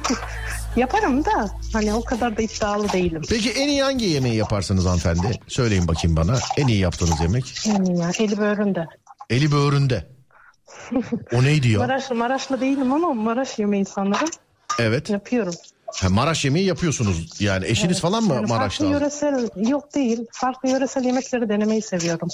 Yaparım 0.77 1.25
da 1.25 1.51
hani 1.73 1.95
o 1.95 2.05
kadar 2.05 2.37
da 2.37 2.43
iddialı 2.43 2.93
değilim. 2.93 3.23
Peki 3.29 3.51
en 3.51 3.69
iyi 3.69 3.83
hangi 3.83 4.05
yemeği 4.05 4.35
yaparsınız 4.35 4.85
hanımefendi? 4.85 5.41
Söyleyin 5.49 5.89
bakayım 5.89 6.17
bana. 6.17 6.39
En 6.57 6.67
iyi 6.67 6.79
yaptığınız 6.79 7.21
yemek? 7.21 7.67
Yani 7.67 8.01
ya 8.01 8.11
eli 8.19 8.39
böğründe. 8.39 8.87
Eli 9.31 9.53
böğründe. 9.53 10.15
O 11.33 11.43
neydi 11.43 11.69
ya? 11.69 11.79
Maraşlı 11.79 12.15
Maraşlı 12.15 12.61
değilim 12.61 12.93
ama 12.93 13.15
Maraş 13.15 13.59
yemeği 13.59 13.85
sanırım. 13.85 14.29
Evet. 14.79 15.11
Yapıyorum. 15.11 15.55
Ha, 15.95 16.09
Maraş 16.09 16.45
yemeği 16.45 16.67
yapıyorsunuz. 16.67 17.41
Yani 17.41 17.67
eşiniz 17.67 17.93
Evet. 17.93 18.01
falan 18.03 18.25
mı 18.25 18.35
Yani 18.35 18.47
Maraşlı? 18.47 18.85
Farklı 18.85 18.99
yöresel 19.01 19.49
yok 19.57 19.95
değil. 19.95 20.19
Farklı 20.33 20.69
yöresel 20.69 21.05
yemekleri 21.05 21.49
denemeyi 21.49 21.83
seviyorum. 21.83 22.29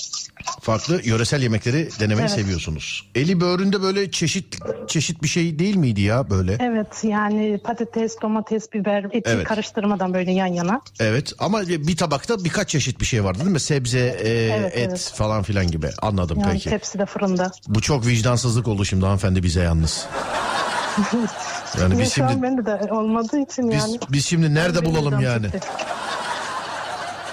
Farklı 0.61 1.01
yöresel 1.05 1.43
yemekleri 1.43 1.89
denemeyi 2.01 2.21
Evet. 2.29 2.31
seviyorsunuz. 2.31 3.11
Eli 3.15 3.41
böğründe 3.41 3.83
böyle 3.83 4.11
çeşit 4.11 4.57
çeşit 4.89 5.23
bir 5.23 5.29
şey 5.29 5.59
değil 5.59 5.77
miydi 5.77 6.01
ya 6.01 6.31
böyle? 6.31 6.57
Evet 6.61 6.87
yani 7.05 7.59
patates, 7.65 8.17
domates, 8.23 8.73
biber, 8.73 9.05
eti 9.05 9.31
Evet. 9.31 9.45
karıştırmadan 9.45 10.15
böyle 10.15 10.33
yan 10.33 10.47
yana. 10.47 10.81
Evet 11.01 11.33
ama 11.39 11.63
bir 11.69 11.97
tabakta 11.97 12.45
birkaç 12.45 12.69
çeşit 12.69 13.01
bir 13.01 13.07
şey 13.07 13.25
vardı 13.25 13.39
değil 13.39 13.51
mi? 13.51 13.61
Sebze, 13.61 13.99
e, 14.01 14.29
Evet, 14.31 14.73
et 14.77 14.89
evet. 14.89 15.13
falan 15.15 15.43
filan 15.43 15.67
gibi. 15.67 15.91
Anladım 16.03 16.39
Yani 16.41 16.53
peki. 16.53 16.71
tepside 16.71 17.07
fırında. 17.07 17.51
Bu 17.69 17.81
çok 17.81 18.07
vicdansızlık 18.07 18.69
oldu 18.69 18.85
şimdi 18.85 19.05
hanımefendi 19.05 19.43
bize 19.43 19.63
yalnız. 19.63 20.07
Yani 21.79 21.95
Ya 21.95 22.01
biz 22.01 22.13
şimdi 22.13 22.43
bende 22.43 22.67
de 22.67 22.93
olmadığı 22.93 23.39
için 23.39 23.71
biz, 23.71 23.83
yani. 23.83 23.99
biz 24.09 24.27
şimdi 24.27 24.55
nerede 24.55 24.83
Benim 24.83 24.95
bulalım 24.95 25.21
yani? 25.21 25.47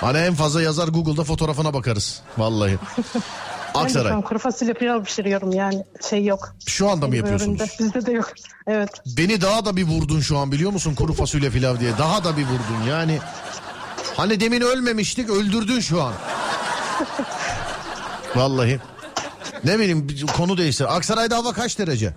Hani 0.01 0.17
en 0.17 0.35
fazla 0.35 0.61
yazar 0.61 0.87
Google'da 0.87 1.23
fotoğrafına 1.23 1.73
bakarız. 1.73 2.21
Vallahi. 2.37 2.77
Ben 3.75 3.83
Aksaray. 3.83 4.13
an 4.13 4.21
kuru 4.21 4.39
fasulye 4.39 4.73
pilav 4.73 5.03
pişiriyorum 5.03 5.51
yani 5.51 5.83
şey 6.09 6.25
yok. 6.25 6.55
Şu 6.67 6.89
anda 6.89 7.05
mı 7.05 7.11
Benim 7.11 7.23
yapıyorsunuz? 7.23 7.59
böğrümde, 7.59 7.73
Bizde 7.79 8.05
de 8.05 8.11
yok. 8.11 8.31
Evet. 8.67 8.89
Beni 9.17 9.41
daha 9.41 9.65
da 9.65 9.75
bir 9.75 9.83
vurdun 9.87 10.19
şu 10.19 10.37
an 10.37 10.51
biliyor 10.51 10.71
musun 10.71 10.95
kuru 10.95 11.13
fasulye 11.13 11.49
pilav 11.49 11.79
diye. 11.79 11.97
Daha 11.97 12.23
da 12.23 12.37
bir 12.37 12.43
vurdun 12.43 12.89
yani. 12.89 13.19
Hani 14.17 14.39
demin 14.39 14.61
ölmemiştik 14.61 15.29
öldürdün 15.29 15.79
şu 15.79 16.01
an. 16.03 16.13
Vallahi. 18.35 18.79
Ne 19.63 19.79
bileyim 19.79 20.07
konu 20.37 20.57
değiştir. 20.57 20.95
Aksaray'da 20.97 21.37
hava 21.37 21.53
kaç 21.53 21.79
derece? 21.79 22.13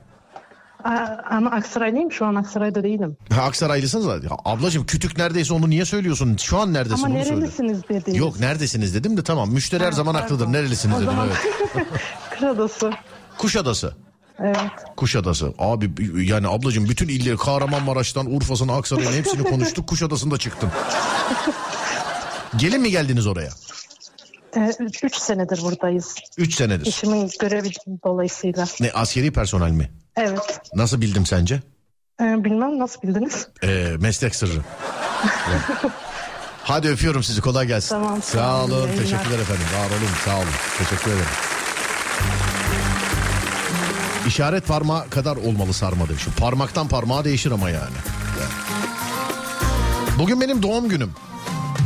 Ama 1.30 1.50
Aksaraylıyım 1.50 2.12
şu 2.12 2.26
an 2.26 2.34
Aksaray'da 2.34 2.82
değilim. 2.82 3.16
Ha, 3.32 3.42
Aksaraylısınız 3.42 4.06
da. 4.08 4.14
Ya 4.14 4.30
ablacığım 4.44 4.86
kütük 4.86 5.18
neredeyse 5.18 5.54
onu 5.54 5.70
niye 5.70 5.84
söylüyorsun? 5.84 6.36
Şu 6.36 6.58
an 6.58 6.72
neredesin 6.74 7.04
ama 7.04 7.14
onu 7.14 7.24
söyle. 7.24 7.40
nerelisiniz 7.40 7.88
dediniz. 7.88 8.18
Yok 8.18 8.40
neredesiniz 8.40 8.94
dedim 8.94 9.16
de 9.16 9.22
tamam. 9.22 9.50
Müşteri 9.50 9.84
her 9.84 9.92
zaman 9.92 10.14
haklıdır. 10.14 10.52
Nerelisiniz 10.52 10.96
O 10.96 11.00
dedim 11.00 11.10
zaman 11.10 11.28
evet. 11.74 11.86
Kıradası. 12.38 12.90
Kuşadası. 13.38 13.94
Evet. 14.38 14.56
Kuşadası. 14.96 15.52
Abi 15.58 15.90
yani 16.24 16.48
ablacığım 16.48 16.88
bütün 16.88 17.08
illeri 17.08 17.36
Kahramanmaraş'tan 17.36 18.34
Urfa'sına 18.34 18.76
Aksaray'ın 18.76 19.12
hepsini 19.12 19.42
konuştuk. 19.50 19.86
Kuşadası'nda 19.88 20.38
çıktın. 20.38 20.68
Gelin 22.56 22.80
mi 22.80 22.90
geldiniz 22.90 23.26
oraya? 23.26 23.50
Ee, 24.56 24.70
üç, 24.80 25.04
üç 25.04 25.16
senedir 25.16 25.62
buradayız. 25.62 26.14
Üç 26.38 26.54
senedir. 26.54 26.86
İşimin 26.86 27.30
görevi 27.40 27.70
dolayısıyla. 28.04 28.66
Ne 28.80 28.92
askeri 28.92 29.32
personel 29.32 29.70
mi? 29.70 29.90
Evet. 30.16 30.60
Nasıl 30.74 31.00
bildim 31.00 31.26
sence? 31.26 31.62
Ee, 32.20 32.24
bilmem 32.44 32.78
nasıl 32.78 33.02
bildiniz. 33.02 33.48
Ee, 33.64 33.92
meslek 34.00 34.34
sırrı. 34.34 34.60
Evet. 35.50 35.60
Hadi 36.62 36.88
öpüyorum 36.88 37.22
sizi 37.22 37.40
kolay 37.40 37.66
gelsin. 37.66 37.88
Tamam, 37.88 38.22
Sağ 38.22 38.64
olun. 38.64 38.72
yayınlar. 38.72 38.96
Teşekkürler 38.96 39.38
efendim. 39.38 39.64
Var 39.78 39.86
olun. 39.86 40.10
Sağ 40.24 40.36
olun. 40.36 40.46
Teşekkür 40.78 41.10
ederim. 41.10 41.26
İşaret 44.26 44.66
parmağı 44.66 45.08
kadar 45.10 45.36
olmalı 45.36 45.72
sarma 45.72 46.08
demiş. 46.08 46.24
Parmaktan 46.38 46.88
parmağa 46.88 47.24
değişir 47.24 47.50
ama 47.50 47.70
yani. 47.70 47.96
Bugün 50.18 50.40
benim 50.40 50.62
doğum 50.62 50.88
günüm. 50.88 51.12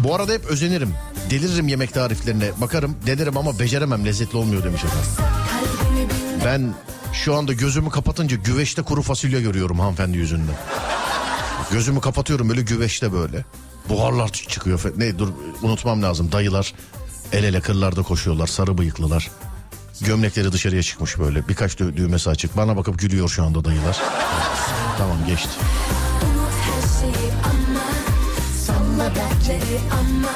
Bu 0.05 0.15
arada 0.15 0.33
hep 0.33 0.45
özenirim. 0.45 0.95
Deliririm 1.31 1.69
yemek 1.69 1.95
tariflerine. 1.95 2.51
Bakarım 2.61 2.97
denerim 3.07 3.37
ama 3.37 3.59
beceremem 3.59 4.05
lezzetli 4.07 4.37
olmuyor 4.39 4.65
demiş 4.65 4.83
efendim. 4.85 5.11
Ben 6.45 6.75
şu 7.15 7.35
anda 7.37 7.53
gözümü 7.53 7.91
kapatınca 7.91 8.37
güveçte 8.37 8.83
kuru 8.83 9.03
fasulye 9.03 9.41
görüyorum 9.41 9.81
hanımefendi 9.81 10.17
yüzünden. 10.19 10.55
Gözümü 11.73 12.01
kapatıyorum 12.01 12.49
böyle 12.49 12.63
güveçte 12.63 13.13
böyle. 13.13 13.45
Buharlar 13.89 14.29
çı- 14.29 14.49
çıkıyor. 14.49 14.81
Ne 14.97 15.19
dur 15.19 15.29
unutmam 15.63 16.03
lazım. 16.03 16.33
Dayılar 16.33 16.75
el 17.33 17.45
ele 17.45 17.61
kırlarda 17.61 18.03
koşuyorlar. 18.03 18.47
Sarı 18.47 18.79
bıyıklılar. 18.79 19.31
Gömlekleri 20.01 20.53
dışarıya 20.53 20.83
çıkmış 20.83 21.19
böyle. 21.19 21.49
Birkaç 21.49 21.73
dü- 21.75 21.97
düğmesi 21.97 22.31
açık. 22.31 22.57
Bana 22.57 22.77
bakıp 22.77 22.99
gülüyor 22.99 23.29
şu 23.29 23.45
anda 23.45 23.65
dayılar. 23.65 23.99
tamam 24.99 25.17
geçti. 25.27 25.49
Ama 29.93 30.31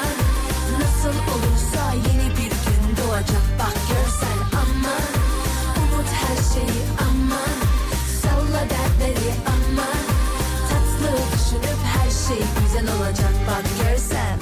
Nasıl 0.79 1.09
olursa 1.19 1.93
yeni 1.93 2.29
bir 2.29 2.49
gün 2.49 2.97
doğacak 3.07 3.41
Bak 3.59 3.73
görsen 3.89 4.58
her 6.29 6.35
şeyi 6.53 6.81
ama 6.99 7.41
Salla 8.21 8.61
dertleri 8.61 9.33
ama 9.47 9.87
Tatlı 10.69 11.17
düşünüp 11.33 11.79
her 11.83 12.09
şey 12.27 12.45
güzel 12.63 12.95
olacak 12.95 13.33
Bak 13.47 13.63
görsen 13.83 14.39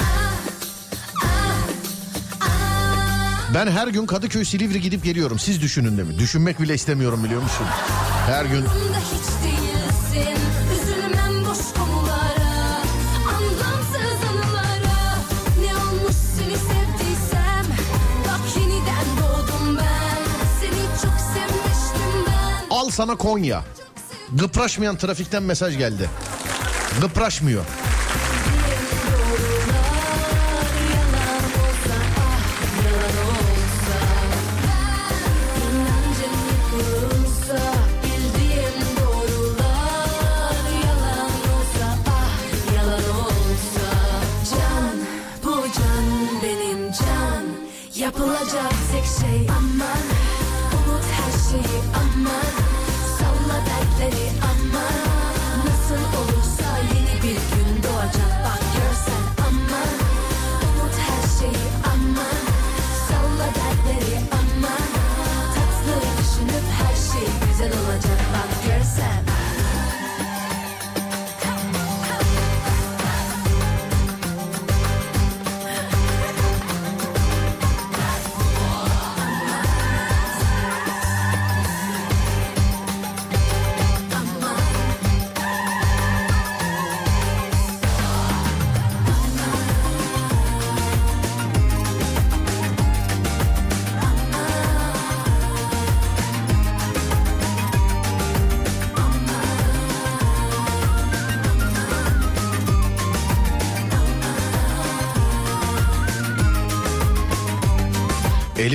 Ben 3.53 3.67
her 3.71 3.87
gün 3.87 4.05
Kadıköy 4.05 4.45
Silivri 4.45 4.81
gidip 4.81 5.03
geliyorum. 5.03 5.39
Siz 5.39 5.61
düşünün 5.61 5.97
de 5.97 6.03
mi? 6.03 6.19
Düşünmek 6.19 6.61
bile 6.61 6.73
istemiyorum 6.73 7.23
biliyor 7.23 7.41
musun? 7.41 7.65
Her 8.27 8.45
gün 8.45 8.61
hiç 8.63 9.43
değilsin 9.43 10.37
al 22.87 22.91
sana 22.91 23.15
Konya. 23.15 23.63
Gıpraşmayan 24.33 24.97
trafikten 24.97 25.43
mesaj 25.43 25.77
geldi. 25.77 26.09
Gıpraşmıyor. 27.01 27.65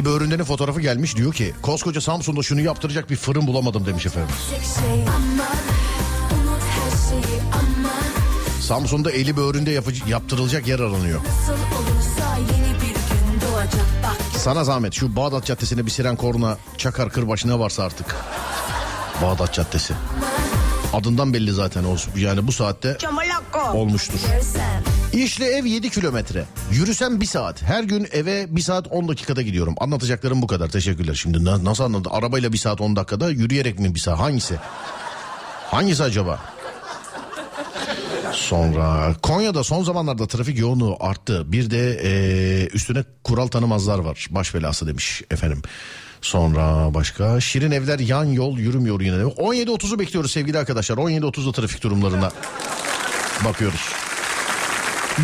Eli 0.02 0.10
böğründenin 0.10 0.44
fotoğrafı 0.44 0.80
gelmiş 0.80 1.16
diyor 1.16 1.32
ki 1.32 1.54
koskoca 1.62 2.00
Samsun'da 2.00 2.42
şunu 2.42 2.60
yaptıracak 2.60 3.10
bir 3.10 3.16
fırın 3.16 3.46
bulamadım 3.46 3.86
demiş 3.86 4.06
efendim. 4.06 4.34
şey 4.48 5.04
Samsun'da 8.60 9.10
eli 9.10 9.36
böğründe 9.36 9.70
yapıcı, 9.70 10.08
yaptırılacak 10.08 10.66
yer 10.66 10.80
aranıyor. 10.80 11.20
Sana 14.38 14.64
zahmet 14.64 14.92
şu 14.94 15.16
Bağdat 15.16 15.46
Caddesi'ne 15.46 15.86
bir 15.86 15.90
siren 15.90 16.16
korna 16.16 16.58
çakar 16.78 17.10
kırbaç 17.10 17.44
ne 17.44 17.58
varsa 17.58 17.82
artık. 17.84 18.16
Bağdat 19.22 19.54
Caddesi. 19.54 19.94
Adından 20.92 21.34
belli 21.34 21.52
zaten 21.52 21.84
olsun. 21.84 22.12
Yani 22.16 22.46
bu 22.46 22.52
saatte 22.52 22.98
olmuştur. 23.74 24.20
görsen 24.32 24.81
İşle 25.12 25.44
ev 25.46 25.64
7 25.64 25.90
kilometre. 25.90 26.44
Yürüsem 26.72 27.20
bir 27.20 27.26
saat. 27.26 27.62
Her 27.62 27.84
gün 27.84 28.08
eve 28.12 28.46
bir 28.56 28.60
saat 28.60 28.86
10 28.90 29.08
dakikada 29.08 29.42
gidiyorum. 29.42 29.74
Anlatacaklarım 29.80 30.42
bu 30.42 30.46
kadar. 30.46 30.68
Teşekkürler. 30.68 31.14
Şimdi 31.14 31.44
na- 31.44 31.64
nasıl 31.64 31.84
anladı? 31.84 32.08
Arabayla 32.12 32.52
bir 32.52 32.58
saat 32.58 32.80
10 32.80 32.96
dakikada 32.96 33.30
yürüyerek 33.30 33.78
mi 33.78 33.94
bir 33.94 34.00
saat? 34.00 34.18
Hangisi? 34.18 34.54
Hangisi 35.70 36.02
acaba? 36.02 36.38
Sonra 38.32 39.14
Konya'da 39.22 39.64
son 39.64 39.84
zamanlarda 39.84 40.26
trafik 40.26 40.58
yoğunluğu 40.58 40.96
arttı. 41.00 41.52
Bir 41.52 41.70
de 41.70 42.00
eee, 42.04 42.68
üstüne 42.74 43.04
kural 43.24 43.46
tanımazlar 43.46 43.98
var. 43.98 44.26
Baş 44.30 44.54
belası 44.54 44.86
demiş 44.86 45.22
efendim. 45.30 45.62
Sonra 46.22 46.94
başka 46.94 47.40
Şirin 47.40 47.70
Evler 47.70 47.98
yan 47.98 48.24
yol 48.24 48.58
yürümüyor 48.58 49.00
yine. 49.00 49.18
de. 49.18 49.22
17.30'u 49.22 49.98
bekliyoruz 49.98 50.32
sevgili 50.32 50.58
arkadaşlar. 50.58 50.96
17.30'da 50.96 51.52
trafik 51.52 51.82
durumlarına 51.82 52.30
bakıyoruz. 53.44 53.80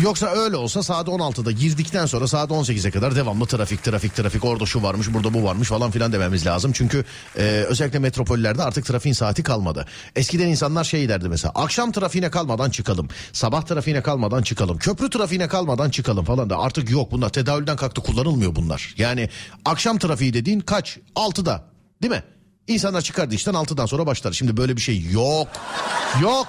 Yoksa 0.03 0.27
öyle 0.27 0.55
olsa 0.55 0.83
saat 0.83 1.07
16'da 1.07 1.51
girdikten 1.51 2.05
sonra 2.05 2.27
saat 2.27 2.49
18'e 2.51 2.91
kadar 2.91 3.15
devamlı 3.15 3.45
trafik 3.45 3.83
trafik 3.83 4.15
trafik 4.15 4.45
orada 4.45 4.65
şu 4.65 4.83
varmış 4.83 5.13
burada 5.13 5.33
bu 5.33 5.43
varmış 5.43 5.67
falan 5.67 5.91
filan 5.91 6.13
dememiz 6.13 6.45
lazım. 6.45 6.71
Çünkü 6.71 7.05
e, 7.37 7.41
özellikle 7.41 7.99
metropollerde 7.99 8.63
artık 8.63 8.85
trafiğin 8.85 9.13
saati 9.13 9.43
kalmadı. 9.43 9.85
Eskiden 10.15 10.47
insanlar 10.47 10.83
şey 10.83 11.09
derdi 11.09 11.29
mesela 11.29 11.51
akşam 11.55 11.91
trafiğine 11.91 12.29
kalmadan 12.29 12.69
çıkalım. 12.69 13.07
Sabah 13.33 13.61
trafiğine 13.61 14.01
kalmadan 14.01 14.41
çıkalım. 14.41 14.77
Köprü 14.77 15.09
trafiğine 15.09 15.47
kalmadan 15.47 15.89
çıkalım 15.89 16.25
falan 16.25 16.49
da 16.49 16.57
artık 16.57 16.89
yok 16.89 17.11
bunlar 17.11 17.29
tedavülden 17.29 17.75
kalktı 17.75 18.01
kullanılmıyor 18.01 18.55
bunlar. 18.55 18.93
Yani 18.97 19.29
akşam 19.65 19.97
trafiği 19.97 20.33
dediğin 20.33 20.59
kaç? 20.59 20.97
6'da 21.15 21.63
değil 22.01 22.13
mi? 22.13 22.23
İnsanlar 22.67 23.01
çıkardı 23.01 23.35
işten 23.35 23.53
6'dan 23.53 23.85
sonra 23.85 24.05
başlar. 24.05 24.31
Şimdi 24.33 24.57
böyle 24.57 24.75
bir 24.75 24.81
şey 24.81 25.05
yok. 25.11 25.47
Yok. 26.21 26.47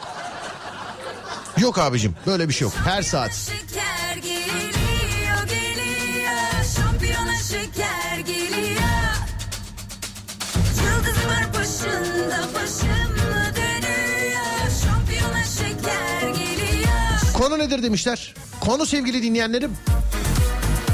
Yok 1.59 1.79
abicim 1.79 2.15
böyle 2.27 2.49
bir 2.49 2.55
şey 2.55 2.67
yok. 2.69 2.75
Her 2.85 3.03
saat. 3.03 3.51
Konu 17.35 17.59
nedir 17.59 17.83
demişler. 17.83 18.35
Konu 18.61 18.87
sevgili 18.87 19.23
dinleyenlerim. 19.23 19.71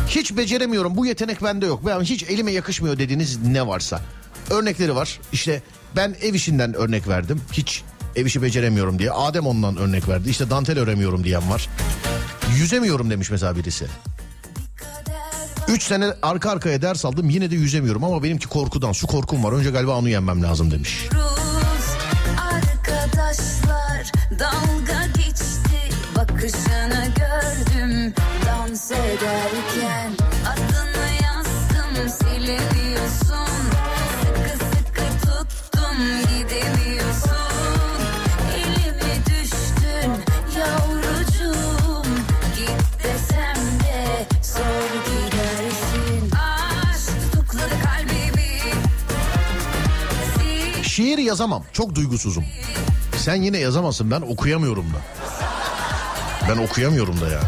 Hiç 0.08 0.36
beceremiyorum 0.36 0.96
bu 0.96 1.06
yetenek 1.06 1.42
bende 1.42 1.66
yok. 1.66 1.86
Ben 1.86 2.00
hiç 2.00 2.22
elime 2.22 2.52
yakışmıyor 2.52 2.98
dediğiniz 2.98 3.42
ne 3.46 3.66
varsa. 3.66 4.00
Örnekleri 4.50 4.94
var. 4.96 5.20
İşte 5.32 5.62
ben 5.96 6.16
ev 6.22 6.34
işinden 6.34 6.74
örnek 6.74 7.08
verdim. 7.08 7.40
Hiç 7.52 7.82
ev 8.16 8.26
işi 8.26 8.42
beceremiyorum 8.42 8.98
diye. 8.98 9.10
Adem 9.10 9.46
ondan 9.46 9.76
örnek 9.76 10.08
verdi. 10.08 10.30
İşte 10.30 10.50
dantel 10.50 10.78
öremiyorum 10.78 11.24
diyen 11.24 11.50
var. 11.50 11.68
Yüzemiyorum 12.58 13.10
demiş 13.10 13.30
mesela 13.30 13.56
birisi. 13.56 13.86
Üç 15.68 15.82
sene 15.82 16.06
arka 16.22 16.50
arkaya 16.50 16.82
ders 16.82 17.04
aldım 17.04 17.30
yine 17.30 17.50
de 17.50 17.54
yüzemiyorum 17.54 18.04
ama 18.04 18.22
benimki 18.22 18.48
korkudan 18.48 18.92
su 18.92 19.06
korkum 19.06 19.44
var. 19.44 19.52
Önce 19.52 19.70
galiba 19.70 19.98
onu 19.98 20.08
yenmem 20.08 20.42
lazım 20.42 20.70
demiş. 20.70 21.08
Arkadaşlar 22.38 24.12
dalga 24.38 25.06
geçti 25.16 25.96
Bakışını 26.16 27.06
gördüm 27.16 28.14
dans 28.46 28.90
ederken 28.90 30.25
yazamam. 51.26 51.62
Çok 51.72 51.94
duygusuzum. 51.94 52.44
Sen 53.16 53.34
yine 53.42 53.58
yazamazsın. 53.58 54.10
Ben 54.10 54.20
okuyamıyorum 54.20 54.84
da. 54.84 54.98
Ben 56.48 56.56
okuyamıyorum 56.56 57.20
da 57.20 57.28
ya. 57.28 57.40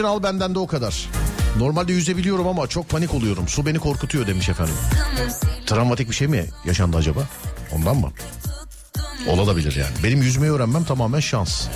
İşini 0.00 0.08
al 0.08 0.22
benden 0.22 0.54
de 0.54 0.58
o 0.58 0.66
kadar. 0.66 1.08
Normalde 1.58 1.92
yüzebiliyorum 1.92 2.46
ama 2.46 2.66
çok 2.66 2.88
panik 2.88 3.14
oluyorum. 3.14 3.48
Su 3.48 3.66
beni 3.66 3.78
korkutuyor 3.78 4.26
demiş 4.26 4.48
efendim. 4.48 4.74
Travmatik 5.66 6.10
bir 6.10 6.14
şey 6.14 6.28
mi 6.28 6.44
yaşandı 6.64 6.96
acaba? 6.96 7.20
Ondan 7.72 7.96
mı? 7.96 8.10
Olabilir 9.28 9.76
yani. 9.76 9.90
Benim 10.04 10.22
yüzmeyi 10.22 10.52
öğrenmem 10.52 10.84
tamamen 10.84 11.20
şans. 11.20 11.66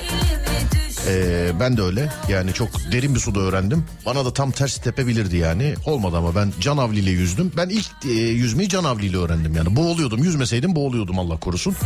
Ee, 1.09 1.53
ben 1.61 1.77
de 1.77 1.83
öyle. 1.83 2.13
Yani 2.29 2.53
çok 2.53 2.69
derin 2.93 3.15
bir 3.15 3.21
suda 3.21 3.41
öğrendim. 3.41 3.85
Bana 4.07 4.25
da 4.25 4.33
tam 4.33 4.51
ters 4.51 4.77
tepebilirdi 4.77 5.37
yani. 5.37 5.75
Olmadı 5.87 6.17
ama 6.17 6.35
ben 6.35 6.53
canavli 6.61 7.01
ile 7.01 7.11
yüzdüm. 7.11 7.53
Ben 7.57 7.69
ilk 7.69 7.87
e, 8.05 8.13
yüzmeyi 8.13 8.69
canavli 8.69 9.07
ile 9.07 9.17
öğrendim 9.17 9.55
yani. 9.57 9.77
Boğuluyordum. 9.77 10.25
Yüzmeseydim 10.25 10.77
boğuluyordum 10.77 11.19
Allah 11.19 11.41
korusun. 11.41 11.77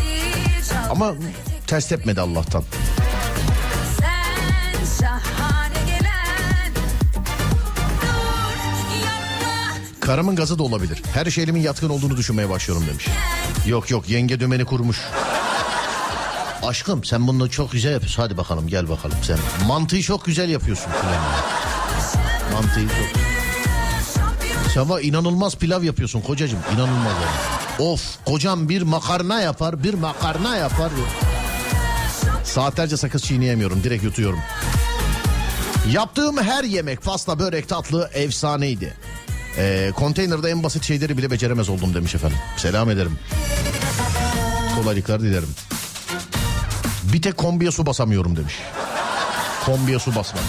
Ama 0.90 1.14
ters 1.66 1.88
tepmedi 1.88 2.20
Allah'tan. 2.20 2.64
Yapma 10.08 10.18
Karımın 10.18 10.36
gazı 10.36 10.58
da 10.58 10.62
olabilir. 10.62 11.02
Her 11.14 11.30
şey 11.30 11.44
elimin 11.44 11.60
yatkın 11.60 11.88
olduğunu 11.88 12.16
düşünmeye 12.16 12.48
başlıyorum 12.48 12.86
demiş. 12.88 13.06
Yok 13.66 13.90
yok 13.90 14.08
yenge 14.08 14.40
dümeni 14.40 14.64
kurmuş. 14.64 15.00
Aşkım 16.62 17.04
sen 17.04 17.26
bunu 17.26 17.50
çok 17.50 17.72
güzel 17.72 17.92
yapıyorsun. 17.92 18.22
Hadi 18.22 18.36
bakalım 18.36 18.68
gel 18.68 18.88
bakalım 18.88 19.16
sen. 19.22 19.38
Mantıyı 19.66 20.02
çok 20.02 20.24
güzel 20.24 20.48
yapıyorsun. 20.48 20.92
Mantıyı 22.52 22.88
çok... 22.88 23.06
Sen 24.74 24.88
var 24.88 25.00
inanılmaz 25.00 25.56
pilav 25.56 25.82
yapıyorsun 25.82 26.20
kocacığım. 26.20 26.58
inanılmaz 26.74 27.14
yani. 27.22 27.88
Of 27.88 28.24
kocam 28.24 28.68
bir 28.68 28.82
makarna 28.82 29.40
yapar 29.40 29.84
bir 29.84 29.94
makarna 29.94 30.56
yapar. 30.56 30.90
Saatlerce 32.44 32.96
sakız 32.96 33.22
çiğneyemiyorum 33.22 33.84
direkt 33.84 34.04
yutuyorum. 34.04 34.40
Yaptığım 35.92 36.36
her 36.36 36.64
yemek 36.64 37.02
pasta 37.02 37.38
börek 37.38 37.68
tatlı 37.68 38.10
efsaneydi. 38.14 38.94
Ee, 39.58 39.92
konteynerde 39.96 40.50
en 40.50 40.62
basit 40.62 40.84
şeyleri 40.84 41.18
bile 41.18 41.30
beceremez 41.30 41.68
oldum 41.68 41.94
demiş 41.94 42.14
efendim. 42.14 42.38
Selam 42.56 42.90
ederim. 42.90 43.18
Kolaylıklar 44.74 45.20
dilerim. 45.20 45.48
Bir 47.12 47.22
tek 47.22 47.36
kombiye 47.36 47.70
su 47.70 47.86
basamıyorum 47.86 48.36
demiş. 48.36 48.54
Kombiye 49.64 49.98
su 49.98 50.14
basmak. 50.14 50.44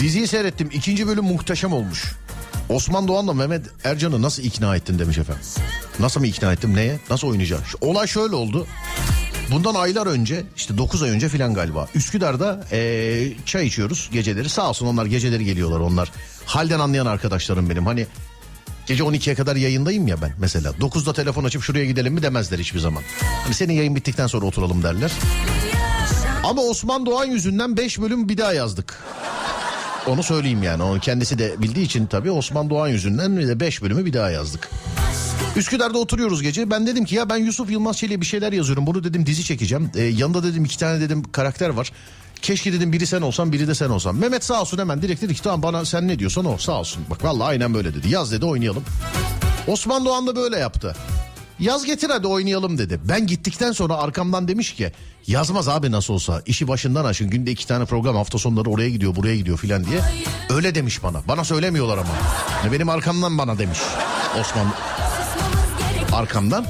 Diziyi 0.00 0.26
seyrettim. 0.26 0.68
İkinci 0.72 1.06
bölüm 1.06 1.24
muhteşem 1.24 1.72
olmuş. 1.72 2.19
Osman 2.70 3.08
Doğan'la 3.08 3.34
Mehmet 3.34 3.66
Ercan'ı 3.84 4.22
nasıl 4.22 4.42
ikna 4.42 4.76
ettin 4.76 4.98
demiş 4.98 5.18
efendim. 5.18 5.42
Nasıl 5.98 6.20
mı 6.20 6.26
ikna 6.26 6.52
ettim 6.52 6.76
neye? 6.76 6.98
Nasıl 7.10 7.28
oynayacağım? 7.28 7.62
Olay 7.80 8.06
şöyle 8.06 8.34
oldu. 8.34 8.66
Bundan 9.50 9.74
aylar 9.74 10.06
önce 10.06 10.42
işte 10.56 10.78
9 10.78 11.02
ay 11.02 11.10
önce 11.10 11.28
filan 11.28 11.54
galiba 11.54 11.88
Üsküdar'da 11.94 12.64
eee, 12.72 13.32
çay 13.46 13.66
içiyoruz 13.66 14.08
geceleri 14.12 14.48
sağ 14.48 14.68
olsun 14.68 14.86
onlar 14.86 15.06
geceleri 15.06 15.44
geliyorlar 15.44 15.80
onlar. 15.80 16.12
Halden 16.46 16.80
anlayan 16.80 17.06
arkadaşlarım 17.06 17.70
benim 17.70 17.86
hani 17.86 18.06
gece 18.86 19.02
12'ye 19.04 19.34
kadar 19.34 19.56
yayındayım 19.56 20.08
ya 20.08 20.22
ben 20.22 20.32
mesela 20.38 20.70
9'da 20.70 21.12
telefon 21.12 21.44
açıp 21.44 21.62
şuraya 21.62 21.84
gidelim 21.84 22.14
mi 22.14 22.22
demezler 22.22 22.58
hiçbir 22.58 22.80
zaman. 22.80 23.02
Hani 23.44 23.54
senin 23.54 23.72
yayın 23.74 23.96
bittikten 23.96 24.26
sonra 24.26 24.46
oturalım 24.46 24.82
derler. 24.82 25.12
Ama 26.44 26.62
Osman 26.62 27.06
Doğan 27.06 27.24
yüzünden 27.24 27.76
5 27.76 28.00
bölüm 28.00 28.28
bir 28.28 28.38
daha 28.38 28.52
yazdık. 28.52 29.02
Onu 30.06 30.22
söyleyeyim 30.22 30.62
yani. 30.62 30.82
Onu 30.82 31.00
kendisi 31.00 31.38
de 31.38 31.62
bildiği 31.62 31.84
için 31.84 32.06
tabii 32.06 32.30
Osman 32.30 32.70
Doğan 32.70 32.88
yüzünden 32.88 33.36
de 33.36 33.60
5 33.60 33.82
bölümü 33.82 34.06
bir 34.06 34.12
daha 34.12 34.30
yazdık. 34.30 34.70
Üsküdar'da 35.56 35.98
oturuyoruz 35.98 36.42
gece. 36.42 36.70
Ben 36.70 36.86
dedim 36.86 37.04
ki 37.04 37.14
ya 37.14 37.28
ben 37.28 37.36
Yusuf 37.36 37.70
Yılmaz 37.70 37.96
Çelik'e 37.96 38.20
bir 38.20 38.26
şeyler 38.26 38.52
yazıyorum. 38.52 38.86
Bunu 38.86 39.04
dedim 39.04 39.26
dizi 39.26 39.44
çekeceğim. 39.44 39.90
Ee, 39.94 40.02
yanında 40.02 40.42
dedim 40.42 40.64
iki 40.64 40.78
tane 40.78 41.00
dedim 41.00 41.22
karakter 41.32 41.68
var. 41.68 41.92
Keşke 42.42 42.72
dedim 42.72 42.92
biri 42.92 43.06
sen 43.06 43.22
olsan 43.22 43.52
biri 43.52 43.68
de 43.68 43.74
sen 43.74 43.88
olsan. 43.88 44.14
Mehmet 44.14 44.44
sağ 44.44 44.60
olsun 44.60 44.78
hemen 44.78 45.02
direkt 45.02 45.22
dedi 45.22 45.34
ki 45.34 45.42
tamam 45.42 45.62
bana 45.62 45.84
sen 45.84 46.08
ne 46.08 46.18
diyorsan 46.18 46.44
o 46.44 46.58
sağ 46.58 46.72
olsun. 46.80 47.04
Bak 47.10 47.24
vallahi 47.24 47.48
aynen 47.48 47.74
böyle 47.74 47.94
dedi. 47.94 48.08
Yaz 48.08 48.32
dedi 48.32 48.44
oynayalım. 48.44 48.84
Osman 49.66 50.04
Doğan 50.04 50.26
da 50.26 50.36
böyle 50.36 50.58
yaptı. 50.58 50.96
Yaz 51.60 51.84
getir 51.84 52.10
hadi 52.10 52.26
oynayalım 52.26 52.78
dedi. 52.78 53.00
Ben 53.04 53.26
gittikten 53.26 53.72
sonra 53.72 53.94
arkamdan 53.94 54.48
demiş 54.48 54.74
ki 54.74 54.92
yazmaz 55.26 55.68
abi 55.68 55.90
nasıl 55.90 56.14
olsa 56.14 56.42
işi 56.46 56.68
başından 56.68 57.04
aşın 57.04 57.30
günde 57.30 57.50
iki 57.50 57.66
tane 57.66 57.84
program 57.84 58.16
hafta 58.16 58.38
sonları 58.38 58.70
oraya 58.70 58.90
gidiyor 58.90 59.16
buraya 59.16 59.36
gidiyor 59.36 59.58
filan 59.58 59.84
diye. 59.84 60.00
Öyle 60.50 60.74
demiş 60.74 61.02
bana. 61.02 61.22
Bana 61.28 61.44
söylemiyorlar 61.44 61.98
ama. 61.98 62.08
Ya 62.64 62.72
Benim 62.72 62.88
arkamdan 62.88 63.38
bana 63.38 63.58
demiş 63.58 63.78
Osman 64.40 64.66
arkamdan. 66.12 66.66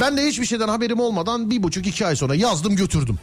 Ben 0.00 0.16
de 0.16 0.26
hiçbir 0.26 0.46
şeyden 0.46 0.68
haberim 0.68 1.00
olmadan 1.00 1.50
bir 1.50 1.62
buçuk 1.62 1.86
iki 1.86 2.06
ay 2.06 2.16
sonra 2.16 2.34
yazdım 2.34 2.76
götürdüm. 2.76 3.18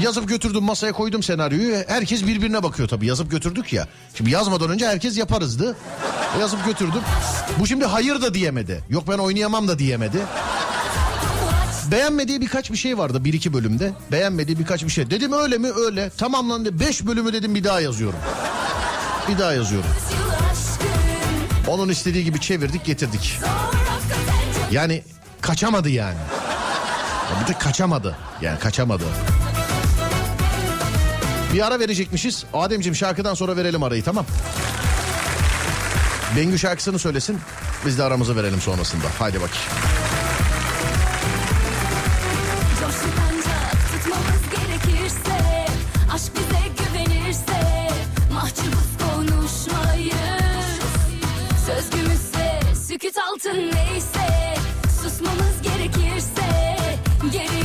Yazıp 0.00 0.28
götürdüm 0.28 0.62
masaya 0.62 0.92
koydum 0.92 1.22
senaryoyu. 1.22 1.76
Herkes 1.88 2.26
birbirine 2.26 2.62
bakıyor 2.62 2.88
tabii 2.88 3.06
yazıp 3.06 3.30
götürdük 3.30 3.72
ya. 3.72 3.88
Şimdi 4.14 4.30
yazmadan 4.30 4.70
önce 4.70 4.86
herkes 4.86 5.18
yaparızdı. 5.18 5.76
Yazıp 6.40 6.64
götürdüm. 6.66 7.00
Bu 7.58 7.66
şimdi 7.66 7.84
hayır 7.84 8.22
da 8.22 8.34
diyemedi. 8.34 8.84
Yok 8.90 9.04
ben 9.08 9.18
oynayamam 9.18 9.68
da 9.68 9.78
diyemedi. 9.78 10.18
Beğenmediği 11.90 12.40
birkaç 12.40 12.70
bir 12.70 12.76
şey 12.76 12.98
vardı 12.98 13.24
bir 13.24 13.32
iki 13.32 13.52
bölümde. 13.52 13.92
Beğenmediği 14.12 14.58
birkaç 14.58 14.84
bir 14.84 14.88
şey. 14.88 15.10
Dedim 15.10 15.32
öyle 15.32 15.58
mi 15.58 15.68
öyle. 15.72 16.10
Tamam 16.18 16.50
lan 16.50 16.64
de 16.64 16.80
beş 16.80 17.06
bölümü 17.06 17.32
dedim 17.32 17.54
bir 17.54 17.64
daha 17.64 17.80
yazıyorum. 17.80 18.18
Bir 19.28 19.38
daha 19.38 19.52
yazıyorum. 19.52 19.90
Onun 21.68 21.88
istediği 21.88 22.24
gibi 22.24 22.40
çevirdik 22.40 22.84
getirdik. 22.84 23.38
Yani 24.70 25.02
kaçamadı 25.40 25.88
yani. 25.90 26.18
Ya 27.32 27.42
Bir 27.42 27.54
de 27.54 27.58
kaçamadı. 27.58 28.16
Yani 28.42 28.58
kaçamadı. 28.58 29.04
Bir 31.54 31.66
ara 31.66 31.80
verecekmişiz. 31.80 32.44
Ademciğim 32.52 32.96
şarkıdan 32.96 33.34
sonra 33.34 33.56
verelim 33.56 33.82
arayı 33.82 34.04
tamam. 34.04 34.26
Bengü 36.36 36.58
şarkısını 36.58 36.98
söylesin. 36.98 37.38
Biz 37.86 37.98
de 37.98 38.02
aramızı 38.02 38.36
verelim 38.36 38.60
sonrasında. 38.60 39.04
Haydi 39.18 39.36
bakayım. 39.36 39.64
Süküt 52.88 53.16
altın 53.18 53.56
neyse 53.56 54.54
Susmamız 55.02 55.62
gerekirse 55.62 56.76
Gereğini 57.32 57.63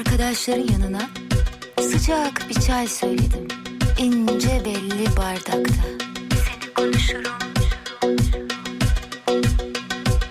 arkadaşların 0.00 0.68
yanına 0.72 1.10
sıcak 1.80 2.48
bir 2.48 2.54
çay 2.54 2.88
söyledim. 2.88 3.48
İnce 3.98 4.62
belli 4.64 5.16
bardakta. 5.16 5.82
Seni 6.30 6.74
konuşurum. 6.74 7.32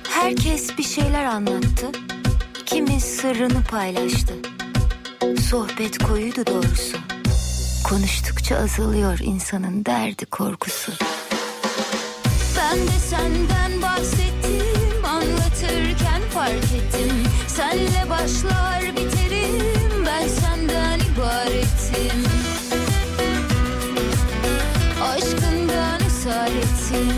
Herkes 0.09 0.77
bir 0.77 0.83
şeyler 0.83 1.25
anlattı. 1.25 1.87
Kimi 2.65 3.01
sırrını 3.01 3.63
paylaştı. 3.63 4.33
Sohbet 5.49 5.97
koyuydu 5.97 6.45
doğrusu. 6.45 6.97
Konuştukça 7.89 8.57
azalıyor 8.57 9.19
insanın 9.21 9.85
derdi 9.85 10.25
korkusu. 10.25 10.91
Ben 12.57 12.77
de 12.77 12.99
senden 13.09 13.81
bahsettim 13.81 15.05
Anlatırken 15.05 16.21
fark 16.33 16.53
ettim 16.53 17.23
Senle 17.47 18.09
başlar 18.09 18.69
senden 18.95 19.28
ibaretim 21.15 22.23
Aşkından 25.03 25.99
esaretim 26.07 27.13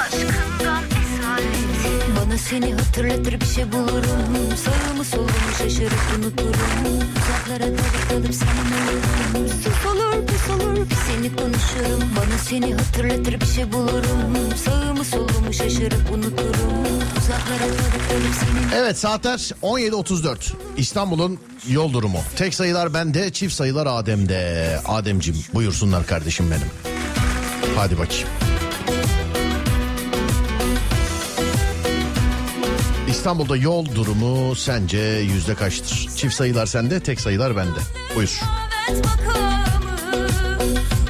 Aşkından 0.00 0.84
esaretim 0.84 2.16
Bana 2.16 2.38
seni 2.38 2.74
hatırlatır 2.74 3.40
bir 3.40 3.46
şey 3.46 3.72
bulurum. 3.72 4.56
Sana 4.56 4.89
Sağımı 5.00 5.10
solumu 5.10 5.54
şaşırıp 5.58 6.00
unuturum 6.18 6.98
Uzaklara 7.16 7.68
dalıp 7.72 8.10
dalıp 8.10 8.34
senin 8.34 8.72
olurum 8.76 9.48
Sus 9.48 9.86
olur 9.86 10.26
pus 10.26 10.50
olur 10.50 10.86
seni 11.06 11.36
konuşurum 11.36 12.10
Bana 12.16 12.38
seni 12.38 12.74
hatırlatır 12.74 13.40
bir 13.40 13.46
şey 13.46 13.72
bulurum 13.72 14.56
Sağımı 14.64 15.04
solumu 15.04 15.52
şaşırıp 15.52 16.10
unuturum 16.12 16.84
Uzaklara 17.18 17.68
dalıp 17.68 18.10
dalıp 18.10 18.34
senin 18.40 18.82
Evet 18.82 18.98
saatler 18.98 19.38
17.34. 19.62 20.52
İstanbul'un 20.76 21.38
yol 21.68 21.92
durumu. 21.92 22.18
Tek 22.36 22.54
sayılar 22.54 22.94
bende, 22.94 23.32
çift 23.32 23.54
sayılar 23.54 23.86
Adem'de. 23.90 24.80
Ademcim 24.86 25.36
buyursunlar 25.54 26.06
kardeşim 26.06 26.50
benim. 26.50 26.70
Hadi 27.76 27.98
bakayım. 27.98 28.28
İstanbul'da 33.10 33.56
yol 33.56 33.94
durumu 33.94 34.54
sence 34.56 34.98
yüzde 35.34 35.54
kaçtır? 35.54 36.08
Çift 36.16 36.34
sayılar 36.34 36.66
sende, 36.66 37.00
tek 37.00 37.20
sayılar 37.20 37.56
bende. 37.56 37.78
Buyur. 38.16 38.40
Evet 38.90 39.04
makamı 39.04 40.28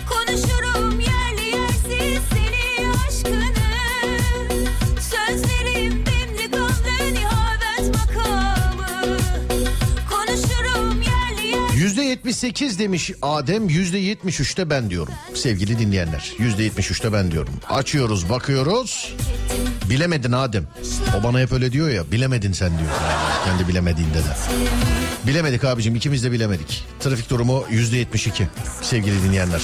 Konuşurum 0.08 1.00
yerli 1.00 1.56
yersiz 1.56 2.22
seni 2.30 2.88
aşkını 2.90 3.52
Sözlerim 5.00 5.92
demli 6.06 6.50
gamlı 6.50 7.14
nihavet 7.14 7.94
makamı 7.96 9.16
Konuşurum 10.10 11.02
yerli 11.02 11.56
yersiz 11.56 11.80
Yüzde 11.82 12.02
78 12.02 12.78
demiş 12.78 13.12
Adem, 13.22 13.68
yüzde 13.68 14.00
73'te 14.00 14.70
ben 14.70 14.90
diyorum. 14.90 15.14
Sevgili 15.34 15.78
dinleyenler, 15.78 16.32
yüzde 16.38 16.66
73'te 16.68 17.12
ben 17.12 17.30
diyorum. 17.30 17.54
Açıyoruz, 17.68 18.30
bakıyoruz. 18.30 19.14
Bilemedin 19.90 20.32
Adem. 20.32 20.66
O 21.20 21.22
bana 21.22 21.40
hep 21.40 21.52
öyle 21.52 21.72
diyor 21.72 21.88
ya, 21.88 22.10
bilemedin 22.12 22.52
sen 22.52 22.78
diyor. 22.78 22.90
Kendi 23.44 23.68
bilemediğinde 23.68 24.18
de. 24.18 24.36
Bilemedik 25.26 25.64
abicim, 25.64 25.94
ikimiz 25.94 26.24
de 26.24 26.32
bilemedik. 26.32 26.84
Trafik 27.00 27.30
durumu 27.30 27.64
yüzde 27.70 27.96
72 27.96 28.48
sevgili 28.82 29.22
dinleyenler. 29.22 29.60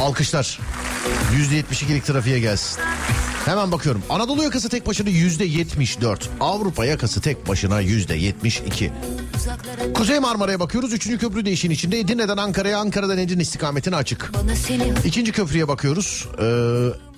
Alkışlar. 0.00 0.58
Yüzde 1.36 1.60
72'lik 1.60 2.04
trafiğe 2.04 2.40
gelsin. 2.40 2.80
Hemen 3.44 3.72
bakıyorum. 3.72 4.02
Anadolu 4.10 4.42
yakası 4.42 4.68
tek 4.68 4.86
başına 4.86 5.08
yüzde 5.08 5.44
74. 5.44 6.28
Avrupa 6.40 6.84
yakası 6.84 7.20
tek 7.20 7.48
başına 7.48 7.80
yüzde 7.80 8.14
72. 8.14 8.92
Kuzey 9.94 10.18
Marmara'ya 10.18 10.60
bakıyoruz. 10.60 10.92
Üçüncü 10.92 11.18
köprü 11.18 11.44
de 11.46 11.52
işin 11.52 11.70
içinde. 11.70 11.98
Edirne'den 11.98 12.36
Ankara'ya, 12.36 12.78
Ankara'dan 12.78 13.18
Edirne 13.18 13.42
istikametine 13.42 13.96
açık. 13.96 14.32
İkinci 15.04 15.32
köprüye 15.32 15.68
bakıyoruz. 15.68 16.28
Ee, 16.38 17.11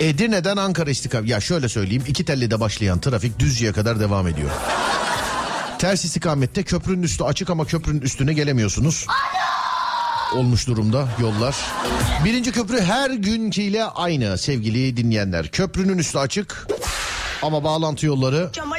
Edirne'den 0.00 0.56
Ankara 0.56 0.90
istikamet. 0.90 1.28
Ya 1.30 1.40
şöyle 1.40 1.68
söyleyeyim. 1.68 2.04
iki 2.06 2.24
tellide 2.24 2.60
başlayan 2.60 3.00
trafik 3.00 3.38
Düzce'ye 3.38 3.72
kadar 3.72 4.00
devam 4.00 4.28
ediyor. 4.28 4.50
Ters 5.78 6.04
istikamette 6.04 6.62
köprünün 6.62 7.02
üstü 7.02 7.24
açık 7.24 7.50
ama 7.50 7.64
köprünün 7.64 8.00
üstüne 8.00 8.32
gelemiyorsunuz. 8.32 9.06
Olmuş 10.34 10.66
durumda 10.66 11.08
yollar. 11.20 11.56
Birinci 12.24 12.52
köprü 12.52 12.80
her 12.80 13.10
günkiyle 13.10 13.84
aynı 13.84 14.38
sevgili 14.38 14.96
dinleyenler. 14.96 15.48
Köprünün 15.48 15.98
üstü 15.98 16.18
açık 16.18 16.66
ama 17.42 17.64
bağlantı 17.64 18.06
yolları 18.06 18.50
sen 18.54 18.70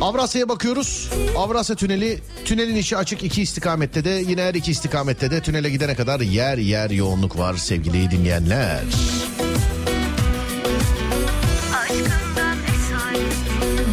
Avrasya'ya 0.00 0.48
bakıyoruz. 0.48 1.10
Avrasya 1.36 1.76
Tüneli, 1.76 2.18
tünelin 2.44 2.76
içi 2.76 2.96
açık 2.96 3.22
iki 3.22 3.42
istikamette 3.42 4.04
de 4.04 4.10
yine 4.10 4.42
her 4.42 4.54
iki 4.54 4.70
istikamette 4.70 5.30
de 5.30 5.40
tünele 5.42 5.70
gidene 5.70 5.94
kadar 5.94 6.20
yer 6.20 6.58
yer 6.58 6.90
yoğunluk 6.90 7.38
var 7.38 7.54
sevgili 7.54 8.10
dinleyenler. 8.10 8.82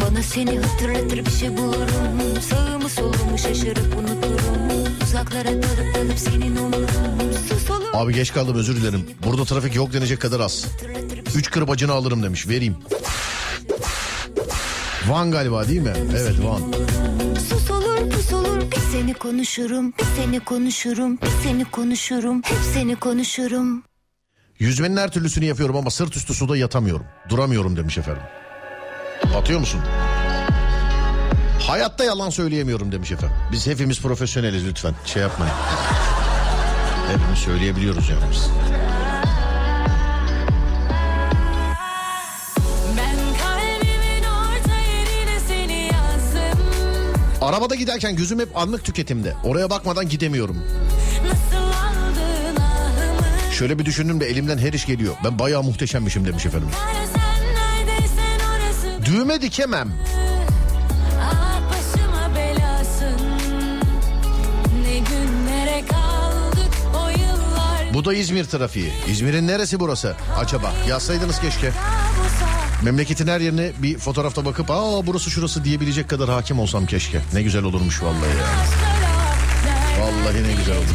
Bana 0.02 0.22
seni 0.22 0.58
hatırlatır 0.58 1.26
bir 1.26 1.30
şey 1.30 1.56
bulurum 1.56 2.40
Sağımı 2.50 2.88
solumu 2.88 3.38
şaşırıp 3.38 3.96
unuturum 3.98 4.84
Uzaklara 5.02 5.48
dalıp 5.48 5.94
dalıp 5.94 6.18
senin 6.18 6.56
olurum 6.56 7.32
Sus 7.48 7.70
olur 7.70 7.84
Abi 7.92 8.14
geç 8.14 8.32
kaldım 8.32 8.56
özür 8.56 8.76
dilerim. 8.76 9.06
Burada 9.26 9.44
trafik 9.44 9.74
yok 9.74 9.92
denecek 9.92 10.20
kadar 10.20 10.40
az. 10.40 10.66
Üç 11.36 11.50
kırbacını 11.50 11.92
alırım 11.92 12.22
demiş 12.22 12.48
vereyim. 12.48 12.76
Van 15.08 15.30
galiba 15.30 15.68
değil 15.68 15.80
mi? 15.80 15.92
Evet 16.12 16.34
Van. 16.44 16.62
Sus 17.48 17.70
olur 17.70 18.10
pus 18.10 18.32
olur 18.32 18.60
Bir 18.70 18.76
seni 18.92 19.14
konuşurum 19.14 19.92
Bir 19.98 20.22
seni 20.22 20.40
konuşurum 20.40 21.18
Bir 21.20 21.28
seni 21.44 21.64
konuşurum 21.64 22.42
Hep 22.44 22.58
seni 22.74 22.96
konuşurum 22.96 23.82
Yüzmenin 24.58 24.96
her 24.96 25.10
türlüsünü 25.10 25.44
yapıyorum 25.44 25.76
ama 25.76 25.90
sırt 25.90 26.16
üstü 26.16 26.34
suda 26.34 26.56
yatamıyorum. 26.56 27.06
Duramıyorum 27.28 27.76
demiş 27.76 27.98
efendim. 27.98 28.22
Atıyor 29.36 29.60
musun? 29.60 29.80
Hayatta 31.60 32.04
yalan 32.04 32.30
söyleyemiyorum 32.30 32.92
demiş 32.92 33.12
efendim. 33.12 33.36
Biz 33.52 33.66
hepimiz 33.66 34.00
profesyoneliz 34.00 34.66
lütfen. 34.66 34.94
Şey 35.06 35.22
yapmayın. 35.22 35.54
Hepimiz 37.12 37.38
söyleyebiliyoruz 37.38 38.10
yani 38.10 38.22
biz. 38.32 38.48
Arabada 47.44 47.74
giderken 47.74 48.16
gözüm 48.16 48.40
hep 48.40 48.56
anlık 48.56 48.84
tüketimde. 48.84 49.34
Oraya 49.44 49.70
bakmadan 49.70 50.08
gidemiyorum. 50.08 50.56
Şöyle 53.52 53.78
bir 53.78 53.84
düşündüm 53.84 54.20
de 54.20 54.26
elimden 54.26 54.58
her 54.58 54.72
iş 54.72 54.86
geliyor. 54.86 55.14
Ben 55.24 55.38
bayağı 55.38 55.62
muhteşemmişim 55.62 56.26
demiş 56.26 56.46
efendim. 56.46 56.68
Düğme 59.04 59.42
dikemem. 59.42 59.92
Ah 61.20 61.60
Bu 67.94 68.04
da 68.04 68.14
İzmir 68.14 68.44
trafiği. 68.44 68.92
İzmir'in 69.08 69.46
neresi 69.46 69.80
burası 69.80 70.16
acaba? 70.38 70.72
Yazsaydınız 70.88 71.40
keşke. 71.40 71.72
Memleketin 72.84 73.26
her 73.26 73.40
yerine 73.40 73.72
bir 73.82 73.98
fotoğrafta 73.98 74.44
bakıp 74.44 74.70
aa 74.70 75.06
burası 75.06 75.30
şurası 75.30 75.64
diyebilecek 75.64 76.08
kadar 76.10 76.28
hakim 76.28 76.58
olsam 76.58 76.86
keşke. 76.86 77.20
Ne 77.32 77.42
güzel 77.42 77.64
olurmuş 77.64 78.02
vallahi 78.02 78.36
ya. 78.38 78.46
Vallahi 80.00 80.42
ne 80.42 80.52
güzel 80.52 80.76
olurmuş. 80.76 80.94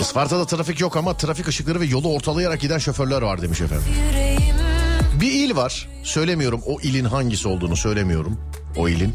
Isparta'da 0.00 0.46
trafik 0.46 0.80
yok 0.80 0.96
ama 0.96 1.16
trafik 1.16 1.48
ışıkları 1.48 1.80
ve 1.80 1.86
yolu 1.86 2.12
ortalayarak 2.14 2.60
giden 2.60 2.78
şoförler 2.78 3.22
var 3.22 3.42
demiş 3.42 3.60
efendim. 3.60 3.84
Yüreğim 4.08 4.67
Bir 5.20 5.32
il 5.32 5.56
var. 5.56 5.88
Söylemiyorum 6.02 6.60
o 6.66 6.80
ilin 6.80 7.04
hangisi 7.04 7.48
olduğunu 7.48 7.76
söylemiyorum. 7.76 8.40
O 8.76 8.88
ilin. 8.88 9.14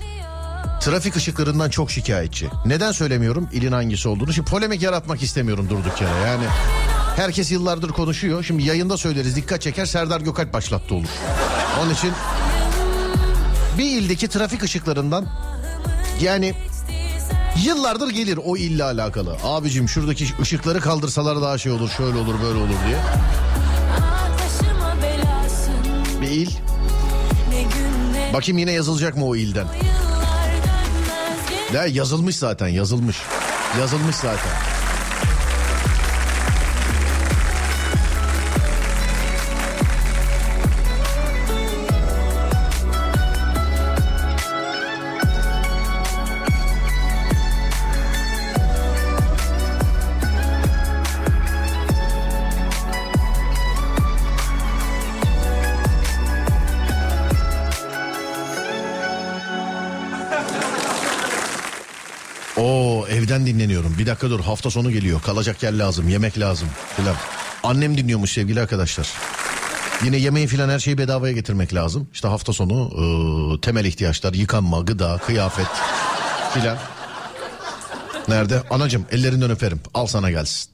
Trafik 0.81 1.15
ışıklarından 1.15 1.69
çok 1.69 1.91
şikayetçi. 1.91 2.49
Neden 2.65 2.91
söylemiyorum 2.91 3.49
ilin 3.53 3.71
hangisi 3.71 4.07
olduğunu? 4.07 4.33
Şimdi 4.33 4.49
polemik 4.49 4.81
yaratmak 4.81 5.23
istemiyorum 5.23 5.67
durduk 5.69 6.01
yere. 6.01 6.27
Yani 6.27 6.45
herkes 7.15 7.51
yıllardır 7.51 7.89
konuşuyor. 7.89 8.43
Şimdi 8.43 8.63
yayında 8.63 8.97
söyleriz 8.97 9.35
dikkat 9.35 9.61
çeker 9.61 9.85
Serdar 9.85 10.21
Gökalp 10.21 10.53
başlattı 10.53 10.95
olur. 10.95 11.07
Onun 11.83 11.93
için 11.93 12.11
bir 13.77 13.85
ildeki 13.85 14.27
trafik 14.27 14.63
ışıklarından 14.63 15.25
yani 16.21 16.53
yıllardır 17.65 18.09
gelir 18.09 18.39
o 18.45 18.57
ille 18.57 18.83
alakalı. 18.83 19.37
Abicim 19.43 19.89
şuradaki 19.89 20.25
ışıkları 20.41 20.79
kaldırsalar 20.79 21.41
daha 21.41 21.57
şey 21.57 21.71
olur 21.71 21.89
şöyle 21.89 22.17
olur 22.17 22.35
böyle 22.43 22.59
olur 22.59 22.77
diye. 22.87 22.97
İl. 26.33 26.49
Bakayım 28.33 28.57
yine 28.57 28.71
yazılacak 28.71 29.17
mı 29.17 29.25
o 29.25 29.35
ilden? 29.35 29.67
Ya 31.73 31.85
yazılmış 31.85 32.35
zaten 32.35 32.67
yazılmış. 32.67 33.17
Yazılmış 33.79 34.15
zaten. 34.15 34.72
Bir 63.97 64.05
dakika 64.05 64.29
dur 64.29 64.39
hafta 64.39 64.69
sonu 64.69 64.91
geliyor. 64.91 65.21
Kalacak 65.21 65.63
yer 65.63 65.73
lazım, 65.73 66.09
yemek 66.09 66.39
lazım 66.39 66.67
filan. 66.95 67.15
Annem 67.63 67.97
dinliyormuş 67.97 68.31
sevgili 68.31 68.61
arkadaşlar. 68.61 69.13
Yine 70.03 70.17
yemeği 70.17 70.47
filan 70.47 70.69
her 70.69 70.79
şeyi 70.79 70.97
bedavaya 70.97 71.33
getirmek 71.33 71.73
lazım. 71.73 72.07
İşte 72.13 72.27
hafta 72.27 72.53
sonu 72.53 72.89
e, 72.93 73.61
temel 73.61 73.85
ihtiyaçlar, 73.85 74.33
yıkanma, 74.33 74.79
gıda, 74.79 75.17
kıyafet 75.17 75.67
filan. 76.53 76.77
Nerede? 78.27 78.63
Anacım 78.69 79.05
ellerinden 79.11 79.51
öperim. 79.51 79.79
Al 79.93 80.05
sana 80.05 80.31
gelsin. 80.31 80.71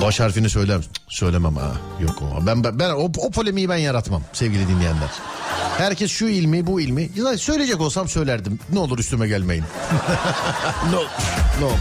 Baş 0.00 0.20
harfini 0.20 0.50
söyler 0.50 0.80
Söylemem 1.14 1.56
ha. 1.56 1.72
Yok 2.00 2.22
o. 2.22 2.46
Ben, 2.46 2.64
ben, 2.64 2.78
ben 2.78 2.90
o, 2.90 3.10
o 3.18 3.30
polemiği 3.30 3.68
ben 3.68 3.76
yaratmam 3.76 4.22
sevgili 4.32 4.68
dinleyenler. 4.68 5.10
Herkes 5.78 6.10
şu 6.10 6.26
ilmi 6.28 6.66
bu 6.66 6.80
ilmi. 6.80 7.10
Ya 7.16 7.38
söyleyecek 7.38 7.80
olsam 7.80 8.08
söylerdim. 8.08 8.58
Ne 8.72 8.78
olur 8.78 8.98
üstüme 8.98 9.28
gelmeyin. 9.28 9.64
ne 10.90 10.96
olur. 10.96 11.08
Ne 11.60 11.64
olur. 11.64 11.78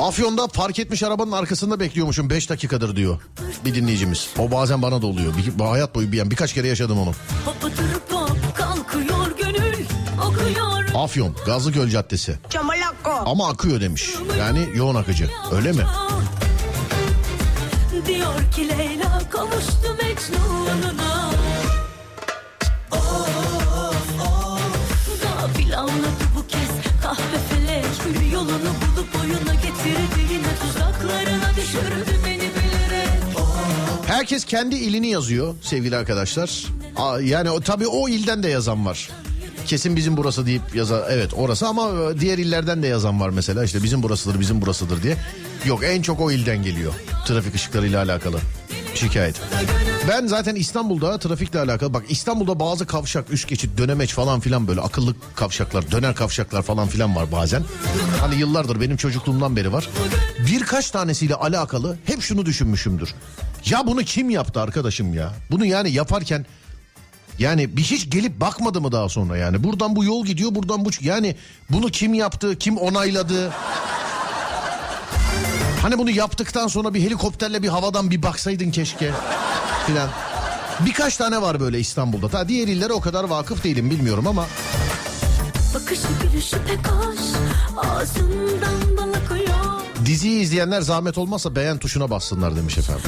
Afyon'da 0.00 0.46
park 0.46 0.78
etmiş 0.78 1.02
arabanın 1.02 1.32
arkasında 1.32 1.80
bekliyormuşum 1.80 2.30
5 2.30 2.50
dakikadır 2.50 2.96
diyor 2.96 3.20
bir 3.64 3.74
dinleyicimiz. 3.74 4.28
O 4.38 4.50
bazen 4.50 4.82
bana 4.82 5.02
da 5.02 5.06
oluyor. 5.06 5.32
Bir, 5.58 5.64
hayat 5.64 5.94
boyu 5.94 6.12
bir 6.12 6.30
birkaç 6.30 6.52
kere 6.52 6.68
yaşadım 6.68 6.98
onu. 6.98 7.12
Afyon 11.04 11.36
Gazlıgöl 11.46 11.88
Caddesi. 11.88 12.38
Çamalako. 12.50 13.10
Ama 13.30 13.48
akıyor 13.48 13.80
demiş. 13.80 14.10
Yani 14.38 14.68
yoğun 14.74 14.94
akıcı. 14.94 15.30
Öyle 15.52 15.72
mi? 15.72 15.82
Diyor 18.06 18.34
ki 18.54 18.68
Leyla 18.68 19.22
kavuştu 19.30 19.96
Mecnun'una. 20.02 21.30
Of 22.92 23.28
of 24.20 25.22
Gafil 25.22 25.78
anladı 25.78 26.24
bu 26.36 26.46
kez 26.46 26.68
kahve 27.02 27.38
felek 27.50 27.84
Bir 28.22 28.32
yolunu 28.32 28.50
bulup 28.50 29.08
oyuna 29.22 29.54
getirdi 29.54 30.32
yine 30.32 30.48
tuzaklarına 30.62 31.50
düşürdü 31.56 32.18
beni 32.26 32.38
bilerek. 32.40 33.08
Herkes 34.06 34.44
kendi 34.44 34.74
ilini 34.76 35.08
yazıyor 35.08 35.54
sevgili 35.62 35.96
arkadaşlar. 35.96 36.64
Aa, 36.96 37.20
Yani 37.20 37.50
o, 37.50 37.60
tabii 37.60 37.86
o 37.86 38.08
ilden 38.08 38.42
de 38.42 38.48
yazan 38.48 38.86
var. 38.86 39.10
Kesin 39.66 39.96
bizim 39.96 40.16
burası 40.16 40.46
deyip 40.46 40.74
yaza 40.74 41.06
evet 41.10 41.30
orası 41.36 41.66
ama 41.66 41.88
e, 41.88 42.20
diğer 42.20 42.38
illerden 42.38 42.82
de 42.82 42.86
yazan 42.86 43.20
var 43.20 43.30
mesela 43.30 43.64
işte 43.64 43.82
bizim 43.82 44.02
burasıdır 44.02 44.40
bizim 44.40 44.60
burasıdır 44.60 45.02
diye. 45.02 45.16
Yok 45.64 45.80
en 45.84 46.02
çok 46.02 46.20
o 46.20 46.30
ilden 46.30 46.62
geliyor 46.62 46.92
trafik 47.26 47.54
ışıklarıyla 47.54 48.02
alakalı 48.02 48.38
şikayet. 48.94 49.40
Ben 50.08 50.26
zaten 50.26 50.54
İstanbul'da 50.54 51.18
trafikle 51.18 51.60
alakalı 51.60 51.94
bak 51.94 52.04
İstanbul'da 52.08 52.60
bazı 52.60 52.86
kavşak 52.86 53.30
üst 53.30 53.48
geçit 53.48 53.78
dönemeç 53.78 54.12
falan 54.12 54.40
filan 54.40 54.68
böyle 54.68 54.80
akıllı 54.80 55.14
kavşaklar 55.36 55.90
döner 55.90 56.14
kavşaklar 56.14 56.62
falan 56.62 56.88
filan 56.88 57.16
var 57.16 57.32
bazen. 57.32 57.62
Hani 58.20 58.34
yıllardır 58.34 58.80
benim 58.80 58.96
çocukluğumdan 58.96 59.56
beri 59.56 59.72
var. 59.72 59.88
Birkaç 60.46 60.90
tanesiyle 60.90 61.34
alakalı 61.34 61.98
hep 62.04 62.22
şunu 62.22 62.46
düşünmüşümdür. 62.46 63.14
Ya 63.70 63.86
bunu 63.86 64.02
kim 64.02 64.30
yaptı 64.30 64.60
arkadaşım 64.60 65.14
ya? 65.14 65.32
Bunu 65.50 65.66
yani 65.66 65.90
yaparken 65.90 66.46
yani 67.38 67.76
bir 67.76 67.82
hiç 67.82 68.10
gelip 68.10 68.40
bakmadı 68.40 68.80
mı 68.80 68.92
daha 68.92 69.08
sonra 69.08 69.36
yani? 69.36 69.64
Buradan 69.64 69.96
bu 69.96 70.04
yol 70.04 70.26
gidiyor 70.26 70.54
buradan 70.54 70.84
bu... 70.84 70.90
Yani 71.00 71.36
bunu 71.70 71.90
kim 71.90 72.14
yaptı, 72.14 72.58
kim 72.58 72.76
onayladı? 72.76 73.52
Hani 75.82 75.98
bunu 75.98 76.10
yaptıktan 76.10 76.68
sonra 76.68 76.94
bir 76.94 77.00
helikopterle 77.00 77.62
bir 77.62 77.68
havadan 77.68 78.10
bir 78.10 78.22
baksaydın 78.22 78.70
keşke 78.70 79.10
filan. 79.86 80.08
Birkaç 80.86 81.16
tane 81.16 81.42
var 81.42 81.60
böyle 81.60 81.80
İstanbul'da. 81.80 82.28
Ta 82.28 82.48
diğer 82.48 82.68
illere 82.68 82.92
o 82.92 83.00
kadar 83.00 83.24
vakıf 83.24 83.64
değilim 83.64 83.90
bilmiyorum 83.90 84.26
ama 84.26 84.46
Bakışı 85.74 86.08
gülüşü 86.22 86.56
pek 86.66 86.88
hoş 86.88 87.18
Ağzından 87.76 88.96
bal 88.96 89.12
akıyor 89.24 89.64
diziyi 90.06 90.40
izleyenler 90.40 90.80
zahmet 90.80 91.18
olmazsa 91.18 91.56
beğen 91.56 91.78
tuşuna 91.78 92.10
bassınlar 92.10 92.56
demiş 92.56 92.78
efendim. 92.78 93.04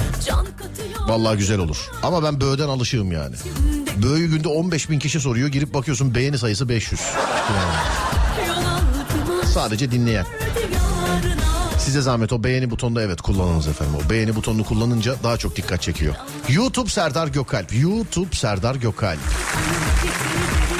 Vallahi 1.09 1.39
güzel 1.39 1.59
olur. 1.59 1.90
Ama 2.03 2.23
ben 2.23 2.40
böğden 2.40 2.69
alışığım 2.69 3.12
yani. 3.12 3.36
Böğü 4.02 4.27
günde 4.27 4.48
15 4.48 4.90
bin 4.90 4.98
kişi 4.98 5.20
soruyor. 5.20 5.48
Girip 5.48 5.74
bakıyorsun 5.74 6.14
beğeni 6.14 6.39
sayısı 6.39 6.68
500. 6.68 7.01
Yani. 7.01 8.48
Yol 8.48 8.56
altıma 8.56 9.47
Sadece 9.55 9.90
dinleyen. 9.90 10.27
Size 11.78 12.01
zahmet 12.01 12.32
o 12.32 12.44
beğeni 12.44 12.70
butonunu 12.70 13.01
evet 13.01 13.20
kullanınız 13.20 13.68
efendim. 13.68 13.94
O 14.06 14.10
beğeni 14.10 14.36
butonunu 14.36 14.64
kullanınca 14.64 15.14
daha 15.23 15.36
çok 15.36 15.56
dikkat 15.56 15.82
çekiyor. 15.82 16.14
YouTube 16.48 16.90
Serdar 16.90 17.28
Gökalp. 17.28 17.73
YouTube 17.81 18.36
Serdar 18.36 18.74
Gökalp. 18.74 19.18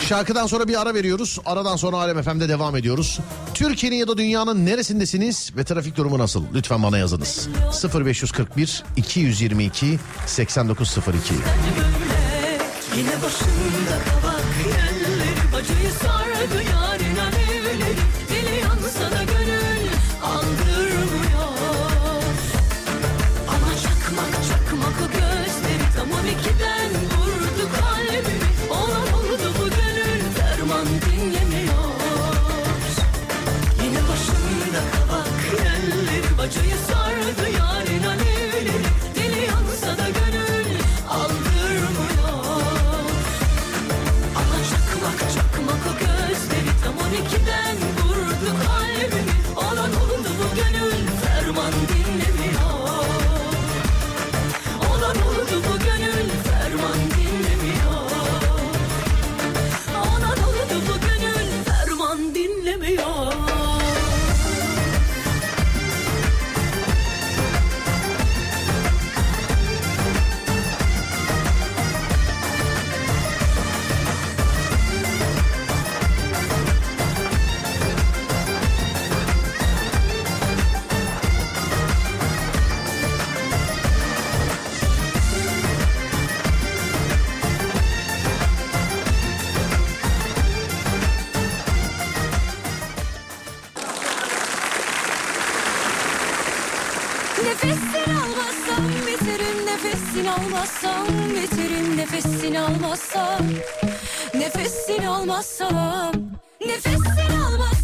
Şarkıdan 0.09 0.47
sonra 0.47 0.69
bir 0.69 0.81
ara 0.83 0.95
veriyoruz. 0.95 1.39
Aradan 1.47 1.77
sonra 1.77 1.97
Alem 1.97 2.23
FM'de 2.23 2.49
devam 2.49 2.77
ediyoruz. 2.77 3.19
Türkiye'nin 3.55 3.97
ya 3.97 4.09
da 4.09 4.17
dünyanın 4.17 4.67
neresindesiniz 4.67 5.53
ve 5.57 5.65
trafik 5.65 5.97
durumu 5.97 6.19
nasıl? 6.19 6.45
Lütfen 6.55 6.83
bana 6.83 6.99
yazınız. 6.99 7.49
0541 7.95 8.85
222 8.97 9.99
8902. 10.27 11.35
Yine 12.97 13.23
başında 13.23 13.97
kabak 14.11 14.45
yerleri 14.67 15.53
Bacayı 15.53 15.93
sardı 15.93 16.63
yarın 16.73 17.06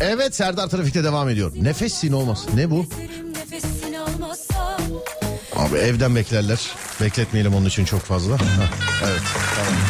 Evet 0.01 0.35
Serdar 0.35 0.69
Trafik'te 0.69 1.05
devam 1.05 1.29
ediyor. 1.29 1.53
Nefes 1.57 1.95
sin 1.95 2.13
olmaz. 2.13 2.47
Ne 2.55 2.71
bu? 2.71 2.87
Abi 5.57 5.77
evden 5.77 6.17
beklerler. 6.17 6.71
Bekletmeyelim 7.01 7.55
onun 7.55 7.67
için 7.67 7.85
çok 7.85 8.01
fazla. 8.01 8.35
Heh, 8.35 8.43
evet 9.05 9.23
tamam. 9.57 9.81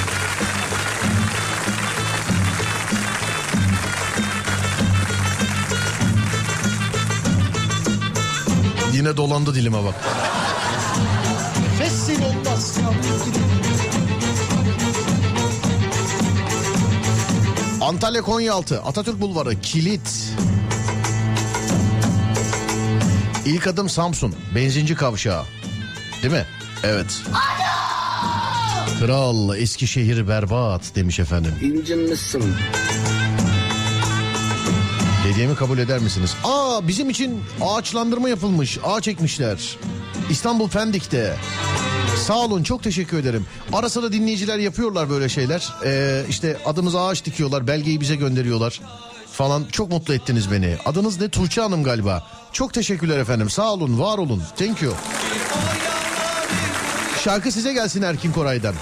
Yine 8.93 9.16
dolandı 9.16 9.55
dilime 9.55 9.84
bak. 9.84 9.94
Nefesin 11.80 12.22
olmazsa 12.22 12.80
Antalya 17.82 18.22
Konyaaltı 18.22 18.82
Atatürk 18.82 19.20
Bulvarı 19.20 19.60
Kilit 19.60 20.34
İlk 23.44 23.66
adım 23.66 23.88
Samsun 23.88 24.34
benzinci 24.54 24.94
kavşağı 24.94 25.44
Değil 26.22 26.34
mi? 26.34 26.46
Evet. 26.82 27.22
Kral 29.00 29.56
Eskişehir 29.56 30.28
berbat 30.28 30.82
demiş 30.94 31.18
efendim. 31.18 31.54
İncinmişsin. 31.62 32.54
Hediyemi 35.24 35.54
kabul 35.54 35.78
eder 35.78 35.98
misiniz? 35.98 36.34
Aa 36.44 36.88
bizim 36.88 37.10
için 37.10 37.40
ağaçlandırma 37.60 38.28
yapılmış. 38.28 38.78
Ağaç 38.84 39.09
ekmişler. 39.09 39.76
İstanbul 40.30 40.68
Pendik'te. 40.68 41.36
Sağ 42.16 42.39
olun 42.39 42.62
çok 42.62 42.82
teşekkür 42.82 43.18
ederim. 43.18 43.47
Ara 43.72 43.89
sıra 43.89 44.12
dinleyiciler 44.12 44.59
yapıyorlar 44.59 45.10
böyle 45.10 45.28
şeyler. 45.28 45.68
Ee, 45.84 46.22
işte 46.28 46.56
adımıza 46.66 47.06
ağaç 47.06 47.24
dikiyorlar. 47.24 47.66
Belgeyi 47.66 48.01
bize 48.01 48.16
gönderiyorlar. 48.16 48.80
Falan 49.32 49.64
çok 49.72 49.90
mutlu 49.90 50.14
ettiniz 50.14 50.52
beni. 50.52 50.76
Adınız 50.84 51.20
ne? 51.20 51.28
Tuğçe 51.28 51.60
Hanım 51.60 51.84
galiba. 51.84 52.26
Çok 52.52 52.74
teşekkürler 52.74 53.18
efendim. 53.18 53.51
Sağ 53.51 53.72
olun, 53.72 53.98
var 53.98 54.18
olun. 54.18 54.43
Thank 54.59 54.82
you. 54.82 54.94
Şarkı 57.24 57.52
size 57.52 57.72
gelsin 57.72 58.02
Erkin 58.02 58.32
Koray'dan. 58.32 58.74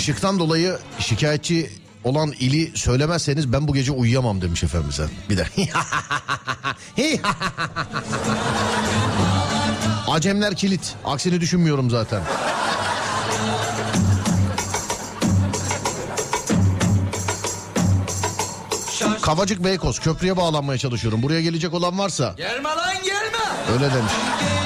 Işıktan 0.00 0.38
dolayı 0.38 0.78
şikayetçi 0.98 1.70
olan 2.04 2.32
ili 2.40 2.76
söylemezseniz 2.78 3.52
ben 3.52 3.68
bu 3.68 3.74
gece 3.74 3.92
uyuyamam 3.92 4.42
demiş 4.42 4.64
efendimize. 4.64 5.08
Bir 5.30 5.36
de. 5.36 5.46
Acemler 10.08 10.54
kilit. 10.56 10.94
Aksini 11.04 11.40
düşünmüyorum 11.40 11.90
zaten. 11.90 12.22
Kavacık 19.22 19.64
Beykoz 19.64 19.98
köprüye 19.98 20.36
bağlanmaya 20.36 20.78
çalışıyorum. 20.78 21.22
Buraya 21.22 21.40
gelecek 21.40 21.74
olan 21.74 21.98
varsa 21.98 22.34
Gelme 22.36 22.68
lan 22.68 22.94
gelme. 23.04 23.72
öyle 23.72 23.94
demiş. 23.94 24.12
Gece 24.40 24.59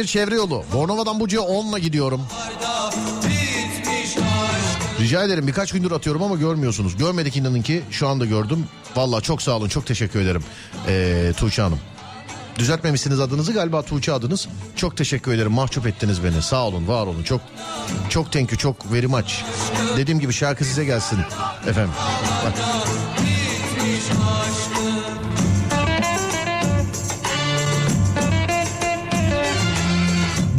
İzmir 0.00 0.08
Çevre 0.08 0.34
Yolu. 0.34 0.64
Bornova'dan 0.72 1.20
Buca'ya 1.20 1.46
10'la 1.46 1.78
gidiyorum. 1.78 2.22
Rica 5.00 5.24
ederim 5.24 5.46
birkaç 5.46 5.72
gündür 5.72 5.90
atıyorum 5.90 6.22
ama 6.22 6.36
görmüyorsunuz. 6.36 6.96
Görmedik 6.96 7.36
inanın 7.36 7.62
ki 7.62 7.82
şu 7.90 8.08
anda 8.08 8.26
gördüm. 8.26 8.66
Valla 8.96 9.20
çok 9.20 9.42
sağ 9.42 9.56
olun 9.56 9.68
çok 9.68 9.86
teşekkür 9.86 10.20
ederim 10.20 10.44
ee, 10.88 11.32
Tuğçe 11.36 11.62
Hanım. 11.62 11.78
Düzeltmemişsiniz 12.58 13.20
adınızı 13.20 13.52
galiba 13.52 13.82
Tuğçe 13.82 14.12
adınız. 14.12 14.48
Çok 14.76 14.96
teşekkür 14.96 15.32
ederim 15.32 15.52
mahcup 15.52 15.86
ettiniz 15.86 16.24
beni. 16.24 16.42
Sağ 16.42 16.66
olun 16.66 16.88
var 16.88 17.06
olun 17.06 17.22
çok 17.22 17.40
çok 18.08 18.34
you 18.34 18.46
çok 18.58 18.92
very 18.92 19.06
much. 19.06 19.32
Dediğim 19.96 20.20
gibi 20.20 20.32
şarkı 20.32 20.64
size 20.64 20.84
gelsin 20.84 21.18
efendim. 21.66 21.92
Bak. 22.44 22.54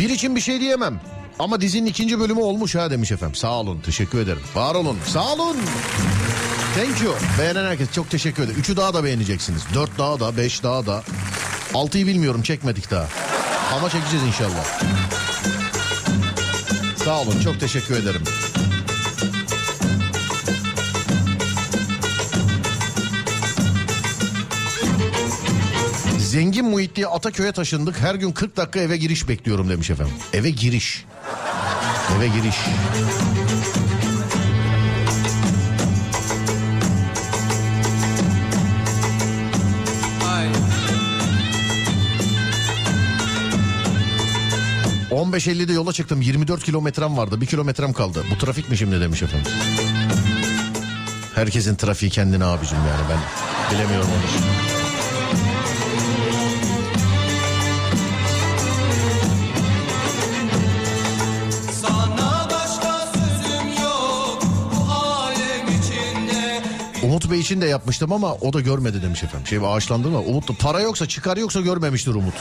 Bir 0.02 0.10
için 0.10 0.36
bir 0.36 0.42
şey 0.42 0.60
diyemem. 0.60 1.00
Ama 1.40 1.62
dizinin 1.62 1.86
ikinci 1.86 2.20
bölümü 2.20 2.40
olmuş 2.40 2.76
ha 2.76 2.92
demiş 2.92 3.12
efendim. 3.12 3.36
Sağ 3.36 3.52
olun 3.52 3.80
teşekkür 3.80 4.20
ederim. 4.20 4.42
Var 4.56 4.76
olun 4.76 4.98
sağ 5.08 5.34
olun. 5.34 5.58
Thank 6.76 7.02
you. 7.02 7.16
Beğenen 7.40 7.66
herkes 7.66 7.92
çok 7.92 8.10
teşekkür 8.10 8.44
ederim. 8.44 8.60
Üçü 8.60 8.78
daha 8.78 8.94
da 8.94 9.04
beğeneceksiniz. 9.04 9.62
Dört 9.74 9.98
daha 9.98 10.20
da 10.20 10.38
beş 10.38 10.64
daha 10.64 10.86
da. 10.86 11.04
Altıyı 11.74 12.08
bilmiyorum 12.08 12.42
çekmedik 12.42 12.92
daha. 12.92 13.08
Ama 13.76 13.90
çekeceğiz 13.90 14.26
inşallah. 14.26 14.82
Sağ 17.06 17.22
olun 17.22 17.42
çok 17.44 17.60
teşekkür 17.60 17.96
ederim. 17.96 18.24
Zengin 26.32 26.66
Muhitli'ye 26.66 27.08
Ataköy'e 27.08 27.52
taşındık. 27.52 28.00
Her 28.00 28.16
gün 28.16 28.32
40 28.32 28.58
dakika 28.58 28.80
eve 28.80 28.98
giriş 28.98 29.28
bekliyorum 29.28 29.70
demiş 29.70 29.90
efendim. 29.90 30.14
Eve 30.34 30.50
giriş. 30.50 31.06
Eve 32.18 32.28
giriş. 32.28 32.56
Ay. 40.34 40.48
15.50'de 45.12 45.74
yola 45.74 45.94
çıktım. 45.94 46.22
24 46.22 46.64
kilometrem 46.64 47.18
vardı. 47.18 47.42
Bir 47.42 47.46
kilometrem 47.46 47.94
kaldı. 47.94 48.26
Bu 48.32 48.38
trafik 48.38 48.70
mi 48.70 48.78
şimdi 48.78 49.02
demiş 49.02 49.24
efendim. 49.24 49.52
Herkesin 51.36 51.76
trafiği 51.76 52.12
kendine 52.12 52.46
abicim 52.46 52.78
yani 52.78 53.10
ben 53.10 53.20
bilemiyorum 53.76 54.10
onu. 54.10 54.81
Umut 67.32 67.38
Bey 67.38 67.40
için 67.40 67.62
de 67.62 67.66
yapmıştım 67.66 68.14
ama 68.14 68.34
o 68.34 68.54
da 68.54 68.60
görmedi 68.60 69.02
demiş 69.02 69.24
efendim. 69.24 69.48
Şey 69.48 69.60
ağaçlandırma. 69.66 70.20
Umut 70.20 70.50
da 70.50 70.54
para 70.54 70.80
yoksa 70.80 71.08
çıkar 71.08 71.38
yoksa 71.38 71.62
görmemiştir 71.62 72.16
Umut. 72.16 72.34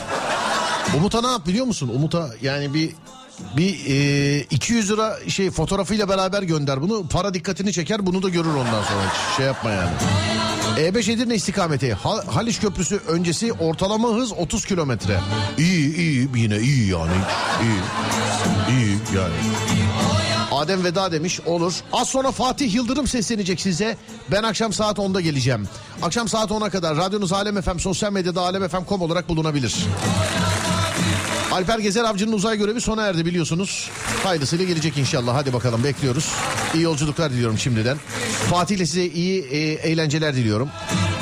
Umut'a 0.97 1.21
ne 1.21 1.27
yap 1.27 1.47
biliyor 1.47 1.67
musun? 1.67 1.91
Umut'a 1.95 2.31
yani 2.43 2.75
bir 2.75 2.91
bir 3.57 3.87
e, 3.87 4.41
200 4.41 4.91
lira 4.91 5.17
şey 5.29 5.51
fotoğrafıyla 5.51 6.09
beraber 6.09 6.43
gönder 6.43 6.83
bunu. 6.83 7.09
Para 7.09 7.35
dikkatini 7.35 7.73
çeker 7.73 8.07
bunu 8.07 8.23
da 8.23 8.29
görür 8.29 8.55
ondan 8.55 8.83
sonra. 8.83 9.13
Şey 9.37 9.47
yapma 9.47 9.71
yani. 9.71 9.91
E5 10.77 11.13
Edirne 11.13 11.35
istikameti 11.35 11.95
Ha- 11.95 12.25
Haliç 12.35 12.61
Köprüsü 12.61 12.97
öncesi 13.09 13.53
ortalama 13.53 14.09
hız 14.09 14.33
30 14.33 14.65
kilometre. 14.65 15.21
İyi 15.59 15.97
iyi 15.97 16.29
yine 16.37 16.59
iyi 16.59 16.89
yani. 16.91 17.13
İyi. 17.63 17.81
İyi 18.79 18.91
yani. 19.17 19.35
Adem 20.61 20.85
veda 20.85 21.13
demiş 21.13 21.41
olur. 21.41 21.75
Az 21.93 22.09
sonra 22.09 22.31
Fatih 22.31 22.75
Yıldırım 22.75 23.07
seslenecek 23.07 23.61
size. 23.61 23.97
Ben 24.31 24.43
akşam 24.43 24.73
saat 24.73 24.99
10'da 24.99 25.21
geleceğim. 25.21 25.69
Akşam 26.03 26.29
saat 26.29 26.51
10'a 26.51 26.71
kadar 26.71 26.97
radyonuz 26.97 27.33
Alem 27.33 27.63
FM 27.63 27.79
sosyal 27.79 28.13
medyada 28.13 28.41
alemfm.com 28.41 29.03
olarak 29.03 29.29
bulunabilir. 29.29 29.75
Alper 31.53 31.79
Gezer 31.79 32.05
Avcı'nın 32.05 32.33
uzay 32.33 32.59
görevi 32.59 32.81
sona 32.81 33.03
erdi 33.03 33.27
biliyorsunuz. 33.27 33.91
Hayırlısıyla 34.25 34.65
gelecek 34.65 34.99
inşallah. 34.99 35.35
Hadi 35.35 35.53
bakalım 35.53 35.85
bekliyoruz. 35.85 36.33
İyi 36.75 36.83
yolculuklar 36.83 37.31
diliyorum 37.33 37.59
şimdiden. 37.59 37.97
Fatih 38.51 38.77
ile 38.77 38.87
size 38.87 39.07
iyi 39.07 39.43
e, 39.43 39.59
eğlenceler 39.59 40.37
diliyorum. 40.37 40.69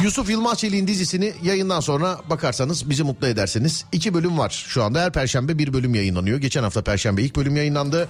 Yusuf 0.02 0.30
Yılmaz 0.30 0.58
Çelik'in 0.58 0.86
dizisini 0.86 1.32
yayından 1.42 1.80
sonra 1.80 2.20
bakarsanız 2.30 2.90
bizi 2.90 3.02
mutlu 3.02 3.26
edersiniz. 3.26 3.84
İki 3.92 4.14
bölüm 4.14 4.38
var 4.38 4.64
şu 4.68 4.84
anda. 4.84 5.00
Her 5.00 5.12
perşembe 5.12 5.58
bir 5.58 5.72
bölüm 5.72 5.94
yayınlanıyor. 5.94 6.38
Geçen 6.38 6.62
hafta 6.62 6.82
perşembe 6.82 7.22
ilk 7.22 7.36
bölüm 7.36 7.56
yayınlandı. 7.56 8.08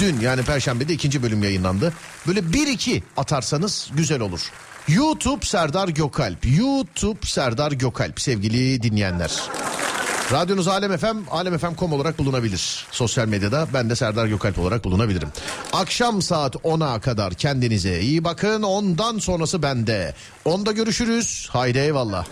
Dün 0.00 0.20
yani 0.20 0.42
perşembe 0.42 0.88
de 0.88 0.92
ikinci 0.92 1.22
bölüm 1.22 1.42
yayınlandı. 1.42 1.92
Böyle 2.26 2.52
bir 2.52 2.66
iki 2.66 3.02
atarsanız 3.16 3.90
güzel 3.96 4.20
olur. 4.20 4.40
YouTube 4.88 5.46
Serdar 5.46 5.88
Gökalp. 5.88 6.38
YouTube 6.58 7.26
Serdar 7.26 7.72
Gökalp 7.72 8.20
sevgili 8.20 8.82
dinleyenler. 8.82 9.32
Radyonuz 10.32 10.68
Alem 10.68 10.96
FM, 10.96 11.16
alemfm.com 11.30 11.92
olarak 11.92 12.18
bulunabilir. 12.18 12.86
Sosyal 12.90 13.28
medyada 13.28 13.66
ben 13.74 13.90
de 13.90 13.96
Serdar 13.96 14.26
Gökalp 14.26 14.58
olarak 14.58 14.84
bulunabilirim. 14.84 15.28
Akşam 15.72 16.22
saat 16.22 16.54
10'a 16.54 17.00
kadar 17.00 17.34
kendinize 17.34 18.00
iyi 18.00 18.24
bakın. 18.24 18.62
Ondan 18.62 19.18
sonrası 19.18 19.62
bende. 19.62 20.14
Onda 20.44 20.72
görüşürüz. 20.72 21.48
Haydi 21.50 21.78
eyvallah. 21.78 22.26